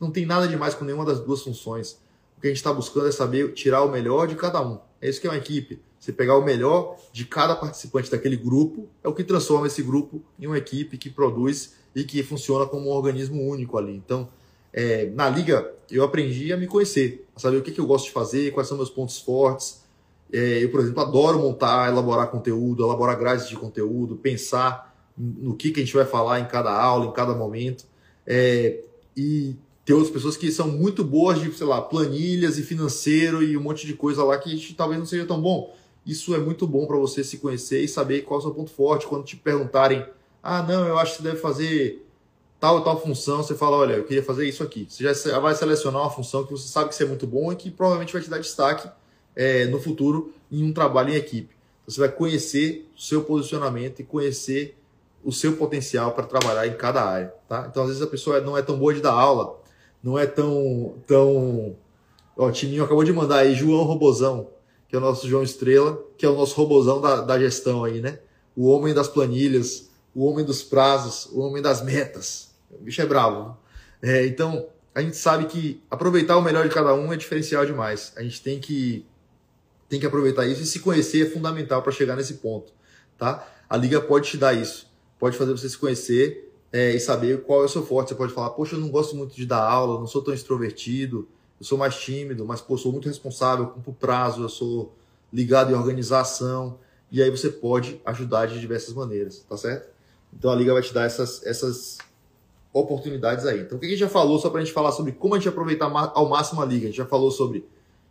Não 0.01 0.11
tem 0.11 0.27
nada 0.27 0.47
demais 0.49 0.75
com 0.75 0.85
nenhuma 0.85 1.05
das 1.05 1.21
duas 1.21 1.43
funções. 1.43 2.01
O 2.37 2.41
que 2.41 2.47
a 2.49 2.51
gente 2.51 2.59
está 2.59 2.73
buscando 2.73 3.09
é 3.09 3.13
saber 3.13 3.53
tirar 3.53 3.83
o 3.83 3.91
melhor 3.91 4.27
de 4.27 4.35
cada 4.35 4.61
um. 4.61 4.79
É 5.01 5.09
isso 5.09 5.21
que 5.21 5.27
é 5.27 5.31
uma 5.31 5.37
equipe. 5.37 5.81
Você 5.99 6.13
pegar 6.13 6.37
o 6.37 6.45
melhor 6.45 6.97
de 7.13 7.25
cada 7.25 7.57
participante 7.57 8.11
daquele 8.11 8.37
grupo 8.37 8.89
é 9.03 9.09
o 9.09 9.15
que 9.15 9.25
transforma 9.25 9.67
esse 9.67 9.83
grupo 9.83 10.23
em 10.39 10.47
uma 10.47 10.59
equipe 10.59 10.99
que 10.99 11.09
produz 11.09 11.75
e 11.95 12.05
que 12.05 12.23
funciona 12.23 12.67
como 12.67 12.91
um 12.91 12.93
organismo 12.93 13.43
único 13.43 13.79
ali. 13.79 13.97
Então, 13.97 14.29
é, 14.73 15.07
na 15.07 15.31
liga, 15.31 15.73
eu 15.91 16.03
aprendi 16.03 16.53
a 16.53 16.57
me 16.57 16.67
conhecer, 16.67 17.27
a 17.35 17.41
saber 17.41 17.57
o 17.57 17.63
que, 17.63 17.71
que 17.71 17.81
eu 17.81 17.87
gosto 17.87 18.07
de 18.07 18.11
fazer, 18.11 18.53
quais 18.53 18.69
são 18.69 18.77
meus 18.77 18.91
pontos 18.91 19.19
fortes, 19.19 19.85
é, 20.33 20.65
eu, 20.65 20.69
por 20.69 20.81
exemplo, 20.81 21.01
adoro 21.01 21.39
montar, 21.39 21.89
elaborar 21.89 22.29
conteúdo, 22.29 22.85
elaborar 22.85 23.17
grades 23.17 23.49
de 23.49 23.57
conteúdo, 23.57 24.17
pensar 24.17 24.93
no 25.17 25.55
que, 25.55 25.71
que 25.71 25.81
a 25.81 25.85
gente 25.85 25.95
vai 25.95 26.05
falar 26.05 26.41
em 26.41 26.47
cada 26.47 26.73
aula, 26.73 27.07
em 27.07 27.13
cada 27.13 27.35
momento. 27.35 27.87
É, 28.27 28.83
e 29.17 29.57
tem 29.85 29.95
outras 29.95 30.13
pessoas 30.13 30.37
que 30.37 30.51
são 30.51 30.69
muito 30.69 31.05
boas 31.05 31.41
de, 31.41 31.53
sei 31.53 31.67
lá, 31.67 31.81
planilhas 31.83 32.59
e 32.59 32.63
financeiro 32.63 33.43
e 33.43 33.57
um 33.57 33.61
monte 33.61 33.87
de 33.87 33.93
coisa 33.93 34.25
lá 34.25 34.39
que 34.39 34.73
talvez 34.75 34.99
não 34.99 35.07
seja 35.07 35.27
tão 35.27 35.41
bom. 35.41 35.75
Isso 36.07 36.35
é 36.35 36.39
muito 36.39 36.67
bom 36.67 36.87
para 36.87 36.97
você 36.97 37.23
se 37.23 37.39
conhecer 37.39 37.83
e 37.83 37.89
saber 37.89 38.23
qual 38.23 38.39
é 38.39 38.43
o 38.43 38.47
seu 38.47 38.55
ponto 38.55 38.71
forte. 38.71 39.07
Quando 39.07 39.25
te 39.25 39.37
perguntarem, 39.37 40.07
ah, 40.43 40.63
não, 40.63 40.87
eu 40.87 40.99
acho 40.99 41.13
que 41.13 41.23
você 41.23 41.29
deve 41.29 41.41
fazer 41.41 42.07
tal 42.59 42.83
tal 42.83 43.01
função, 43.01 43.43
você 43.43 43.55
fala, 43.55 43.77
olha, 43.77 43.95
eu 43.95 44.05
queria 44.05 44.23
fazer 44.23 44.49
isso 44.49 44.63
aqui. 44.63 44.87
Você 44.89 45.05
já 45.05 45.39
vai 45.39 45.55
selecionar 45.55 46.03
uma 46.03 46.11
função 46.11 46.45
que 46.45 46.53
você 46.53 46.67
sabe 46.67 46.89
que 46.89 46.95
você 46.95 47.05
é 47.05 47.07
muito 47.07 47.27
bom 47.27 47.53
e 47.53 47.57
que 47.57 47.71
provavelmente 47.71 48.13
vai 48.13 48.23
te 48.23 48.31
dar 48.31 48.39
destaque 48.39 48.89
é, 49.37 49.67
no 49.67 49.79
futuro 49.79 50.33
em 50.51 50.63
um 50.63 50.73
trabalho 50.73 51.11
em 51.11 51.17
equipe. 51.17 51.55
Então, 51.83 51.95
você 51.95 52.01
vai 52.01 52.09
conhecer 52.09 52.91
o 52.97 53.01
seu 53.01 53.23
posicionamento 53.23 54.01
e 54.01 54.05
conhecer 54.05 54.79
o 55.23 55.33
seu 55.33 55.57
potencial 55.57 56.13
para 56.13 56.25
trabalhar 56.25 56.67
em 56.67 56.75
cada 56.75 57.03
área. 57.03 57.35
Tá? 57.49 57.67
Então, 57.71 57.83
às 57.83 57.89
vezes, 57.89 58.03
a 58.03 58.07
pessoa 58.07 58.41
não 58.41 58.57
é 58.57 58.63
tão 58.63 58.79
boa 58.79 58.95
de 58.95 59.01
dar 59.01 59.13
aula, 59.13 59.59
não 60.05 60.19
é 60.19 60.27
tão. 60.27 60.97
tão... 61.07 61.75
O 62.37 62.51
Tininho 62.51 62.85
acabou 62.85 63.05
de 63.05 63.13
mandar 63.13 63.39
aí 63.39 63.55
João 63.55 63.85
Robozão, 63.85 64.51
que 64.89 64.95
é 64.95 64.99
o 64.99 65.01
nosso 65.01 65.27
João 65.27 65.43
Estrela, 65.43 65.99
que 66.19 66.27
é 66.27 66.29
o 66.29 66.35
nosso 66.35 66.55
robozão 66.57 67.01
da, 67.01 67.23
da 67.23 67.39
gestão 67.39 67.85
aí, 67.85 68.01
né? 68.01 68.19
O 68.55 68.69
homem 68.69 68.93
das 68.93 69.09
planilhas, 69.09 69.89
o 70.15 70.27
homem 70.27 70.45
dos 70.45 70.63
prazos, 70.63 71.27
o 71.33 71.41
homem 71.41 71.63
das 71.63 71.83
metas. 71.83 72.51
O 72.71 72.83
bicho 72.83 73.01
é 73.01 73.07
bravo. 73.07 73.57
É, 74.03 74.27
então, 74.27 74.67
a 74.95 75.01
gente 75.01 75.17
sabe 75.17 75.47
que 75.47 75.83
aproveitar 75.91 76.37
o 76.37 76.43
melhor 76.43 76.69
de 76.69 76.75
cada 76.75 76.93
um 76.93 77.13
é 77.13 77.17
diferencial 77.17 77.65
demais. 77.65 78.13
A 78.17 78.23
gente 78.23 78.43
tem 78.43 78.61
que 78.61 79.07
tem 79.89 80.01
que 80.01 80.07
aproveitar 80.07 80.47
isso 80.47 80.63
e 80.63 80.67
se 80.67 80.81
conhecer 80.81 81.27
é 81.27 81.31
fundamental 81.31 81.83
para 81.83 81.93
chegar 81.93 82.17
nesse 82.17 82.35
ponto, 82.35 82.73
tá? 83.17 83.47
A 83.69 83.77
liga 83.77 84.01
pode 84.01 84.29
te 84.29 84.37
dar 84.37 84.53
isso, 84.53 84.91
pode 85.21 85.37
fazer 85.37 85.53
você 85.53 85.69
se 85.69 85.79
conhecer 85.79 86.53
é, 86.75 86.91
e 86.93 86.99
saber 86.99 87.43
qual 87.43 87.63
é 87.63 87.67
o 87.67 87.69
seu 87.69 87.87
forte. 87.87 88.09
Você 88.09 88.17
pode 88.17 88.33
falar, 88.33 88.51
poxa, 88.51 88.75
eu 88.75 88.81
não 88.81 88.89
gosto 88.89 89.15
muito 89.15 89.37
de 89.37 89.47
dar 89.47 89.63
aula, 89.63 90.01
não 90.01 90.09
sou 90.09 90.21
tão 90.21 90.35
extrovertido, 90.35 91.29
eu 91.61 91.65
sou 91.65 91.79
mais 91.79 91.95
tímido, 91.95 92.45
mas 92.45 92.61
pô, 92.61 92.77
sou 92.77 92.91
muito 92.91 93.07
responsável, 93.07 93.69
cumpro 93.69 93.93
prazo, 93.93 94.43
eu 94.43 94.49
sou 94.49 94.93
ligado 95.33 95.71
em 95.71 95.77
organização, 95.77 96.77
e 97.13 97.23
aí 97.23 97.31
você 97.31 97.49
pode 97.49 98.01
ajudar 98.05 98.47
de 98.47 98.59
diversas 98.59 98.93
maneiras, 98.93 99.47
tá 99.49 99.57
certo? 99.57 99.89
Então 100.37 100.51
a 100.51 100.55
liga 100.57 100.73
vai 100.73 100.83
te 100.83 100.93
dar 100.93 101.05
essas, 101.05 101.47
essas 101.47 101.99
oportunidades 102.73 103.47
aí. 103.47 103.61
Então 103.61 103.79
o 103.79 103.81
que 103.81 103.87
a 103.87 103.91
gente 103.91 104.01
já 104.01 104.09
falou, 104.09 104.41
só 104.41 104.51
para 104.51 104.61
a 104.61 104.65
gente 104.65 104.75
falar 104.75 104.91
sobre 104.91 105.13
como 105.13 105.37
a 105.37 105.39
gente 105.39 105.49
aproveitar 105.49 105.87
ao 105.87 106.29
máximo 106.29 106.61
a 106.61 106.65
liga, 106.65 106.87
a 106.87 106.89
gente 106.89 106.97
já 106.97 107.07
falou 107.07 107.31
sobre 107.31 107.65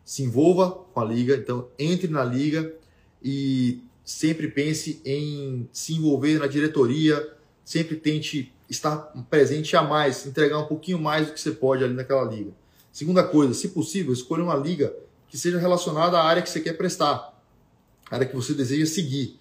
se 0.06 0.24
envolva 0.24 0.72
com 0.94 1.02
a 1.02 1.04
liga, 1.04 1.36
então 1.36 1.68
entre 1.78 2.08
na 2.08 2.24
liga 2.24 2.74
e 3.22 3.82
sempre 4.06 4.48
pense 4.48 5.02
em 5.04 5.68
se 5.74 5.96
envolver 5.96 6.40
na 6.40 6.48
diretoria, 6.48 7.34
sempre 7.64 7.98
tente 7.98 8.53
estar 8.70 8.98
presente 9.30 9.76
a 9.76 9.82
mais, 9.82 10.26
entregar 10.26 10.60
um 10.60 10.66
pouquinho 10.66 11.00
mais 11.00 11.28
do 11.28 11.34
que 11.34 11.40
você 11.40 11.52
pode 11.52 11.84
ali 11.84 11.94
naquela 11.94 12.24
liga. 12.24 12.52
Segunda 12.92 13.24
coisa, 13.24 13.54
se 13.54 13.70
possível, 13.70 14.14
escolha 14.14 14.44
uma 14.44 14.56
liga 14.56 14.94
que 15.28 15.38
seja 15.38 15.58
relacionada 15.58 16.18
à 16.20 16.24
área 16.24 16.42
que 16.42 16.50
você 16.50 16.60
quer 16.60 16.74
prestar, 16.74 17.34
área 18.10 18.26
que 18.26 18.36
você 18.36 18.54
deseja 18.54 18.86
seguir. 18.86 19.40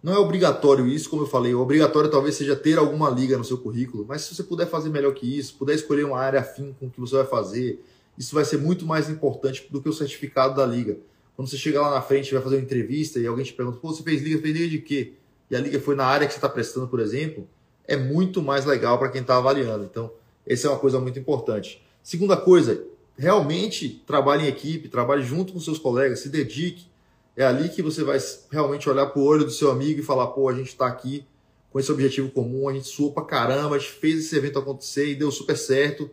Não 0.00 0.12
é 0.12 0.18
obrigatório 0.18 0.86
isso, 0.86 1.10
como 1.10 1.22
eu 1.22 1.26
falei, 1.26 1.52
o 1.54 1.60
obrigatório 1.60 2.08
talvez 2.08 2.36
seja 2.36 2.54
ter 2.54 2.78
alguma 2.78 3.10
liga 3.10 3.36
no 3.36 3.42
seu 3.42 3.58
currículo, 3.58 4.06
mas 4.06 4.22
se 4.22 4.34
você 4.34 4.44
puder 4.44 4.66
fazer 4.66 4.90
melhor 4.90 5.12
que 5.12 5.26
isso, 5.26 5.56
puder 5.56 5.74
escolher 5.74 6.04
uma 6.04 6.20
área 6.20 6.38
afim 6.38 6.72
com 6.78 6.86
o 6.86 6.90
que 6.90 7.00
você 7.00 7.16
vai 7.16 7.26
fazer, 7.26 7.84
isso 8.16 8.34
vai 8.34 8.44
ser 8.44 8.58
muito 8.58 8.86
mais 8.86 9.10
importante 9.10 9.66
do 9.70 9.82
que 9.82 9.88
o 9.88 9.92
certificado 9.92 10.54
da 10.54 10.64
liga. 10.64 10.98
Quando 11.34 11.48
você 11.48 11.56
chega 11.56 11.80
lá 11.80 11.90
na 11.90 12.02
frente, 12.02 12.32
vai 12.32 12.42
fazer 12.42 12.56
uma 12.56 12.62
entrevista 12.62 13.18
e 13.18 13.26
alguém 13.26 13.44
te 13.44 13.52
pergunta, 13.52 13.78
pô, 13.78 13.92
você 13.92 14.02
fez 14.02 14.22
liga, 14.22 14.40
fez 14.40 14.56
liga 14.56 14.68
de 14.68 14.78
quê? 14.78 15.14
E 15.50 15.56
a 15.56 15.60
liga 15.60 15.80
foi 15.80 15.96
na 15.96 16.04
área 16.04 16.26
que 16.26 16.32
você 16.32 16.38
está 16.38 16.48
prestando, 16.48 16.86
por 16.86 17.00
exemplo, 17.00 17.48
é 17.88 17.96
muito 17.96 18.42
mais 18.42 18.66
legal 18.66 18.98
para 18.98 19.08
quem 19.08 19.22
está 19.22 19.38
avaliando. 19.38 19.84
Então, 19.84 20.12
essa 20.46 20.66
é 20.66 20.70
uma 20.70 20.78
coisa 20.78 21.00
muito 21.00 21.18
importante. 21.18 21.82
Segunda 22.02 22.36
coisa, 22.36 22.84
realmente 23.16 24.02
trabalhe 24.06 24.44
em 24.44 24.48
equipe, 24.48 24.88
trabalhe 24.88 25.22
junto 25.22 25.54
com 25.54 25.58
seus 25.58 25.78
colegas, 25.78 26.20
se 26.20 26.28
dedique. 26.28 26.86
É 27.34 27.44
ali 27.44 27.70
que 27.70 27.82
você 27.82 28.04
vai 28.04 28.18
realmente 28.50 28.88
olhar 28.88 29.06
para 29.06 29.20
o 29.20 29.24
olho 29.24 29.44
do 29.44 29.50
seu 29.50 29.70
amigo 29.70 30.00
e 30.00 30.04
falar: 30.04 30.28
pô, 30.28 30.48
a 30.48 30.54
gente 30.54 30.68
está 30.68 30.86
aqui 30.86 31.24
com 31.70 31.80
esse 31.80 31.90
objetivo 31.90 32.30
comum, 32.30 32.68
a 32.68 32.72
gente 32.72 32.88
suou 32.88 33.12
pra 33.12 33.24
caramba, 33.24 33.76
a 33.76 33.78
gente 33.78 33.92
fez 33.92 34.18
esse 34.18 34.36
evento 34.36 34.58
acontecer 34.58 35.10
e 35.10 35.14
deu 35.14 35.30
super 35.30 35.56
certo. 35.56 36.10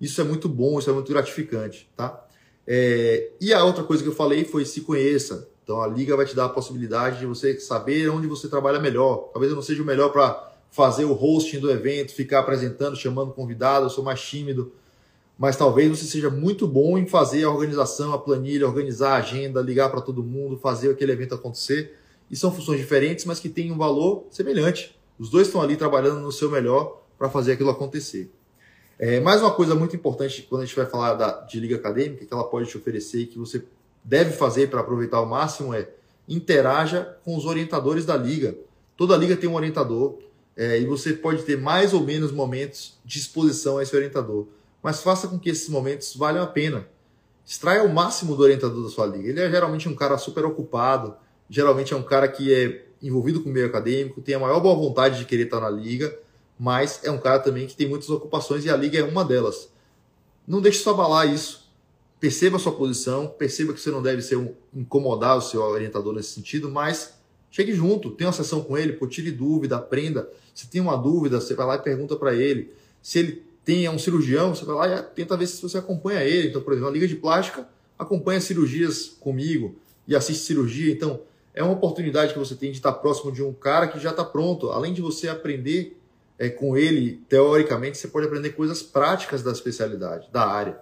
Isso 0.00 0.20
é 0.20 0.24
muito 0.24 0.48
bom, 0.48 0.78
isso 0.78 0.88
é 0.88 0.92
muito 0.92 1.10
gratificante, 1.12 1.88
tá? 1.96 2.24
É, 2.66 3.30
e 3.40 3.52
a 3.52 3.64
outra 3.64 3.82
coisa 3.82 4.02
que 4.02 4.08
eu 4.08 4.14
falei 4.14 4.44
foi 4.44 4.64
se 4.64 4.82
conheça. 4.82 5.48
Então 5.64 5.80
a 5.80 5.86
liga 5.86 6.16
vai 6.16 6.26
te 6.26 6.34
dar 6.34 6.46
a 6.46 6.48
possibilidade 6.48 7.18
de 7.18 7.26
você 7.26 7.58
saber 7.58 8.08
onde 8.08 8.26
você 8.26 8.48
trabalha 8.48 8.78
melhor. 8.78 9.30
Talvez 9.32 9.50
eu 9.50 9.56
não 9.56 9.62
seja 9.62 9.82
o 9.82 9.86
melhor 9.86 10.10
para 10.10 10.48
fazer 10.70 11.04
o 11.04 11.12
hosting 11.12 11.58
do 11.58 11.70
evento, 11.70 12.12
ficar 12.12 12.40
apresentando, 12.40 12.96
chamando 12.96 13.32
convidado, 13.32 13.86
eu 13.86 13.90
sou 13.90 14.04
mais 14.04 14.20
tímido. 14.20 14.72
Mas 15.38 15.56
talvez 15.56 15.88
você 15.88 16.04
seja 16.04 16.30
muito 16.30 16.66
bom 16.66 16.98
em 16.98 17.06
fazer 17.06 17.44
a 17.44 17.50
organização, 17.50 18.12
a 18.12 18.18
planilha, 18.18 18.66
organizar 18.66 19.12
a 19.12 19.16
agenda, 19.18 19.60
ligar 19.60 19.88
para 19.88 20.00
todo 20.00 20.22
mundo, 20.22 20.58
fazer 20.58 20.90
aquele 20.90 21.12
evento 21.12 21.34
acontecer. 21.34 21.96
E 22.30 22.36
são 22.36 22.52
funções 22.52 22.78
diferentes, 22.78 23.24
mas 23.24 23.38
que 23.38 23.48
têm 23.48 23.70
um 23.70 23.78
valor 23.78 24.26
semelhante. 24.30 24.98
Os 25.18 25.30
dois 25.30 25.46
estão 25.46 25.62
ali 25.62 25.76
trabalhando 25.76 26.20
no 26.20 26.32
seu 26.32 26.50
melhor 26.50 27.02
para 27.16 27.28
fazer 27.28 27.52
aquilo 27.52 27.70
acontecer. 27.70 28.30
É, 28.98 29.20
mais 29.20 29.40
uma 29.40 29.52
coisa 29.52 29.76
muito 29.76 29.94
importante 29.94 30.42
quando 30.42 30.62
a 30.62 30.64
gente 30.64 30.74
vai 30.74 30.86
falar 30.86 31.14
da, 31.14 31.40
de 31.42 31.60
liga 31.60 31.76
acadêmica, 31.76 32.26
que 32.26 32.34
ela 32.34 32.44
pode 32.44 32.68
te 32.68 32.76
oferecer 32.76 33.20
e 33.20 33.26
que 33.26 33.38
você 33.38 33.64
deve 34.02 34.32
fazer 34.32 34.68
para 34.68 34.80
aproveitar 34.80 35.18
ao 35.18 35.26
máximo 35.26 35.72
é 35.72 35.88
interaja 36.28 37.16
com 37.24 37.36
os 37.36 37.46
orientadores 37.46 38.04
da 38.04 38.16
liga. 38.16 38.56
Toda 38.96 39.16
liga 39.16 39.36
tem 39.36 39.48
um 39.48 39.54
orientador 39.54 40.18
é, 40.58 40.76
e 40.76 40.84
você 40.84 41.12
pode 41.12 41.44
ter 41.44 41.56
mais 41.56 41.94
ou 41.94 42.02
menos 42.02 42.32
momentos 42.32 42.98
de 43.04 43.20
exposição 43.20 43.78
a 43.78 43.82
esse 43.84 43.94
orientador. 43.94 44.48
Mas 44.82 45.00
faça 45.04 45.28
com 45.28 45.38
que 45.38 45.48
esses 45.48 45.68
momentos 45.68 46.16
valham 46.16 46.42
a 46.42 46.48
pena. 46.48 46.88
Extraia 47.46 47.84
o 47.84 47.88
máximo 47.88 48.34
do 48.34 48.42
orientador 48.42 48.82
da 48.82 48.90
sua 48.90 49.06
liga. 49.06 49.28
Ele 49.28 49.40
é 49.40 49.48
geralmente 49.48 49.88
um 49.88 49.94
cara 49.94 50.18
super 50.18 50.44
ocupado, 50.44 51.14
geralmente 51.48 51.94
é 51.94 51.96
um 51.96 52.02
cara 52.02 52.26
que 52.26 52.52
é 52.52 52.86
envolvido 53.00 53.40
com 53.40 53.48
o 53.48 53.52
meio 53.52 53.66
acadêmico, 53.66 54.20
tem 54.20 54.34
a 54.34 54.40
maior 54.40 54.58
boa 54.58 54.74
vontade 54.74 55.20
de 55.20 55.24
querer 55.24 55.44
estar 55.44 55.60
na 55.60 55.70
liga, 55.70 56.18
mas 56.58 57.00
é 57.04 57.10
um 57.12 57.18
cara 57.18 57.38
também 57.38 57.68
que 57.68 57.76
tem 57.76 57.88
muitas 57.88 58.10
ocupações 58.10 58.64
e 58.64 58.70
a 58.70 58.76
liga 58.76 58.98
é 58.98 59.04
uma 59.04 59.24
delas. 59.24 59.70
Não 60.44 60.60
deixe 60.60 60.80
só 60.80 60.90
abalar 60.90 61.32
isso. 61.32 61.70
Perceba 62.18 62.56
a 62.56 62.58
sua 62.58 62.72
posição, 62.72 63.28
perceba 63.28 63.72
que 63.72 63.80
você 63.80 63.92
não 63.92 64.02
deve 64.02 64.22
ser 64.22 64.36
um, 64.36 64.52
incomodar 64.74 65.36
o 65.36 65.40
seu 65.40 65.62
orientador 65.62 66.12
nesse 66.12 66.30
sentido, 66.30 66.68
mas 66.68 67.17
chegue 67.50 67.72
junto, 67.72 68.10
tenha 68.10 68.28
uma 68.28 68.32
sessão 68.32 68.62
com 68.62 68.76
ele, 68.76 68.92
pô, 68.94 69.06
tire 69.06 69.30
dúvida, 69.30 69.76
aprenda. 69.76 70.28
Se 70.54 70.68
tem 70.68 70.80
uma 70.80 70.96
dúvida, 70.96 71.40
você 71.40 71.54
vai 71.54 71.66
lá 71.66 71.74
e 71.76 71.78
pergunta 71.78 72.16
para 72.16 72.34
ele. 72.34 72.72
Se 73.02 73.18
ele 73.18 73.42
tem 73.64 73.88
um 73.88 73.98
cirurgião, 73.98 74.54
você 74.54 74.64
vai 74.64 74.74
lá 74.74 74.98
e 74.98 75.02
tenta 75.14 75.36
ver 75.36 75.46
se 75.46 75.60
você 75.60 75.78
acompanha 75.78 76.24
ele. 76.24 76.48
Então, 76.48 76.62
por 76.62 76.72
exemplo, 76.72 76.88
a 76.88 76.92
Liga 76.92 77.06
de 77.06 77.16
Plástica 77.16 77.68
acompanha 77.98 78.40
cirurgias 78.40 79.06
comigo 79.20 79.76
e 80.06 80.16
assiste 80.16 80.42
cirurgia. 80.44 80.92
Então, 80.92 81.20
é 81.54 81.62
uma 81.62 81.72
oportunidade 81.72 82.32
que 82.32 82.38
você 82.38 82.54
tem 82.54 82.70
de 82.70 82.78
estar 82.78 82.92
próximo 82.94 83.32
de 83.32 83.42
um 83.42 83.52
cara 83.52 83.88
que 83.88 83.98
já 83.98 84.10
está 84.10 84.24
pronto. 84.24 84.70
Além 84.70 84.94
de 84.94 85.02
você 85.02 85.28
aprender 85.28 85.98
é, 86.38 86.48
com 86.48 86.76
ele, 86.76 87.20
teoricamente, 87.28 87.98
você 87.98 88.08
pode 88.08 88.26
aprender 88.26 88.50
coisas 88.50 88.82
práticas 88.82 89.42
da 89.42 89.50
especialidade, 89.50 90.28
da 90.32 90.46
área. 90.46 90.78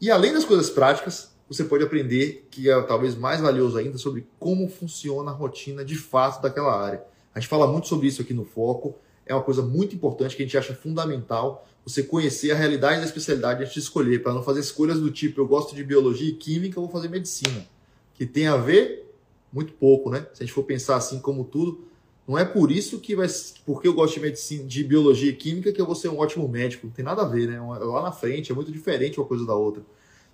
E 0.00 0.10
além 0.10 0.32
das 0.32 0.44
coisas 0.44 0.68
práticas, 0.68 1.31
você 1.52 1.64
pode 1.64 1.84
aprender, 1.84 2.46
que 2.50 2.70
é 2.70 2.82
talvez 2.82 3.14
mais 3.14 3.40
valioso 3.40 3.76
ainda, 3.76 3.98
sobre 3.98 4.26
como 4.38 4.68
funciona 4.68 5.30
a 5.30 5.34
rotina 5.34 5.84
de 5.84 5.96
fato 5.96 6.40
daquela 6.42 6.78
área. 6.80 7.04
A 7.34 7.40
gente 7.40 7.48
fala 7.48 7.66
muito 7.66 7.88
sobre 7.88 8.08
isso 8.08 8.22
aqui 8.22 8.34
no 8.34 8.44
Foco. 8.44 8.96
É 9.26 9.34
uma 9.34 9.42
coisa 9.42 9.62
muito 9.62 9.94
importante 9.94 10.36
que 10.36 10.42
a 10.42 10.46
gente 10.46 10.58
acha 10.58 10.74
fundamental 10.74 11.66
você 11.84 12.02
conhecer 12.02 12.52
a 12.52 12.54
realidade 12.54 13.00
da 13.00 13.06
especialidade 13.06 13.62
antes 13.62 13.74
de 13.74 13.80
escolher, 13.80 14.22
para 14.22 14.32
não 14.32 14.42
fazer 14.42 14.60
escolhas 14.60 15.00
do 15.00 15.10
tipo 15.10 15.40
eu 15.40 15.46
gosto 15.46 15.74
de 15.74 15.82
biologia 15.82 16.28
e 16.28 16.34
química, 16.34 16.78
eu 16.78 16.82
vou 16.82 16.90
fazer 16.92 17.08
medicina, 17.08 17.66
que 18.14 18.24
tem 18.24 18.46
a 18.46 18.56
ver 18.56 19.12
muito 19.52 19.72
pouco, 19.72 20.08
né? 20.08 20.26
Se 20.32 20.42
a 20.42 20.46
gente 20.46 20.54
for 20.54 20.62
pensar 20.62 20.96
assim 20.96 21.18
como 21.20 21.44
tudo, 21.44 21.84
não 22.26 22.38
é 22.38 22.44
por 22.44 22.70
isso 22.70 23.00
que 23.00 23.16
vai, 23.16 23.26
porque 23.66 23.88
eu 23.88 23.94
gosto 23.94 24.14
de 24.14 24.20
medicina, 24.20 24.64
de 24.64 24.84
biologia 24.84 25.30
e 25.30 25.34
química 25.34 25.72
que 25.72 25.80
eu 25.80 25.86
vou 25.86 25.94
ser 25.94 26.08
um 26.08 26.18
ótimo 26.18 26.48
médico. 26.48 26.86
Não 26.86 26.94
tem 26.94 27.04
nada 27.04 27.22
a 27.22 27.24
ver, 27.26 27.48
né? 27.48 27.60
Lá 27.60 28.02
na 28.02 28.12
frente 28.12 28.52
é 28.52 28.54
muito 28.54 28.70
diferente 28.70 29.18
uma 29.18 29.26
coisa 29.26 29.44
da 29.44 29.54
outra. 29.54 29.82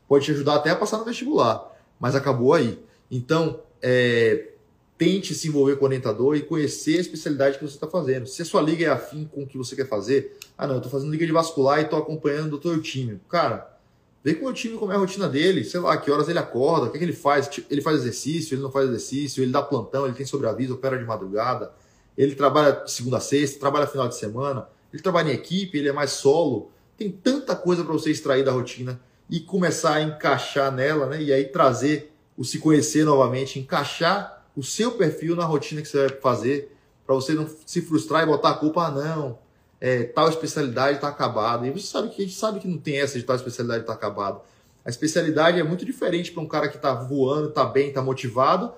Pode 0.09 0.25
te 0.25 0.33
ajudar 0.33 0.57
até 0.57 0.71
a 0.71 0.77
passar 0.77 0.99
no 0.99 1.05
vestibular, 1.05 1.77
mas 2.01 2.15
acabou 2.15 2.55
aí. 2.55 2.79
Então, 3.11 3.61
é, 3.83 4.49
tente 4.97 5.35
se 5.35 5.49
envolver 5.49 5.77
com 5.77 5.85
o 5.85 5.89
orientador 5.89 6.35
e 6.35 6.43
conhecer 6.43 6.97
a 6.97 7.01
especialidade 7.01 7.59
que 7.59 7.65
você 7.65 7.75
está 7.75 7.87
fazendo. 7.87 8.27
Se 8.27 8.43
a 8.43 8.45
sua 8.45 8.63
liga 8.63 8.87
é 8.87 8.89
afim 8.89 9.29
com 9.33 9.43
o 9.43 9.47
que 9.47 9.59
você 9.59 9.77
quer 9.77 9.87
fazer, 9.87 10.37
ah 10.57 10.67
não, 10.67 10.75
eu 10.75 10.79
estou 10.79 10.91
fazendo 10.91 11.13
liga 11.13 11.27
de 11.27 11.33
vascular 11.33 11.79
e 11.79 11.83
estou 11.83 11.99
acompanhando 11.99 12.47
o 12.47 12.59
doutor 12.59 12.81
time. 12.81 13.21
Cara, 13.29 13.79
Vê 14.23 14.35
com 14.35 14.47
o 14.47 14.53
time 14.53 14.77
como 14.77 14.93
é 14.93 14.97
a 14.97 14.99
rotina 14.99 15.29
dele, 15.29 15.65
sei 15.65 15.81
lá, 15.81 15.97
que 15.97 16.11
horas 16.11 16.29
ele 16.29 16.39
acorda, 16.39 16.87
o 16.87 16.91
que, 16.91 16.97
é 16.97 16.99
que 16.99 17.05
ele 17.05 17.13
faz. 17.13 17.49
Ele 17.71 17.81
faz 17.81 17.99
exercício, 17.99 18.55
ele 18.55 18.63
não 18.63 18.71
faz 18.71 18.89
exercício, 18.89 19.43
ele 19.43 19.53
dá 19.53 19.63
plantão, 19.63 20.07
ele 20.07 20.15
tem 20.15 20.27
sobreaviso, 20.27 20.75
opera 20.75 20.99
de 20.99 21.05
madrugada, 21.05 21.73
ele 22.17 22.35
trabalha 22.35 22.83
segunda 22.87 23.19
a 23.19 23.21
sexta, 23.21 23.61
trabalha 23.61 23.87
final 23.87 24.09
de 24.09 24.17
semana, 24.17 24.69
ele 24.93 25.03
trabalha 25.03 25.31
em 25.31 25.35
equipe, 25.35 25.79
ele 25.79 25.89
é 25.89 25.93
mais 25.93 26.11
solo. 26.11 26.71
Tem 26.97 27.11
tanta 27.11 27.55
coisa 27.55 27.85
para 27.85 27.93
você 27.93 28.11
extrair 28.11 28.45
da 28.45 28.51
rotina 28.51 29.01
e 29.31 29.41
começar 29.41 29.95
a 29.95 30.03
encaixar 30.03 30.73
nela, 30.73 31.07
né? 31.07 31.23
E 31.23 31.33
aí 31.33 31.45
trazer 31.45 32.13
o 32.37 32.45
se 32.45 32.59
conhecer 32.59 33.05
novamente, 33.05 33.59
encaixar 33.59 34.45
o 34.57 34.63
seu 34.63 34.93
perfil 34.93 35.37
na 35.37 35.45
rotina 35.45 35.83
que 35.83 35.89
você 35.89 36.09
vai 36.09 36.19
fazer, 36.21 36.77
para 37.05 37.15
você 37.15 37.35
não 37.35 37.49
se 37.67 37.81
frustrar 37.83 38.23
e 38.23 38.27
botar 38.27 38.51
a 38.51 38.55
culpa, 38.55 38.87
ah, 38.87 38.91
não, 38.91 39.39
é, 39.81 40.05
tal 40.05 40.29
especialidade 40.29 40.97
está 40.97 41.09
acabada. 41.09 41.67
E 41.67 41.71
você 41.71 41.87
sabe 41.87 42.11
que 42.11 42.23
a 42.23 42.25
gente 42.25 42.37
sabe 42.37 42.61
que 42.61 42.69
não 42.69 42.79
tem 42.79 43.01
essa 43.01 43.19
de 43.19 43.25
tal 43.25 43.37
especialidade 43.37 43.83
está 43.83 43.93
acabada. 43.93 44.41
A 44.85 44.91
especialidade 44.91 45.61
é 45.61 45.63
muito 45.63 45.85
diferente 45.85 46.33
para 46.33 46.43
um 46.43 46.49
cara 46.49 46.69
que 46.69 46.77
está 46.77 46.95
voando, 46.95 47.49
está 47.49 47.65
bem, 47.65 47.89
está 47.89 48.03
motivado, 48.03 48.73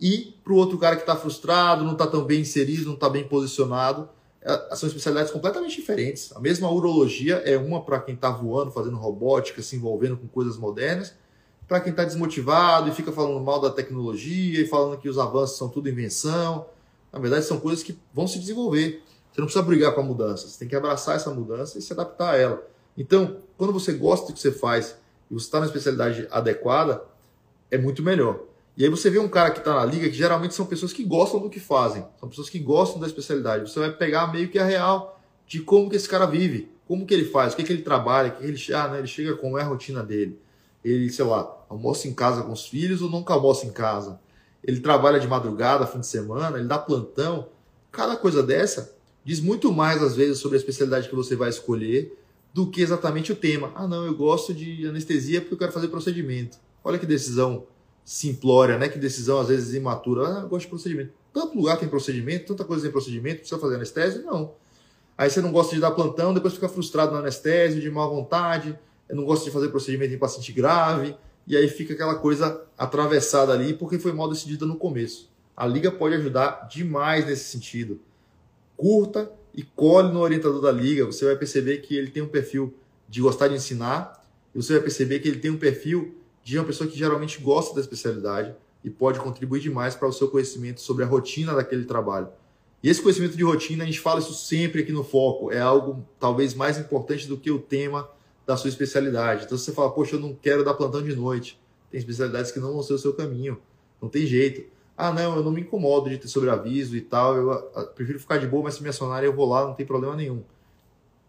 e 0.00 0.34
para 0.44 0.52
o 0.52 0.56
outro 0.56 0.78
cara 0.78 0.96
que 0.96 1.02
está 1.02 1.16
frustrado, 1.16 1.84
não 1.84 1.92
está 1.92 2.06
tão 2.06 2.24
bem 2.24 2.40
inserido, 2.40 2.86
não 2.86 2.94
está 2.94 3.08
bem 3.08 3.24
posicionado. 3.24 4.08
É, 4.46 4.76
são 4.76 4.86
especialidades 4.86 5.32
completamente 5.32 5.74
diferentes. 5.74 6.30
A 6.36 6.38
mesma 6.38 6.70
urologia 6.70 7.42
é 7.44 7.58
uma 7.58 7.82
para 7.82 7.98
quem 7.98 8.14
está 8.14 8.30
voando, 8.30 8.70
fazendo 8.70 8.96
robótica, 8.96 9.60
se 9.60 9.74
envolvendo 9.74 10.16
com 10.16 10.28
coisas 10.28 10.56
modernas, 10.56 11.12
para 11.66 11.80
quem 11.80 11.90
está 11.90 12.04
desmotivado 12.04 12.88
e 12.88 12.92
fica 12.92 13.10
falando 13.10 13.44
mal 13.44 13.60
da 13.60 13.70
tecnologia 13.70 14.60
e 14.60 14.68
falando 14.68 14.98
que 14.98 15.08
os 15.08 15.18
avanços 15.18 15.58
são 15.58 15.68
tudo 15.68 15.88
invenção. 15.88 16.64
Na 17.12 17.18
verdade, 17.18 17.44
são 17.44 17.58
coisas 17.58 17.82
que 17.82 17.98
vão 18.14 18.28
se 18.28 18.38
desenvolver. 18.38 19.02
Você 19.32 19.40
não 19.40 19.46
precisa 19.46 19.64
brigar 19.64 19.92
com 19.92 20.00
a 20.00 20.04
mudança, 20.04 20.46
você 20.46 20.60
tem 20.60 20.68
que 20.68 20.76
abraçar 20.76 21.16
essa 21.16 21.30
mudança 21.30 21.76
e 21.76 21.82
se 21.82 21.92
adaptar 21.92 22.34
a 22.34 22.36
ela. 22.36 22.64
Então, 22.96 23.38
quando 23.58 23.72
você 23.72 23.92
gosta 23.94 24.28
do 24.28 24.32
que 24.32 24.38
você 24.38 24.52
faz 24.52 24.96
e 25.28 25.34
você 25.34 25.46
está 25.46 25.58
na 25.58 25.66
especialidade 25.66 26.28
adequada, 26.30 27.02
é 27.68 27.76
muito 27.76 28.00
melhor. 28.00 28.42
E 28.76 28.84
aí 28.84 28.90
você 28.90 29.08
vê 29.08 29.18
um 29.18 29.28
cara 29.28 29.50
que 29.50 29.58
está 29.58 29.74
na 29.74 29.84
liga, 29.86 30.08
que 30.08 30.14
geralmente 30.14 30.54
são 30.54 30.66
pessoas 30.66 30.92
que 30.92 31.02
gostam 31.02 31.40
do 31.40 31.48
que 31.48 31.58
fazem, 31.58 32.04
são 32.20 32.28
pessoas 32.28 32.50
que 32.50 32.58
gostam 32.58 33.00
da 33.00 33.06
especialidade. 33.06 33.70
Você 33.70 33.80
vai 33.80 33.90
pegar 33.90 34.30
meio 34.30 34.48
que 34.48 34.58
a 34.58 34.64
real 34.64 35.18
de 35.46 35.60
como 35.60 35.88
que 35.88 35.96
esse 35.96 36.08
cara 36.08 36.26
vive, 36.26 36.68
como 36.86 37.06
que 37.06 37.14
ele 37.14 37.24
faz, 37.24 37.54
o 37.54 37.56
que, 37.56 37.64
que 37.64 37.72
ele 37.72 37.80
trabalha, 37.80 38.28
o 38.28 38.36
que 38.36 38.44
ele, 38.44 38.74
ah, 38.74 38.88
né, 38.88 38.98
ele 38.98 39.06
chega, 39.06 39.34
como 39.34 39.56
é 39.56 39.62
a 39.62 39.66
rotina 39.66 40.02
dele. 40.02 40.38
Ele, 40.84 41.10
sei 41.10 41.24
lá, 41.24 41.64
almoça 41.70 42.06
em 42.06 42.12
casa 42.12 42.42
com 42.42 42.52
os 42.52 42.66
filhos 42.66 43.00
ou 43.00 43.08
nunca 43.08 43.32
almoça 43.32 43.64
em 43.64 43.72
casa. 43.72 44.20
Ele 44.62 44.80
trabalha 44.80 45.18
de 45.18 45.26
madrugada, 45.26 45.86
fim 45.86 46.00
de 46.00 46.06
semana, 46.06 46.58
ele 46.58 46.68
dá 46.68 46.78
plantão. 46.78 47.48
Cada 47.90 48.14
coisa 48.14 48.42
dessa 48.42 48.94
diz 49.24 49.40
muito 49.40 49.72
mais, 49.72 50.02
às 50.02 50.14
vezes, 50.14 50.38
sobre 50.38 50.58
a 50.58 50.60
especialidade 50.60 51.08
que 51.08 51.14
você 51.14 51.34
vai 51.34 51.48
escolher 51.48 52.16
do 52.52 52.70
que 52.70 52.82
exatamente 52.82 53.32
o 53.32 53.36
tema. 53.36 53.72
Ah, 53.74 53.88
não, 53.88 54.04
eu 54.04 54.14
gosto 54.14 54.52
de 54.52 54.86
anestesia 54.86 55.40
porque 55.40 55.54
eu 55.54 55.58
quero 55.58 55.72
fazer 55.72 55.88
procedimento. 55.88 56.58
Olha 56.84 56.98
que 56.98 57.06
decisão 57.06 57.64
simplória, 58.06 58.78
né? 58.78 58.88
Que 58.88 58.98
decisão, 58.98 59.40
às 59.40 59.48
vezes, 59.48 59.74
imatura. 59.74 60.28
Ah, 60.28 60.40
eu 60.42 60.48
gosto 60.48 60.62
de 60.62 60.70
procedimento. 60.70 61.12
Tanto 61.34 61.56
lugar 61.56 61.76
tem 61.76 61.88
procedimento, 61.88 62.46
tanta 62.46 62.64
coisa 62.64 62.84
tem 62.84 62.92
procedimento, 62.92 63.40
precisa 63.40 63.60
fazer 63.60 63.74
anestesia? 63.74 64.22
Não. 64.22 64.54
Aí 65.18 65.28
você 65.28 65.40
não 65.40 65.50
gosta 65.50 65.74
de 65.74 65.80
dar 65.80 65.90
plantão, 65.90 66.32
depois 66.32 66.54
fica 66.54 66.68
frustrado 66.68 67.12
na 67.12 67.18
anestesia, 67.18 67.80
de 67.80 67.90
má 67.90 68.06
vontade, 68.06 68.78
não 69.10 69.24
gosto 69.24 69.44
de 69.44 69.50
fazer 69.50 69.68
procedimento 69.70 70.14
em 70.14 70.18
paciente 70.18 70.52
grave, 70.52 71.16
e 71.46 71.56
aí 71.56 71.68
fica 71.68 71.94
aquela 71.94 72.14
coisa 72.14 72.62
atravessada 72.78 73.52
ali 73.52 73.74
porque 73.74 73.98
foi 73.98 74.12
mal 74.12 74.28
decidida 74.28 74.64
no 74.64 74.76
começo. 74.76 75.28
A 75.56 75.66
liga 75.66 75.90
pode 75.90 76.14
ajudar 76.14 76.68
demais 76.70 77.26
nesse 77.26 77.44
sentido 77.44 78.00
curta 78.76 79.30
e 79.54 79.62
cole 79.62 80.12
no 80.12 80.20
orientador 80.20 80.60
da 80.60 80.70
liga. 80.70 81.06
Você 81.06 81.24
vai 81.24 81.36
perceber 81.36 81.78
que 81.78 81.96
ele 81.96 82.10
tem 82.10 82.22
um 82.22 82.28
perfil 82.28 82.74
de 83.08 83.20
gostar 83.20 83.48
de 83.48 83.54
ensinar, 83.54 84.22
e 84.54 84.62
você 84.62 84.74
vai 84.74 84.82
perceber 84.82 85.20
que 85.20 85.28
ele 85.28 85.38
tem 85.38 85.50
um 85.50 85.56
perfil 85.56 86.15
de 86.46 86.56
uma 86.56 86.64
pessoa 86.64 86.88
que 86.88 86.96
geralmente 86.96 87.40
gosta 87.40 87.74
da 87.74 87.80
especialidade 87.80 88.54
e 88.84 88.88
pode 88.88 89.18
contribuir 89.18 89.60
demais 89.60 89.96
para 89.96 90.06
o 90.06 90.12
seu 90.12 90.30
conhecimento 90.30 90.80
sobre 90.80 91.02
a 91.02 91.06
rotina 91.06 91.52
daquele 91.52 91.84
trabalho. 91.84 92.28
E 92.80 92.88
esse 92.88 93.02
conhecimento 93.02 93.36
de 93.36 93.42
rotina, 93.42 93.82
a 93.82 93.86
gente 93.86 93.98
fala 93.98 94.20
isso 94.20 94.32
sempre 94.32 94.82
aqui 94.82 94.92
no 94.92 95.02
Foco, 95.02 95.50
é 95.50 95.58
algo 95.58 96.06
talvez 96.20 96.54
mais 96.54 96.78
importante 96.78 97.26
do 97.26 97.36
que 97.36 97.50
o 97.50 97.58
tema 97.58 98.08
da 98.46 98.56
sua 98.56 98.68
especialidade. 98.68 99.44
Então, 99.44 99.58
se 99.58 99.64
você 99.64 99.72
fala, 99.72 99.90
poxa, 99.90 100.14
eu 100.14 100.20
não 100.20 100.36
quero 100.36 100.64
dar 100.64 100.74
plantão 100.74 101.02
de 101.02 101.16
noite, 101.16 101.60
tem 101.90 101.98
especialidades 101.98 102.52
que 102.52 102.60
não 102.60 102.74
vão 102.74 102.82
ser 102.84 102.92
o 102.92 102.98
seu 102.98 103.12
caminho, 103.12 103.60
não 104.00 104.08
tem 104.08 104.24
jeito. 104.24 104.70
Ah, 104.96 105.12
não, 105.12 105.34
eu 105.34 105.42
não 105.42 105.50
me 105.50 105.62
incomodo 105.62 106.08
de 106.08 106.16
ter 106.16 106.28
sobreaviso 106.28 106.96
e 106.96 107.00
tal, 107.00 107.34
eu, 107.34 107.50
eu 107.50 107.86
prefiro 107.88 108.20
ficar 108.20 108.38
de 108.38 108.46
boa, 108.46 108.62
mas 108.62 108.74
se 108.74 108.84
me 108.84 108.88
acionarem 108.88 109.28
eu 109.28 109.34
vou 109.34 109.48
lá, 109.48 109.66
não 109.66 109.74
tem 109.74 109.84
problema 109.84 110.14
nenhum. 110.14 110.44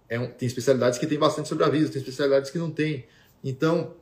É 0.08 0.20
um, 0.20 0.28
tem 0.28 0.46
especialidades 0.46 1.00
que 1.00 1.08
tem 1.08 1.18
bastante 1.18 1.50
sobreaviso, 1.50 1.92
tem 1.92 2.00
especialidades 2.00 2.52
que 2.52 2.60
não 2.60 2.70
tem. 2.70 3.08
Então, 3.44 3.96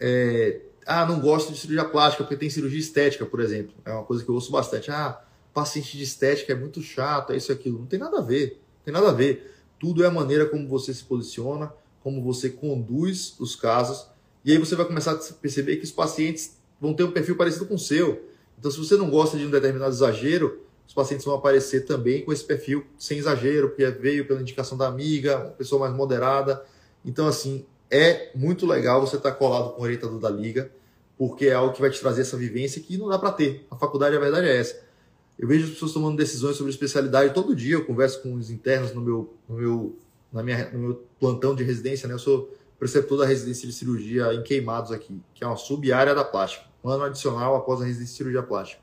é, 0.00 0.60
ah, 0.86 1.06
não 1.06 1.20
gosto 1.20 1.52
de 1.52 1.58
cirurgia 1.58 1.84
plástica 1.84 2.24
porque 2.24 2.36
tem 2.36 2.50
cirurgia 2.50 2.78
estética, 2.78 3.24
por 3.24 3.40
exemplo. 3.40 3.74
É 3.84 3.92
uma 3.92 4.04
coisa 4.04 4.22
que 4.22 4.30
eu 4.30 4.34
ouço 4.34 4.50
bastante. 4.50 4.90
Ah, 4.90 5.20
paciente 5.52 5.96
de 5.96 6.02
estética 6.02 6.52
é 6.52 6.56
muito 6.56 6.82
chato, 6.82 7.32
é 7.32 7.36
isso 7.36 7.52
e 7.52 7.54
aquilo. 7.54 7.78
Não 7.78 7.86
tem 7.86 7.98
nada 7.98 8.18
a 8.18 8.22
ver. 8.22 8.60
Não 8.78 8.84
tem 8.84 8.94
nada 8.94 9.08
a 9.08 9.12
ver. 9.12 9.52
Tudo 9.78 10.02
é 10.04 10.06
a 10.06 10.10
maneira 10.10 10.46
como 10.46 10.68
você 10.68 10.92
se 10.92 11.04
posiciona, 11.04 11.72
como 12.02 12.22
você 12.22 12.50
conduz 12.50 13.34
os 13.38 13.56
casos. 13.56 14.06
E 14.44 14.52
aí 14.52 14.58
você 14.58 14.74
vai 14.76 14.84
começar 14.84 15.12
a 15.12 15.32
perceber 15.40 15.76
que 15.76 15.84
os 15.84 15.90
pacientes 15.90 16.58
vão 16.80 16.92
ter 16.92 17.04
um 17.04 17.10
perfil 17.10 17.36
parecido 17.36 17.66
com 17.66 17.74
o 17.74 17.78
seu. 17.78 18.28
Então, 18.58 18.70
se 18.70 18.78
você 18.78 18.96
não 18.96 19.10
gosta 19.10 19.38
de 19.38 19.46
um 19.46 19.50
determinado 19.50 19.92
exagero, 19.92 20.60
os 20.86 20.92
pacientes 20.92 21.24
vão 21.24 21.34
aparecer 21.34 21.86
também 21.86 22.22
com 22.22 22.32
esse 22.32 22.44
perfil 22.44 22.84
sem 22.98 23.18
exagero, 23.18 23.70
porque 23.70 23.86
veio 23.86 24.26
pela 24.26 24.40
indicação 24.40 24.76
da 24.76 24.86
amiga, 24.86 25.38
uma 25.38 25.50
pessoa 25.50 25.80
mais 25.80 25.94
moderada. 25.94 26.62
Então, 27.04 27.26
assim, 27.26 27.64
é 27.90 28.30
muito 28.34 28.66
legal 28.66 29.00
você 29.00 29.16
estar 29.16 29.32
colado 29.32 29.72
com 29.74 29.80
o 29.80 29.84
orientador 29.84 30.18
da 30.18 30.30
liga, 30.30 30.70
porque 31.16 31.46
é 31.46 31.54
algo 31.54 31.72
que 31.72 31.80
vai 31.80 31.90
te 31.90 32.00
trazer 32.00 32.22
essa 32.22 32.36
vivência 32.36 32.82
que 32.82 32.96
não 32.96 33.08
dá 33.08 33.18
para 33.18 33.32
ter. 33.32 33.66
A 33.70 33.76
faculdade, 33.76 34.16
a 34.16 34.20
verdade 34.20 34.48
é 34.48 34.56
essa. 34.56 34.82
Eu 35.38 35.48
vejo 35.48 35.64
as 35.64 35.70
pessoas 35.70 35.92
tomando 35.92 36.16
decisões 36.16 36.56
sobre 36.56 36.70
especialidade 36.72 37.34
todo 37.34 37.54
dia. 37.54 37.74
Eu 37.74 37.84
converso 37.84 38.22
com 38.22 38.34
os 38.34 38.50
internos 38.50 38.94
no 38.94 39.00
meu, 39.00 39.34
no 39.48 39.56
meu, 39.56 39.98
na 40.32 40.42
minha, 40.42 40.70
no 40.70 40.78
meu 40.78 41.04
plantão 41.18 41.54
de 41.54 41.64
residência. 41.64 42.06
Né? 42.06 42.14
Eu 42.14 42.18
sou 42.18 42.54
preceptor 42.78 43.18
da 43.18 43.26
residência 43.26 43.66
de 43.66 43.72
cirurgia 43.72 44.32
em 44.34 44.42
Queimados 44.42 44.92
aqui, 44.92 45.20
que 45.34 45.42
é 45.42 45.46
uma 45.46 45.56
sub-área 45.56 46.14
da 46.14 46.24
plástica. 46.24 46.66
Um 46.82 46.88
ano 46.88 47.04
adicional 47.04 47.56
após 47.56 47.80
a 47.80 47.84
residência 47.84 48.12
de 48.12 48.16
cirurgia 48.16 48.42
plástica. 48.42 48.80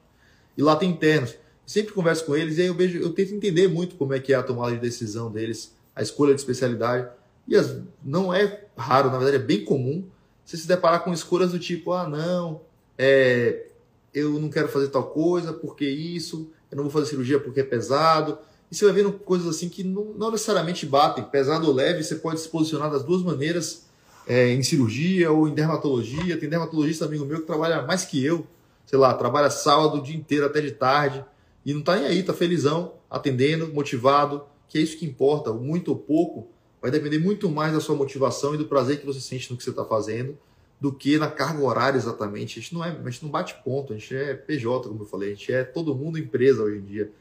E 0.57 0.61
lá 0.61 0.75
tem 0.75 0.89
internos. 0.89 1.31
Eu 1.31 1.37
sempre 1.65 1.93
converso 1.93 2.25
com 2.25 2.35
eles 2.35 2.57
e 2.57 2.61
aí 2.61 2.67
eu, 2.67 2.73
vejo, 2.73 2.97
eu 2.97 3.13
tento 3.13 3.33
entender 3.33 3.67
muito 3.67 3.95
como 3.95 4.13
é 4.13 4.19
que 4.19 4.33
é 4.33 4.35
a 4.35 4.43
tomada 4.43 4.73
de 4.73 4.81
decisão 4.81 5.31
deles, 5.31 5.73
a 5.95 6.01
escolha 6.01 6.33
de 6.33 6.41
especialidade. 6.41 7.07
E 7.51 7.55
as, 7.57 7.75
não 8.01 8.33
é 8.33 8.63
raro, 8.77 9.11
na 9.11 9.17
verdade 9.17 9.43
é 9.43 9.45
bem 9.45 9.65
comum, 9.65 10.05
você 10.45 10.55
se 10.55 10.65
deparar 10.65 11.03
com 11.03 11.11
escolhas 11.11 11.51
do 11.51 11.59
tipo, 11.59 11.91
ah, 11.91 12.07
não, 12.07 12.61
é, 12.97 13.65
eu 14.13 14.39
não 14.39 14.49
quero 14.49 14.69
fazer 14.69 14.87
tal 14.87 15.03
coisa, 15.07 15.51
porque 15.51 15.85
isso, 15.85 16.49
eu 16.71 16.77
não 16.77 16.85
vou 16.85 16.91
fazer 16.91 17.07
cirurgia 17.07 17.41
porque 17.41 17.59
é 17.59 17.63
pesado. 17.63 18.37
E 18.71 18.75
você 18.75 18.85
vai 18.85 18.93
vendo 18.93 19.11
coisas 19.11 19.49
assim 19.49 19.67
que 19.67 19.83
não, 19.83 20.13
não 20.13 20.31
necessariamente 20.31 20.85
batem. 20.85 21.25
Pesado 21.25 21.67
ou 21.67 21.73
leve, 21.73 22.01
você 22.05 22.15
pode 22.15 22.39
se 22.39 22.47
posicionar 22.47 22.89
das 22.89 23.03
duas 23.03 23.21
maneiras 23.21 23.85
é, 24.25 24.53
em 24.53 24.63
cirurgia 24.63 25.29
ou 25.29 25.45
em 25.45 25.53
dermatologia. 25.53 26.37
Tem 26.37 26.47
dermatologista 26.47 27.03
amigo 27.03 27.25
meu 27.25 27.41
que 27.41 27.47
trabalha 27.47 27.81
mais 27.81 28.05
que 28.05 28.23
eu, 28.23 28.47
sei 28.85 28.97
lá, 28.97 29.13
trabalha 29.13 29.49
sábado 29.49 29.97
o 29.97 30.01
dia 30.01 30.15
inteiro 30.15 30.45
até 30.45 30.61
de 30.61 30.71
tarde 30.71 31.25
e 31.65 31.73
não 31.73 31.81
tá 31.81 31.97
nem 31.97 32.05
aí, 32.05 32.23
tá 32.23 32.33
felizão, 32.33 32.93
atendendo, 33.09 33.73
motivado, 33.73 34.45
que 34.69 34.77
é 34.77 34.81
isso 34.81 34.97
que 34.97 35.05
importa, 35.05 35.51
muito 35.51 35.89
ou 35.89 35.97
pouco, 35.97 36.47
vai 36.81 36.89
depender 36.89 37.19
muito 37.19 37.49
mais 37.49 37.73
da 37.73 37.79
sua 37.79 37.95
motivação 37.95 38.55
e 38.55 38.57
do 38.57 38.65
prazer 38.65 38.99
que 38.99 39.05
você 39.05 39.21
sente 39.21 39.51
no 39.51 39.57
que 39.57 39.63
você 39.63 39.69
está 39.69 39.85
fazendo 39.85 40.37
do 40.81 40.91
que 40.91 41.19
na 41.19 41.29
carga 41.29 41.63
horária 41.63 41.95
exatamente. 41.95 42.57
A 42.57 42.61
gente 42.61 42.73
não 42.73 42.83
é, 42.83 42.89
a 42.89 43.09
gente 43.09 43.23
não 43.23 43.29
bate 43.29 43.53
ponto, 43.63 43.93
a 43.93 43.95
gente 43.95 44.15
é 44.15 44.33
PJ, 44.33 44.89
como 44.89 45.03
eu 45.03 45.05
falei, 45.05 45.31
a 45.31 45.35
gente 45.35 45.53
é 45.53 45.63
todo 45.63 45.93
mundo 45.93 46.17
empresa 46.17 46.63
hoje 46.63 46.79
em 46.79 46.83
dia. 46.83 47.11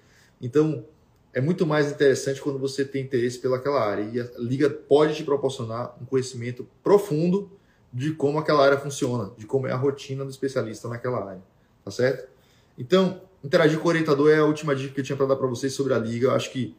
Então, 0.40 0.86
é 1.34 1.42
muito 1.42 1.66
mais 1.66 1.92
interessante 1.92 2.40
quando 2.40 2.58
você 2.58 2.86
tem 2.86 3.02
interesse 3.02 3.38
pelaquela 3.38 3.86
área. 3.86 4.02
E 4.02 4.18
a 4.18 4.26
liga 4.38 4.70
pode 4.70 5.14
te 5.14 5.22
proporcionar 5.22 5.94
um 6.00 6.06
conhecimento 6.06 6.66
profundo 6.82 7.52
de 7.92 8.14
como 8.14 8.38
aquela 8.38 8.64
área 8.64 8.78
funciona, 8.78 9.30
de 9.36 9.44
como 9.44 9.66
é 9.66 9.72
a 9.72 9.76
rotina 9.76 10.24
do 10.24 10.30
especialista 10.30 10.88
naquela 10.88 11.22
área, 11.22 11.42
tá 11.84 11.90
certo? 11.90 12.28
Então, 12.78 13.20
interagir 13.44 13.78
com 13.78 13.86
o 13.86 13.88
orientador 13.90 14.30
é 14.30 14.38
a 14.38 14.44
última 14.44 14.74
dica 14.74 14.94
que 14.94 15.00
eu 15.00 15.04
tinha 15.04 15.16
para 15.16 15.26
dar 15.26 15.36
para 15.36 15.46
vocês 15.46 15.74
sobre 15.74 15.92
a 15.92 15.98
liga. 15.98 16.28
Eu 16.28 16.34
acho 16.34 16.50
que, 16.50 16.74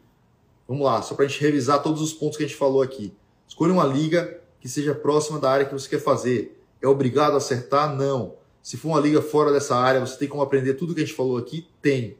vamos 0.67 0.85
lá, 0.85 1.01
só 1.01 1.15
para 1.15 1.25
a 1.25 1.27
gente 1.27 1.41
revisar 1.41 1.81
todos 1.81 2.01
os 2.01 2.13
pontos 2.13 2.37
que 2.37 2.43
a 2.43 2.47
gente 2.47 2.57
falou 2.57 2.81
aqui. 2.81 3.13
Escolha 3.47 3.73
uma 3.73 3.85
liga 3.85 4.39
que 4.59 4.69
seja 4.69 4.95
próxima 4.95 5.39
da 5.39 5.49
área 5.49 5.65
que 5.65 5.73
você 5.73 5.89
quer 5.89 5.99
fazer 5.99 6.57
é 6.81 6.87
obrigado 6.87 7.33
a 7.33 7.37
acertar? 7.37 7.95
Não. 7.95 8.35
Se 8.61 8.77
for 8.77 8.89
uma 8.89 8.99
liga 8.99 9.21
fora 9.21 9.51
dessa 9.51 9.75
área, 9.75 9.99
você 9.99 10.17
tem 10.17 10.27
como 10.27 10.41
aprender 10.41 10.73
tudo 10.73 10.93
que 10.93 11.01
a 11.01 11.05
gente 11.05 11.15
falou 11.15 11.37
aqui? 11.37 11.67
Tem. 11.81 12.17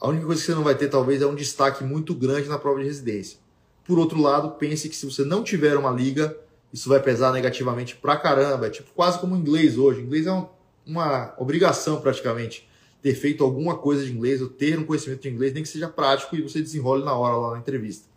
A 0.00 0.08
única 0.08 0.26
coisa 0.26 0.40
que 0.40 0.46
você 0.46 0.54
não 0.54 0.62
vai 0.62 0.74
ter, 0.74 0.88
talvez, 0.88 1.22
é 1.22 1.26
um 1.26 1.34
destaque 1.34 1.82
muito 1.82 2.14
grande 2.14 2.48
na 2.48 2.58
prova 2.58 2.78
de 2.80 2.84
residência. 2.84 3.38
Por 3.84 3.98
outro 3.98 4.20
lado, 4.20 4.50
pense 4.52 4.88
que 4.88 4.96
se 4.96 5.06
você 5.06 5.24
não 5.24 5.42
tiver 5.42 5.76
uma 5.76 5.90
liga, 5.90 6.36
isso 6.72 6.88
vai 6.88 7.00
pesar 7.00 7.32
negativamente 7.32 7.96
pra 7.96 8.16
caramba. 8.16 8.66
É 8.66 8.70
tipo 8.70 8.90
quase 8.94 9.18
como 9.18 9.34
o 9.34 9.38
inglês 9.38 9.78
hoje. 9.78 10.00
O 10.00 10.04
inglês 10.04 10.26
é 10.26 10.32
uma, 10.32 10.50
uma 10.84 11.34
obrigação, 11.38 12.00
praticamente, 12.00 12.68
ter 13.06 13.14
feito 13.14 13.44
alguma 13.44 13.78
coisa 13.78 14.04
de 14.04 14.10
inglês 14.10 14.42
ou 14.42 14.48
ter 14.48 14.76
um 14.76 14.84
conhecimento 14.84 15.22
de 15.22 15.28
inglês, 15.28 15.54
nem 15.54 15.62
que 15.62 15.68
seja 15.68 15.86
prático 15.86 16.34
e 16.34 16.42
você 16.42 16.60
desenrole 16.60 17.04
na 17.04 17.14
hora 17.14 17.36
lá 17.36 17.52
na 17.52 17.58
entrevista. 17.58 18.08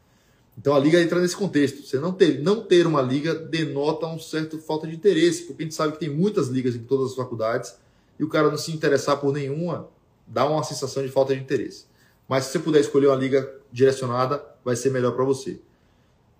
Então 0.58 0.74
a 0.74 0.80
liga 0.80 1.00
entra 1.00 1.22
nesse 1.22 1.36
contexto. 1.36 1.86
Você 1.86 2.00
não 2.00 2.12
ter, 2.12 2.42
não 2.42 2.64
ter 2.64 2.88
uma 2.88 3.00
liga 3.00 3.36
denota 3.36 4.08
um 4.08 4.18
certo 4.18 4.58
falta 4.58 4.88
de 4.88 4.96
interesse, 4.96 5.44
porque 5.44 5.62
a 5.62 5.66
gente 5.68 5.76
sabe 5.76 5.94
que 5.94 6.00
tem 6.00 6.10
muitas 6.10 6.48
ligas 6.48 6.74
em 6.74 6.80
todas 6.80 7.12
as 7.12 7.16
faculdades 7.16 7.76
e 8.18 8.24
o 8.24 8.28
cara 8.28 8.50
não 8.50 8.58
se 8.58 8.72
interessar 8.72 9.18
por 9.18 9.32
nenhuma 9.32 9.88
dá 10.26 10.50
uma 10.50 10.64
sensação 10.64 11.06
de 11.06 11.10
falta 11.10 11.36
de 11.36 11.40
interesse. 11.40 11.86
Mas 12.28 12.46
se 12.46 12.54
você 12.54 12.58
puder 12.58 12.80
escolher 12.80 13.10
uma 13.10 13.16
liga 13.16 13.48
direcionada, 13.72 14.44
vai 14.66 14.76
ser 14.76 14.90
melhor 14.90 15.12
para 15.12 15.24
você. 15.24 15.62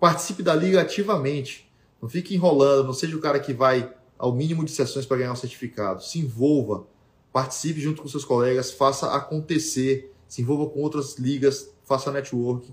Participe 0.00 0.42
da 0.42 0.56
liga 0.56 0.80
ativamente. 0.80 1.70
Não 2.02 2.08
fique 2.08 2.34
enrolando, 2.34 2.88
não 2.88 2.94
seja 2.94 3.16
o 3.16 3.20
cara 3.20 3.38
que 3.38 3.52
vai 3.52 3.94
ao 4.18 4.34
mínimo 4.34 4.64
de 4.64 4.72
sessões 4.72 5.06
para 5.06 5.18
ganhar 5.18 5.32
um 5.32 5.36
certificado. 5.36 6.02
Se 6.02 6.18
envolva, 6.18 6.84
participe 7.32 7.80
junto 7.80 8.02
com 8.02 8.08
seus 8.08 8.24
colegas, 8.24 8.70
faça 8.70 9.14
acontecer, 9.14 10.12
se 10.26 10.42
envolva 10.42 10.70
com 10.70 10.80
outras 10.80 11.18
ligas, 11.18 11.70
faça 11.84 12.10
network 12.10 12.72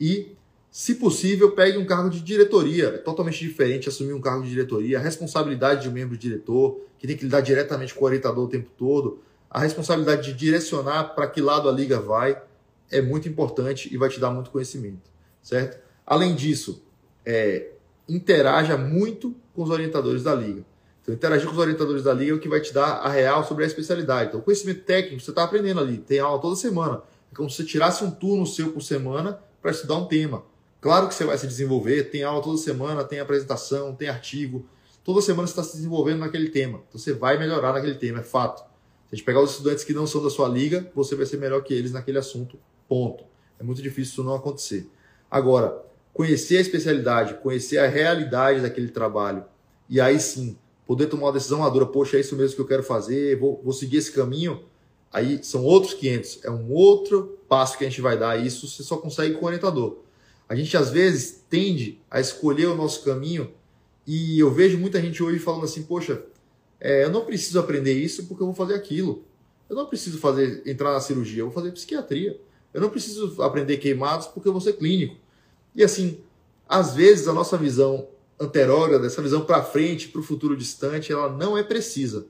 e 0.00 0.36
se 0.70 0.94
possível, 0.96 1.52
pegue 1.52 1.78
um 1.78 1.86
cargo 1.86 2.10
de 2.10 2.20
diretoria. 2.20 2.88
É 2.88 2.98
totalmente 2.98 3.38
diferente 3.38 3.88
assumir 3.88 4.12
um 4.12 4.20
cargo 4.20 4.44
de 4.44 4.50
diretoria. 4.50 4.98
A 4.98 5.00
responsabilidade 5.00 5.82
de 5.82 5.88
um 5.88 5.92
membro 5.92 6.16
diretor, 6.16 6.80
que 6.98 7.06
tem 7.06 7.16
que 7.16 7.24
lidar 7.24 7.40
diretamente 7.40 7.94
com 7.94 8.04
o 8.04 8.06
orientador 8.06 8.44
o 8.44 8.48
tempo 8.48 8.70
todo. 8.76 9.18
A 9.50 9.60
responsabilidade 9.60 10.30
de 10.30 10.38
direcionar 10.38 11.14
para 11.14 11.26
que 11.26 11.40
lado 11.40 11.68
a 11.68 11.72
liga 11.72 11.98
vai 11.98 12.40
é 12.90 13.00
muito 13.00 13.28
importante 13.28 13.92
e 13.92 13.96
vai 13.96 14.08
te 14.08 14.20
dar 14.20 14.30
muito 14.30 14.50
conhecimento, 14.50 15.10
certo? 15.42 15.78
Além 16.06 16.34
disso, 16.34 16.82
é, 17.24 17.70
interaja 18.08 18.76
muito 18.76 19.34
com 19.54 19.62
os 19.62 19.70
orientadores 19.70 20.22
da 20.22 20.34
liga. 20.34 20.64
Então, 21.08 21.14
interagir 21.14 21.46
com 21.46 21.54
os 21.54 21.58
orientadores 21.58 22.02
da 22.02 22.12
liga 22.12 22.32
é 22.32 22.34
o 22.34 22.38
que 22.38 22.50
vai 22.50 22.60
te 22.60 22.70
dar 22.70 22.98
a 22.98 23.08
real 23.08 23.42
sobre 23.42 23.64
a 23.64 23.66
especialidade. 23.66 24.28
Então, 24.28 24.42
conhecimento 24.42 24.82
técnico 24.82 25.22
você 25.22 25.30
está 25.30 25.42
aprendendo 25.42 25.80
ali, 25.80 25.96
tem 25.96 26.18
aula 26.18 26.38
toda 26.38 26.54
semana. 26.54 27.00
É 27.32 27.34
como 27.34 27.48
se 27.48 27.56
você 27.56 27.64
tirasse 27.64 28.04
um 28.04 28.10
turno 28.10 28.46
seu 28.46 28.72
por 28.72 28.82
semana 28.82 29.40
para 29.62 29.70
estudar 29.70 29.94
um 29.94 30.04
tema. 30.04 30.44
Claro 30.82 31.08
que 31.08 31.14
você 31.14 31.24
vai 31.24 31.38
se 31.38 31.46
desenvolver, 31.46 32.10
tem 32.10 32.24
aula 32.24 32.42
toda 32.42 32.58
semana, 32.58 33.04
tem 33.04 33.20
apresentação, 33.20 33.94
tem 33.94 34.06
artigo. 34.10 34.68
Toda 35.02 35.22
semana 35.22 35.46
você 35.46 35.52
está 35.52 35.62
se 35.62 35.76
desenvolvendo 35.76 36.18
naquele 36.18 36.50
tema. 36.50 36.82
Então 36.86 37.00
você 37.00 37.14
vai 37.14 37.38
melhorar 37.38 37.72
naquele 37.72 37.94
tema, 37.94 38.18
é 38.20 38.22
fato. 38.22 38.58
Se 38.58 39.14
a 39.14 39.16
gente 39.16 39.24
pegar 39.24 39.40
os 39.40 39.52
estudantes 39.52 39.84
que 39.84 39.94
não 39.94 40.06
são 40.06 40.22
da 40.22 40.28
sua 40.28 40.46
liga, 40.46 40.90
você 40.94 41.16
vai 41.16 41.24
ser 41.24 41.38
melhor 41.38 41.62
que 41.62 41.72
eles 41.72 41.90
naquele 41.90 42.18
assunto, 42.18 42.58
ponto. 42.86 43.24
É 43.58 43.62
muito 43.62 43.80
difícil 43.80 44.12
isso 44.12 44.22
não 44.22 44.34
acontecer. 44.34 44.86
Agora, 45.30 45.82
conhecer 46.12 46.58
a 46.58 46.60
especialidade, 46.60 47.34
conhecer 47.42 47.78
a 47.78 47.86
realidade 47.86 48.60
daquele 48.60 48.88
trabalho, 48.88 49.44
e 49.88 50.02
aí 50.02 50.20
sim, 50.20 50.58
poder 50.88 51.06
tomar 51.06 51.26
uma 51.26 51.32
decisão 51.34 51.58
madura, 51.58 51.84
poxa, 51.84 52.16
é 52.16 52.20
isso 52.20 52.34
mesmo 52.34 52.56
que 52.56 52.62
eu 52.62 52.66
quero 52.66 52.82
fazer, 52.82 53.38
vou, 53.38 53.60
vou 53.62 53.74
seguir 53.74 53.98
esse 53.98 54.10
caminho, 54.10 54.64
aí 55.12 55.38
são 55.44 55.62
outros 55.62 55.92
500, 55.92 56.40
é 56.44 56.50
um 56.50 56.72
outro 56.72 57.38
passo 57.46 57.76
que 57.76 57.84
a 57.84 57.88
gente 57.90 58.00
vai 58.00 58.18
dar, 58.18 58.42
isso 58.42 58.66
você 58.66 58.82
só 58.82 58.96
consegue 58.96 59.34
com 59.34 59.44
o 59.44 59.46
orientador. 59.46 59.98
A 60.48 60.54
gente 60.56 60.74
às 60.78 60.88
vezes 60.88 61.44
tende 61.50 62.00
a 62.10 62.18
escolher 62.18 62.68
o 62.68 62.74
nosso 62.74 63.04
caminho 63.04 63.52
e 64.06 64.40
eu 64.40 64.50
vejo 64.50 64.78
muita 64.78 64.98
gente 64.98 65.22
hoje 65.22 65.38
falando 65.38 65.64
assim, 65.64 65.82
poxa, 65.82 66.22
é, 66.80 67.04
eu 67.04 67.10
não 67.10 67.26
preciso 67.26 67.60
aprender 67.60 67.92
isso 67.92 68.24
porque 68.24 68.42
eu 68.42 68.46
vou 68.46 68.54
fazer 68.54 68.74
aquilo. 68.74 69.24
Eu 69.68 69.76
não 69.76 69.84
preciso 69.84 70.16
fazer 70.16 70.62
entrar 70.64 70.94
na 70.94 71.00
cirurgia, 71.00 71.42
eu 71.42 71.50
vou 71.50 71.54
fazer 71.54 71.70
psiquiatria. 71.72 72.40
Eu 72.72 72.80
não 72.80 72.88
preciso 72.88 73.42
aprender 73.42 73.76
queimados 73.76 74.26
porque 74.26 74.48
eu 74.48 74.52
vou 74.52 74.60
ser 74.62 74.72
clínico. 74.72 75.16
E 75.74 75.84
assim, 75.84 76.18
às 76.66 76.94
vezes 76.94 77.28
a 77.28 77.34
nossa 77.34 77.58
visão 77.58 78.08
anterógrada, 78.40 79.06
essa 79.06 79.22
visão 79.22 79.44
para 79.44 79.62
frente, 79.62 80.08
para 80.08 80.20
o 80.20 80.24
futuro 80.24 80.56
distante, 80.56 81.12
ela 81.12 81.28
não 81.28 81.56
é 81.56 81.62
precisa. 81.62 82.26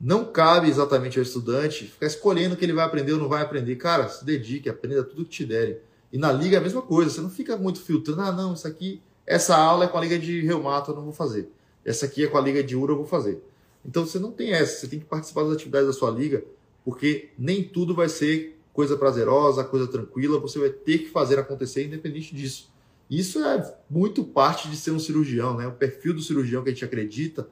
Não 0.00 0.24
cabe 0.24 0.68
exatamente 0.68 1.18
ao 1.18 1.22
estudante 1.22 1.86
ficar 1.86 2.06
escolhendo 2.06 2.54
o 2.54 2.58
que 2.58 2.64
ele 2.64 2.72
vai 2.72 2.84
aprender 2.84 3.12
ou 3.12 3.18
não 3.18 3.28
vai 3.28 3.42
aprender. 3.42 3.76
Cara, 3.76 4.08
se 4.08 4.24
dedique, 4.24 4.68
aprenda 4.68 5.02
tudo 5.02 5.24
que 5.24 5.30
te 5.30 5.44
derem. 5.44 5.78
E 6.12 6.18
na 6.18 6.30
liga 6.32 6.56
é 6.56 6.58
a 6.58 6.62
mesma 6.62 6.82
coisa, 6.82 7.10
você 7.10 7.20
não 7.20 7.30
fica 7.30 7.56
muito 7.56 7.80
filtrando, 7.80 8.20
ah, 8.22 8.32
não, 8.32 8.54
isso 8.54 8.66
aqui, 8.66 9.02
essa 9.26 9.56
aula 9.56 9.84
é 9.84 9.88
com 9.88 9.98
a 9.98 10.00
liga 10.00 10.18
de 10.18 10.40
reumato, 10.42 10.90
eu 10.90 10.96
não 10.96 11.02
vou 11.02 11.12
fazer. 11.12 11.50
Essa 11.84 12.06
aqui 12.06 12.24
é 12.24 12.26
com 12.26 12.38
a 12.38 12.40
liga 12.40 12.62
de 12.62 12.76
uro, 12.76 12.92
eu 12.92 12.96
vou 12.98 13.06
fazer. 13.06 13.42
Então 13.84 14.04
você 14.04 14.18
não 14.18 14.32
tem 14.32 14.52
essa, 14.52 14.80
você 14.80 14.88
tem 14.88 14.98
que 14.98 15.04
participar 15.04 15.44
das 15.44 15.52
atividades 15.52 15.86
da 15.86 15.92
sua 15.92 16.10
liga, 16.10 16.44
porque 16.84 17.30
nem 17.38 17.62
tudo 17.62 17.94
vai 17.94 18.08
ser 18.08 18.58
coisa 18.72 18.96
prazerosa, 18.96 19.64
coisa 19.64 19.86
tranquila, 19.86 20.38
você 20.38 20.58
vai 20.58 20.70
ter 20.70 20.98
que 20.98 21.08
fazer 21.08 21.38
acontecer 21.38 21.84
independente 21.84 22.34
disso. 22.34 22.70
Isso 23.08 23.38
é 23.44 23.76
muito 23.88 24.24
parte 24.24 24.68
de 24.68 24.76
ser 24.76 24.90
um 24.90 24.98
cirurgião, 24.98 25.56
né? 25.56 25.66
O 25.66 25.72
perfil 25.72 26.12
do 26.14 26.20
cirurgião 26.20 26.62
que 26.62 26.70
a 26.70 26.72
gente 26.72 26.84
acredita 26.84 27.48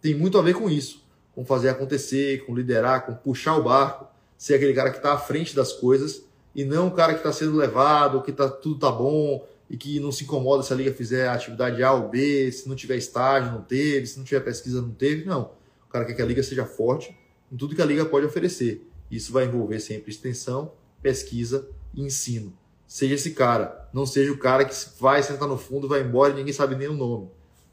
tem 0.00 0.14
muito 0.14 0.36
a 0.36 0.42
ver 0.42 0.54
com 0.54 0.68
isso, 0.68 1.04
com 1.34 1.44
fazer 1.44 1.70
acontecer, 1.70 2.44
com 2.44 2.54
liderar, 2.54 3.06
com 3.06 3.14
puxar 3.14 3.56
o 3.56 3.62
barco, 3.62 4.06
ser 4.36 4.54
aquele 4.54 4.74
cara 4.74 4.90
que 4.90 4.96
está 4.98 5.12
à 5.12 5.18
frente 5.18 5.54
das 5.54 5.72
coisas 5.72 6.24
e 6.54 6.64
não 6.64 6.88
o 6.88 6.90
cara 6.90 7.14
que 7.14 7.20
está 7.20 7.32
sendo 7.32 7.56
levado, 7.56 8.22
que 8.22 8.32
tá, 8.32 8.48
tudo 8.48 8.78
tá 8.78 8.90
bom 8.90 9.46
e 9.70 9.76
que 9.76 9.98
não 10.00 10.12
se 10.12 10.24
incomoda 10.24 10.62
se 10.62 10.72
a 10.72 10.76
liga 10.76 10.92
fizer 10.92 11.28
atividade 11.28 11.82
A 11.82 11.92
ou 11.92 12.08
B, 12.08 12.52
se 12.52 12.68
não 12.68 12.76
tiver 12.76 12.96
estágio, 12.96 13.52
não 13.52 13.62
teve, 13.62 14.06
se 14.06 14.18
não 14.18 14.24
tiver 14.24 14.40
pesquisa, 14.40 14.82
não 14.82 14.90
teve. 14.90 15.24
Não. 15.24 15.52
O 15.86 15.90
cara 15.90 16.04
quer 16.04 16.14
que 16.14 16.22
a 16.22 16.26
liga 16.26 16.42
seja 16.42 16.66
forte 16.66 17.16
em 17.50 17.56
tudo 17.56 17.74
que 17.74 17.82
a 17.82 17.86
liga 17.86 18.04
pode 18.04 18.26
oferecer. 18.26 18.86
Isso 19.10 19.32
vai 19.32 19.44
envolver 19.44 19.78
sempre 19.80 20.10
extensão, 20.10 20.72
pesquisa 21.00 21.68
e 21.94 22.02
ensino. 22.02 22.52
Seja 22.92 23.14
esse 23.14 23.30
cara, 23.30 23.88
não 23.90 24.04
seja 24.04 24.30
o 24.30 24.36
cara 24.36 24.66
que 24.66 24.74
vai 25.00 25.22
sentar 25.22 25.48
no 25.48 25.56
fundo, 25.56 25.88
vai 25.88 26.02
embora 26.02 26.34
e 26.34 26.36
ninguém 26.36 26.52
sabe 26.52 26.76
nem 26.76 26.88
o 26.88 26.92
nome. 26.92 27.30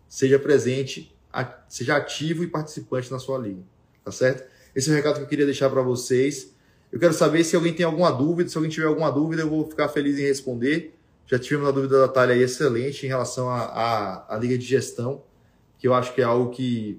Seja 0.07 0.39
presente, 0.39 1.13
seja 1.67 1.97
ativo 1.97 2.41
e 2.41 2.47
participante 2.47 3.11
na 3.11 3.19
sua 3.19 3.37
liga. 3.37 3.61
Tá 4.01 4.13
certo? 4.13 4.49
Esse 4.73 4.89
é 4.89 4.93
o 4.93 4.95
recado 4.95 5.17
que 5.17 5.23
eu 5.23 5.27
queria 5.27 5.43
deixar 5.43 5.69
para 5.69 5.81
vocês. 5.81 6.55
Eu 6.89 6.97
quero 7.01 7.11
saber 7.11 7.43
se 7.43 7.53
alguém 7.53 7.73
tem 7.73 7.85
alguma 7.85 8.09
dúvida. 8.13 8.49
Se 8.49 8.55
alguém 8.55 8.71
tiver 8.71 8.87
alguma 8.87 9.11
dúvida, 9.11 9.41
eu 9.41 9.49
vou 9.49 9.69
ficar 9.69 9.89
feliz 9.89 10.17
em 10.17 10.21
responder. 10.21 10.95
Já 11.27 11.37
tivemos 11.37 11.67
uma 11.67 11.73
dúvida 11.73 11.99
da 11.99 12.07
Thalia 12.07 12.35
aí 12.35 12.41
excelente 12.41 13.05
em 13.05 13.09
relação 13.09 13.49
à 13.49 14.39
liga 14.39 14.57
de 14.57 14.65
gestão, 14.65 15.21
que 15.77 15.85
eu 15.85 15.93
acho 15.93 16.15
que 16.15 16.21
é 16.21 16.23
algo 16.23 16.49
que 16.49 16.97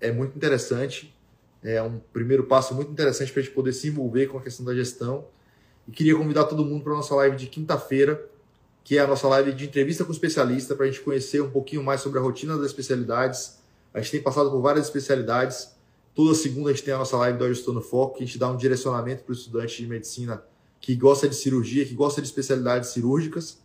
é 0.00 0.10
muito 0.10 0.34
interessante. 0.34 1.14
É 1.62 1.82
um 1.82 2.00
primeiro 2.10 2.44
passo 2.44 2.74
muito 2.74 2.90
interessante 2.90 3.30
para 3.30 3.42
a 3.42 3.44
gente 3.44 3.54
poder 3.54 3.74
se 3.74 3.88
envolver 3.88 4.28
com 4.28 4.38
a 4.38 4.40
questão 4.40 4.64
da 4.64 4.74
gestão. 4.74 5.26
E 5.88 5.92
queria 5.92 6.16
convidar 6.16 6.44
todo 6.44 6.64
mundo 6.64 6.82
para 6.82 6.92
a 6.92 6.96
nossa 6.96 7.14
live 7.14 7.36
de 7.36 7.46
quinta-feira, 7.46 8.28
que 8.84 8.98
é 8.98 9.00
a 9.00 9.06
nossa 9.06 9.28
live 9.28 9.52
de 9.52 9.66
entrevista 9.66 10.04
com 10.04 10.12
especialista, 10.12 10.74
para 10.74 10.86
a 10.86 10.90
gente 10.90 11.00
conhecer 11.00 11.42
um 11.42 11.50
pouquinho 11.50 11.82
mais 11.82 12.00
sobre 12.00 12.18
a 12.18 12.22
rotina 12.22 12.56
das 12.56 12.66
especialidades. 12.66 13.58
A 13.92 14.00
gente 14.00 14.12
tem 14.12 14.22
passado 14.22 14.50
por 14.50 14.60
várias 14.60 14.86
especialidades. 14.86 15.74
Toda 16.14 16.34
segunda 16.34 16.70
a 16.70 16.72
gente 16.72 16.84
tem 16.84 16.94
a 16.94 16.98
nossa 16.98 17.16
live 17.16 17.38
do 17.38 17.72
no 17.72 17.80
Foco, 17.80 18.18
que 18.18 18.24
a 18.24 18.26
gente 18.26 18.38
dá 18.38 18.50
um 18.50 18.56
direcionamento 18.56 19.22
para 19.22 19.32
o 19.32 19.34
estudante 19.34 19.76
de 19.76 19.88
medicina 19.88 20.42
que 20.80 20.94
gosta 20.96 21.28
de 21.28 21.34
cirurgia, 21.34 21.84
que 21.84 21.94
gosta 21.94 22.20
de 22.20 22.26
especialidades 22.26 22.90
cirúrgicas. 22.90 23.58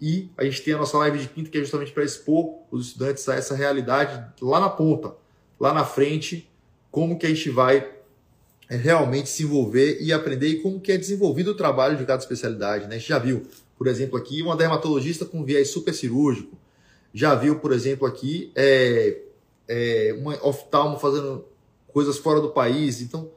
E 0.00 0.30
a 0.36 0.44
gente 0.44 0.62
tem 0.62 0.74
a 0.74 0.78
nossa 0.78 0.96
live 0.98 1.18
de 1.18 1.28
quinta, 1.28 1.50
que 1.50 1.58
é 1.58 1.60
justamente 1.60 1.92
para 1.92 2.04
expor 2.04 2.58
os 2.70 2.88
estudantes 2.88 3.28
a 3.28 3.34
essa 3.34 3.54
realidade 3.54 4.32
lá 4.42 4.60
na 4.60 4.68
ponta, 4.68 5.14
lá 5.58 5.72
na 5.72 5.84
frente, 5.84 6.50
como 6.90 7.18
que 7.18 7.26
a 7.26 7.28
gente 7.28 7.50
vai 7.50 7.95
realmente 8.68 9.28
se 9.28 9.44
envolver 9.44 9.98
e 10.00 10.12
aprender 10.12 10.56
como 10.56 10.80
que 10.80 10.90
é 10.90 10.98
desenvolvido 10.98 11.52
o 11.52 11.54
trabalho 11.54 11.96
de 11.96 12.04
cada 12.04 12.20
especialidade. 12.20 12.86
Né? 12.88 12.96
A 12.96 12.98
gente 12.98 13.08
já 13.08 13.18
viu, 13.18 13.46
por 13.78 13.86
exemplo, 13.86 14.18
aqui 14.18 14.42
uma 14.42 14.56
dermatologista 14.56 15.24
com 15.24 15.44
viés 15.44 15.70
super 15.70 15.94
cirúrgico. 15.94 16.58
Já 17.14 17.34
viu, 17.34 17.60
por 17.60 17.72
exemplo, 17.72 18.06
aqui 18.06 18.50
é, 18.54 19.18
é, 19.68 20.16
uma 20.18 20.34
oftalmo 20.44 20.98
fazendo 20.98 21.44
coisas 21.88 22.18
fora 22.18 22.40
do 22.40 22.50
país. 22.50 23.00
Então, 23.00 23.30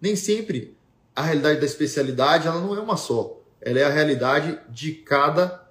nem 0.00 0.14
sempre 0.14 0.76
a 1.16 1.22
realidade 1.22 1.60
da 1.60 1.66
especialidade 1.66 2.46
ela 2.46 2.60
não 2.60 2.74
é 2.74 2.80
uma 2.80 2.96
só. 2.96 3.40
Ela 3.60 3.80
é 3.80 3.84
a 3.84 3.90
realidade 3.90 4.58
de 4.68 4.92
cada 4.92 5.66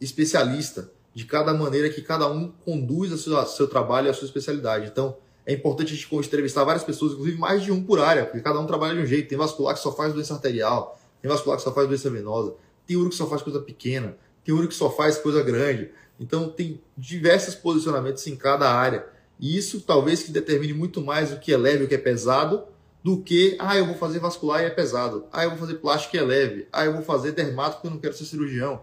especialista, 0.00 0.90
de 1.14 1.24
cada 1.24 1.54
maneira 1.54 1.88
que 1.88 2.02
cada 2.02 2.30
um 2.30 2.52
conduz 2.64 3.10
o 3.10 3.18
seu, 3.18 3.44
seu 3.46 3.66
trabalho 3.66 4.08
e 4.08 4.10
a 4.10 4.14
sua 4.14 4.26
especialidade. 4.26 4.86
Então, 4.86 5.16
é 5.48 5.54
importante 5.54 5.94
a 5.94 5.96
gente 5.96 6.14
entrevistar 6.14 6.62
várias 6.62 6.84
pessoas, 6.84 7.12
inclusive 7.12 7.38
mais 7.38 7.62
de 7.62 7.72
um 7.72 7.82
por 7.82 7.98
área, 7.98 8.26
porque 8.26 8.40
cada 8.40 8.60
um 8.60 8.66
trabalha 8.66 8.94
de 8.94 9.00
um 9.00 9.06
jeito. 9.06 9.30
Tem 9.30 9.38
vascular 9.38 9.74
que 9.74 9.80
só 9.80 9.90
faz 9.90 10.12
doença 10.12 10.34
arterial, 10.34 11.00
tem 11.22 11.30
vascular 11.30 11.56
que 11.56 11.64
só 11.64 11.72
faz 11.72 11.88
doença 11.88 12.10
venosa, 12.10 12.54
tem 12.86 12.98
uro 12.98 13.08
que 13.08 13.14
só 13.14 13.26
faz 13.26 13.40
coisa 13.40 13.58
pequena, 13.58 14.14
tem 14.44 14.54
uro 14.54 14.68
que 14.68 14.74
só 14.74 14.90
faz 14.90 15.16
coisa 15.16 15.42
grande. 15.42 15.90
Então, 16.20 16.50
tem 16.50 16.82
diversos 16.94 17.54
posicionamentos 17.54 18.26
em 18.26 18.36
cada 18.36 18.70
área. 18.70 19.06
E 19.40 19.56
isso 19.56 19.80
talvez 19.80 20.22
que 20.22 20.30
determine 20.30 20.74
muito 20.74 21.00
mais 21.00 21.32
o 21.32 21.38
que 21.38 21.50
é 21.50 21.56
leve 21.56 21.84
e 21.84 21.86
o 21.86 21.88
que 21.88 21.94
é 21.94 21.98
pesado 21.98 22.64
do 23.02 23.22
que, 23.22 23.56
ah, 23.58 23.74
eu 23.74 23.86
vou 23.86 23.94
fazer 23.94 24.18
vascular 24.18 24.60
e 24.62 24.66
é 24.66 24.70
pesado. 24.70 25.24
Ah, 25.32 25.44
eu 25.44 25.50
vou 25.50 25.58
fazer 25.58 25.76
plástico 25.76 26.14
e 26.14 26.18
é 26.18 26.22
leve. 26.22 26.68
Ah, 26.70 26.84
eu 26.84 26.92
vou 26.92 27.00
fazer 27.00 27.32
dermato 27.32 27.76
porque 27.76 27.86
eu 27.86 27.92
não 27.92 27.98
quero 27.98 28.12
ser 28.12 28.26
cirurgião. 28.26 28.82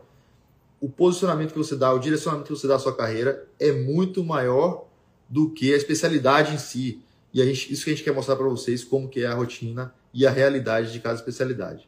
O 0.82 0.90
posicionamento 0.90 1.52
que 1.52 1.60
você 1.60 1.76
dá, 1.76 1.94
o 1.94 2.00
direcionamento 2.00 2.48
que 2.52 2.60
você 2.60 2.68
dá 2.68 2.78
à 2.78 2.80
sua 2.80 2.96
carreira 2.96 3.48
é 3.60 3.72
muito 3.72 4.24
maior 4.24 4.88
do 5.30 5.50
que 5.50 5.74
a 5.74 5.78
especialidade 5.78 6.54
em 6.54 6.58
si. 6.58 7.02
E 7.34 7.44
gente, 7.44 7.74
isso 7.74 7.84
que 7.84 7.92
a 7.92 7.94
gente 7.94 8.04
quer 8.04 8.14
mostrar 8.14 8.36
para 8.36 8.48
vocês, 8.48 8.84
como 8.84 9.10
que 9.10 9.22
é 9.22 9.28
a 9.28 9.34
rotina 9.34 9.94
e 10.14 10.26
a 10.26 10.32
realidade 10.32 10.92
de 10.92 11.00
cada 11.00 11.16
especialidade. 11.16 11.88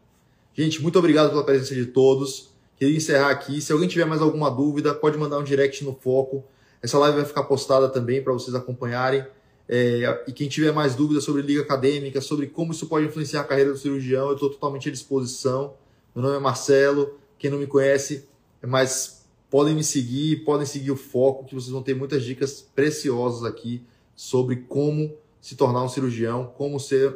Gente, 0.54 0.82
muito 0.82 0.98
obrigado 1.00 1.30
pela 1.30 1.44
presença 1.44 1.74
de 1.74 1.86
todos. 1.86 2.50
Queria 2.76 2.98
encerrar 2.98 3.30
aqui. 3.30 3.62
Se 3.62 3.72
alguém 3.72 3.88
tiver 3.88 4.06
mais 4.06 4.22
alguma 4.22 4.50
dúvida, 4.50 4.94
pode 4.94 5.18
mandar 5.18 5.38
um 5.38 5.44
direct 5.44 5.84
no 5.84 5.94
Foco. 5.94 6.44
Essa 6.82 6.98
live 6.98 7.18
vai 7.18 7.26
ficar 7.26 7.44
postada 7.44 7.90
também 7.90 8.22
para 8.24 8.34
vocês 8.34 8.56
acompanharem. 8.56 9.26
É, 9.70 10.24
e 10.28 10.32
quem 10.32 10.48
tiver 10.48 10.72
mais 10.72 10.96
dúvidas 10.96 11.24
sobre 11.24 11.42
liga 11.42 11.62
acadêmica, 11.62 12.22
sobre 12.22 12.48
como 12.48 12.72
isso 12.72 12.88
pode 12.88 13.06
influenciar 13.06 13.42
a 13.42 13.44
carreira 13.44 13.72
do 13.72 13.78
cirurgião, 13.78 14.28
eu 14.28 14.34
estou 14.34 14.50
totalmente 14.50 14.90
à 14.90 14.92
disposição. 14.92 15.76
Meu 16.16 16.24
nome 16.24 16.38
é 16.38 16.40
Marcelo. 16.40 17.20
Quem 17.38 17.52
não 17.52 17.60
me 17.60 17.68
conhece, 17.68 18.28
é 18.62 18.68
mais 18.68 19.17
podem 19.50 19.76
me 19.76 19.84
seguir, 19.84 20.44
podem 20.44 20.66
seguir 20.66 20.92
o 20.92 20.98
foco, 20.98 21.46
que 21.46 21.56
vocês 21.56 21.72
vão 21.72 21.82
ter 21.82 21.96
muitas 21.96 22.24
dicas 22.24 22.62
preciosas 22.62 23.44
aqui 23.44 23.86
sobre 24.16 24.58
como 24.58 25.16
se 25.40 25.56
tornar 25.56 25.84
um 25.84 25.90
cirurgião, 25.90 26.52
como 26.58 26.80
ser 26.80 27.16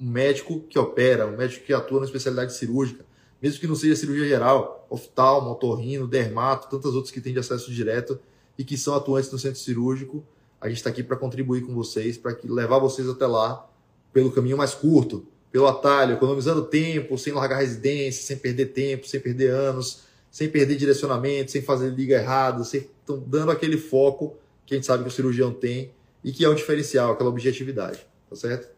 um 0.00 0.10
médico 0.10 0.60
que 0.68 0.78
opera, 0.78 1.26
um 1.26 1.36
médico 1.36 1.64
que 1.64 1.72
atua 1.72 2.00
na 2.00 2.06
especialidade 2.06 2.54
cirúrgica, 2.54 3.04
mesmo 3.40 3.60
que 3.60 3.66
não 3.66 3.74
seja 3.74 3.94
cirurgia 3.94 4.26
geral, 4.26 4.86
oftalmo, 4.90 5.50
otorrino, 5.50 6.06
dermato, 6.06 6.68
tantas 6.68 6.94
outras 6.94 7.12
que 7.12 7.20
têm 7.20 7.32
de 7.32 7.38
acesso 7.38 7.72
direto 7.72 8.18
e 8.58 8.64
que 8.64 8.76
são 8.76 8.94
atuantes 8.94 9.30
no 9.30 9.38
centro 9.38 9.60
cirúrgico. 9.60 10.24
A 10.60 10.68
gente 10.68 10.78
está 10.78 10.90
aqui 10.90 11.02
para 11.02 11.16
contribuir 11.16 11.60
com 11.62 11.72
vocês, 11.72 12.18
para 12.18 12.36
levar 12.44 12.78
vocês 12.78 13.08
até 13.08 13.26
lá 13.26 13.68
pelo 14.12 14.32
caminho 14.32 14.56
mais 14.56 14.74
curto, 14.74 15.26
pelo 15.52 15.68
atalho, 15.68 16.14
economizando 16.14 16.64
tempo, 16.64 17.16
sem 17.16 17.32
largar 17.32 17.58
residência, 17.58 18.22
sem 18.22 18.36
perder 18.36 18.66
tempo, 18.66 19.06
sem 19.06 19.20
perder 19.20 19.50
anos, 19.50 20.07
sem 20.30 20.48
perder 20.48 20.76
direcionamento, 20.76 21.50
sem 21.50 21.62
fazer 21.62 21.90
liga 21.90 22.16
errada, 22.16 22.64
sem, 22.64 22.88
dando 23.26 23.50
aquele 23.50 23.76
foco 23.76 24.36
que 24.66 24.74
a 24.74 24.76
gente 24.76 24.86
sabe 24.86 25.02
que 25.02 25.08
o 25.08 25.12
cirurgião 25.12 25.52
tem 25.52 25.90
e 26.22 26.32
que 26.32 26.44
é 26.44 26.48
um 26.48 26.54
diferencial, 26.54 27.12
aquela 27.12 27.30
objetividade, 27.30 28.06
tá 28.28 28.36
certo? 28.36 28.68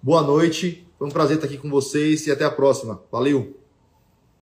Boa 0.00 0.22
noite, 0.22 0.86
foi 0.98 1.08
um 1.08 1.10
prazer 1.10 1.36
estar 1.36 1.46
aqui 1.46 1.58
com 1.58 1.70
vocês 1.70 2.26
e 2.26 2.32
até 2.32 2.44
a 2.44 2.50
próxima. 2.50 3.02
Valeu! 3.10 3.61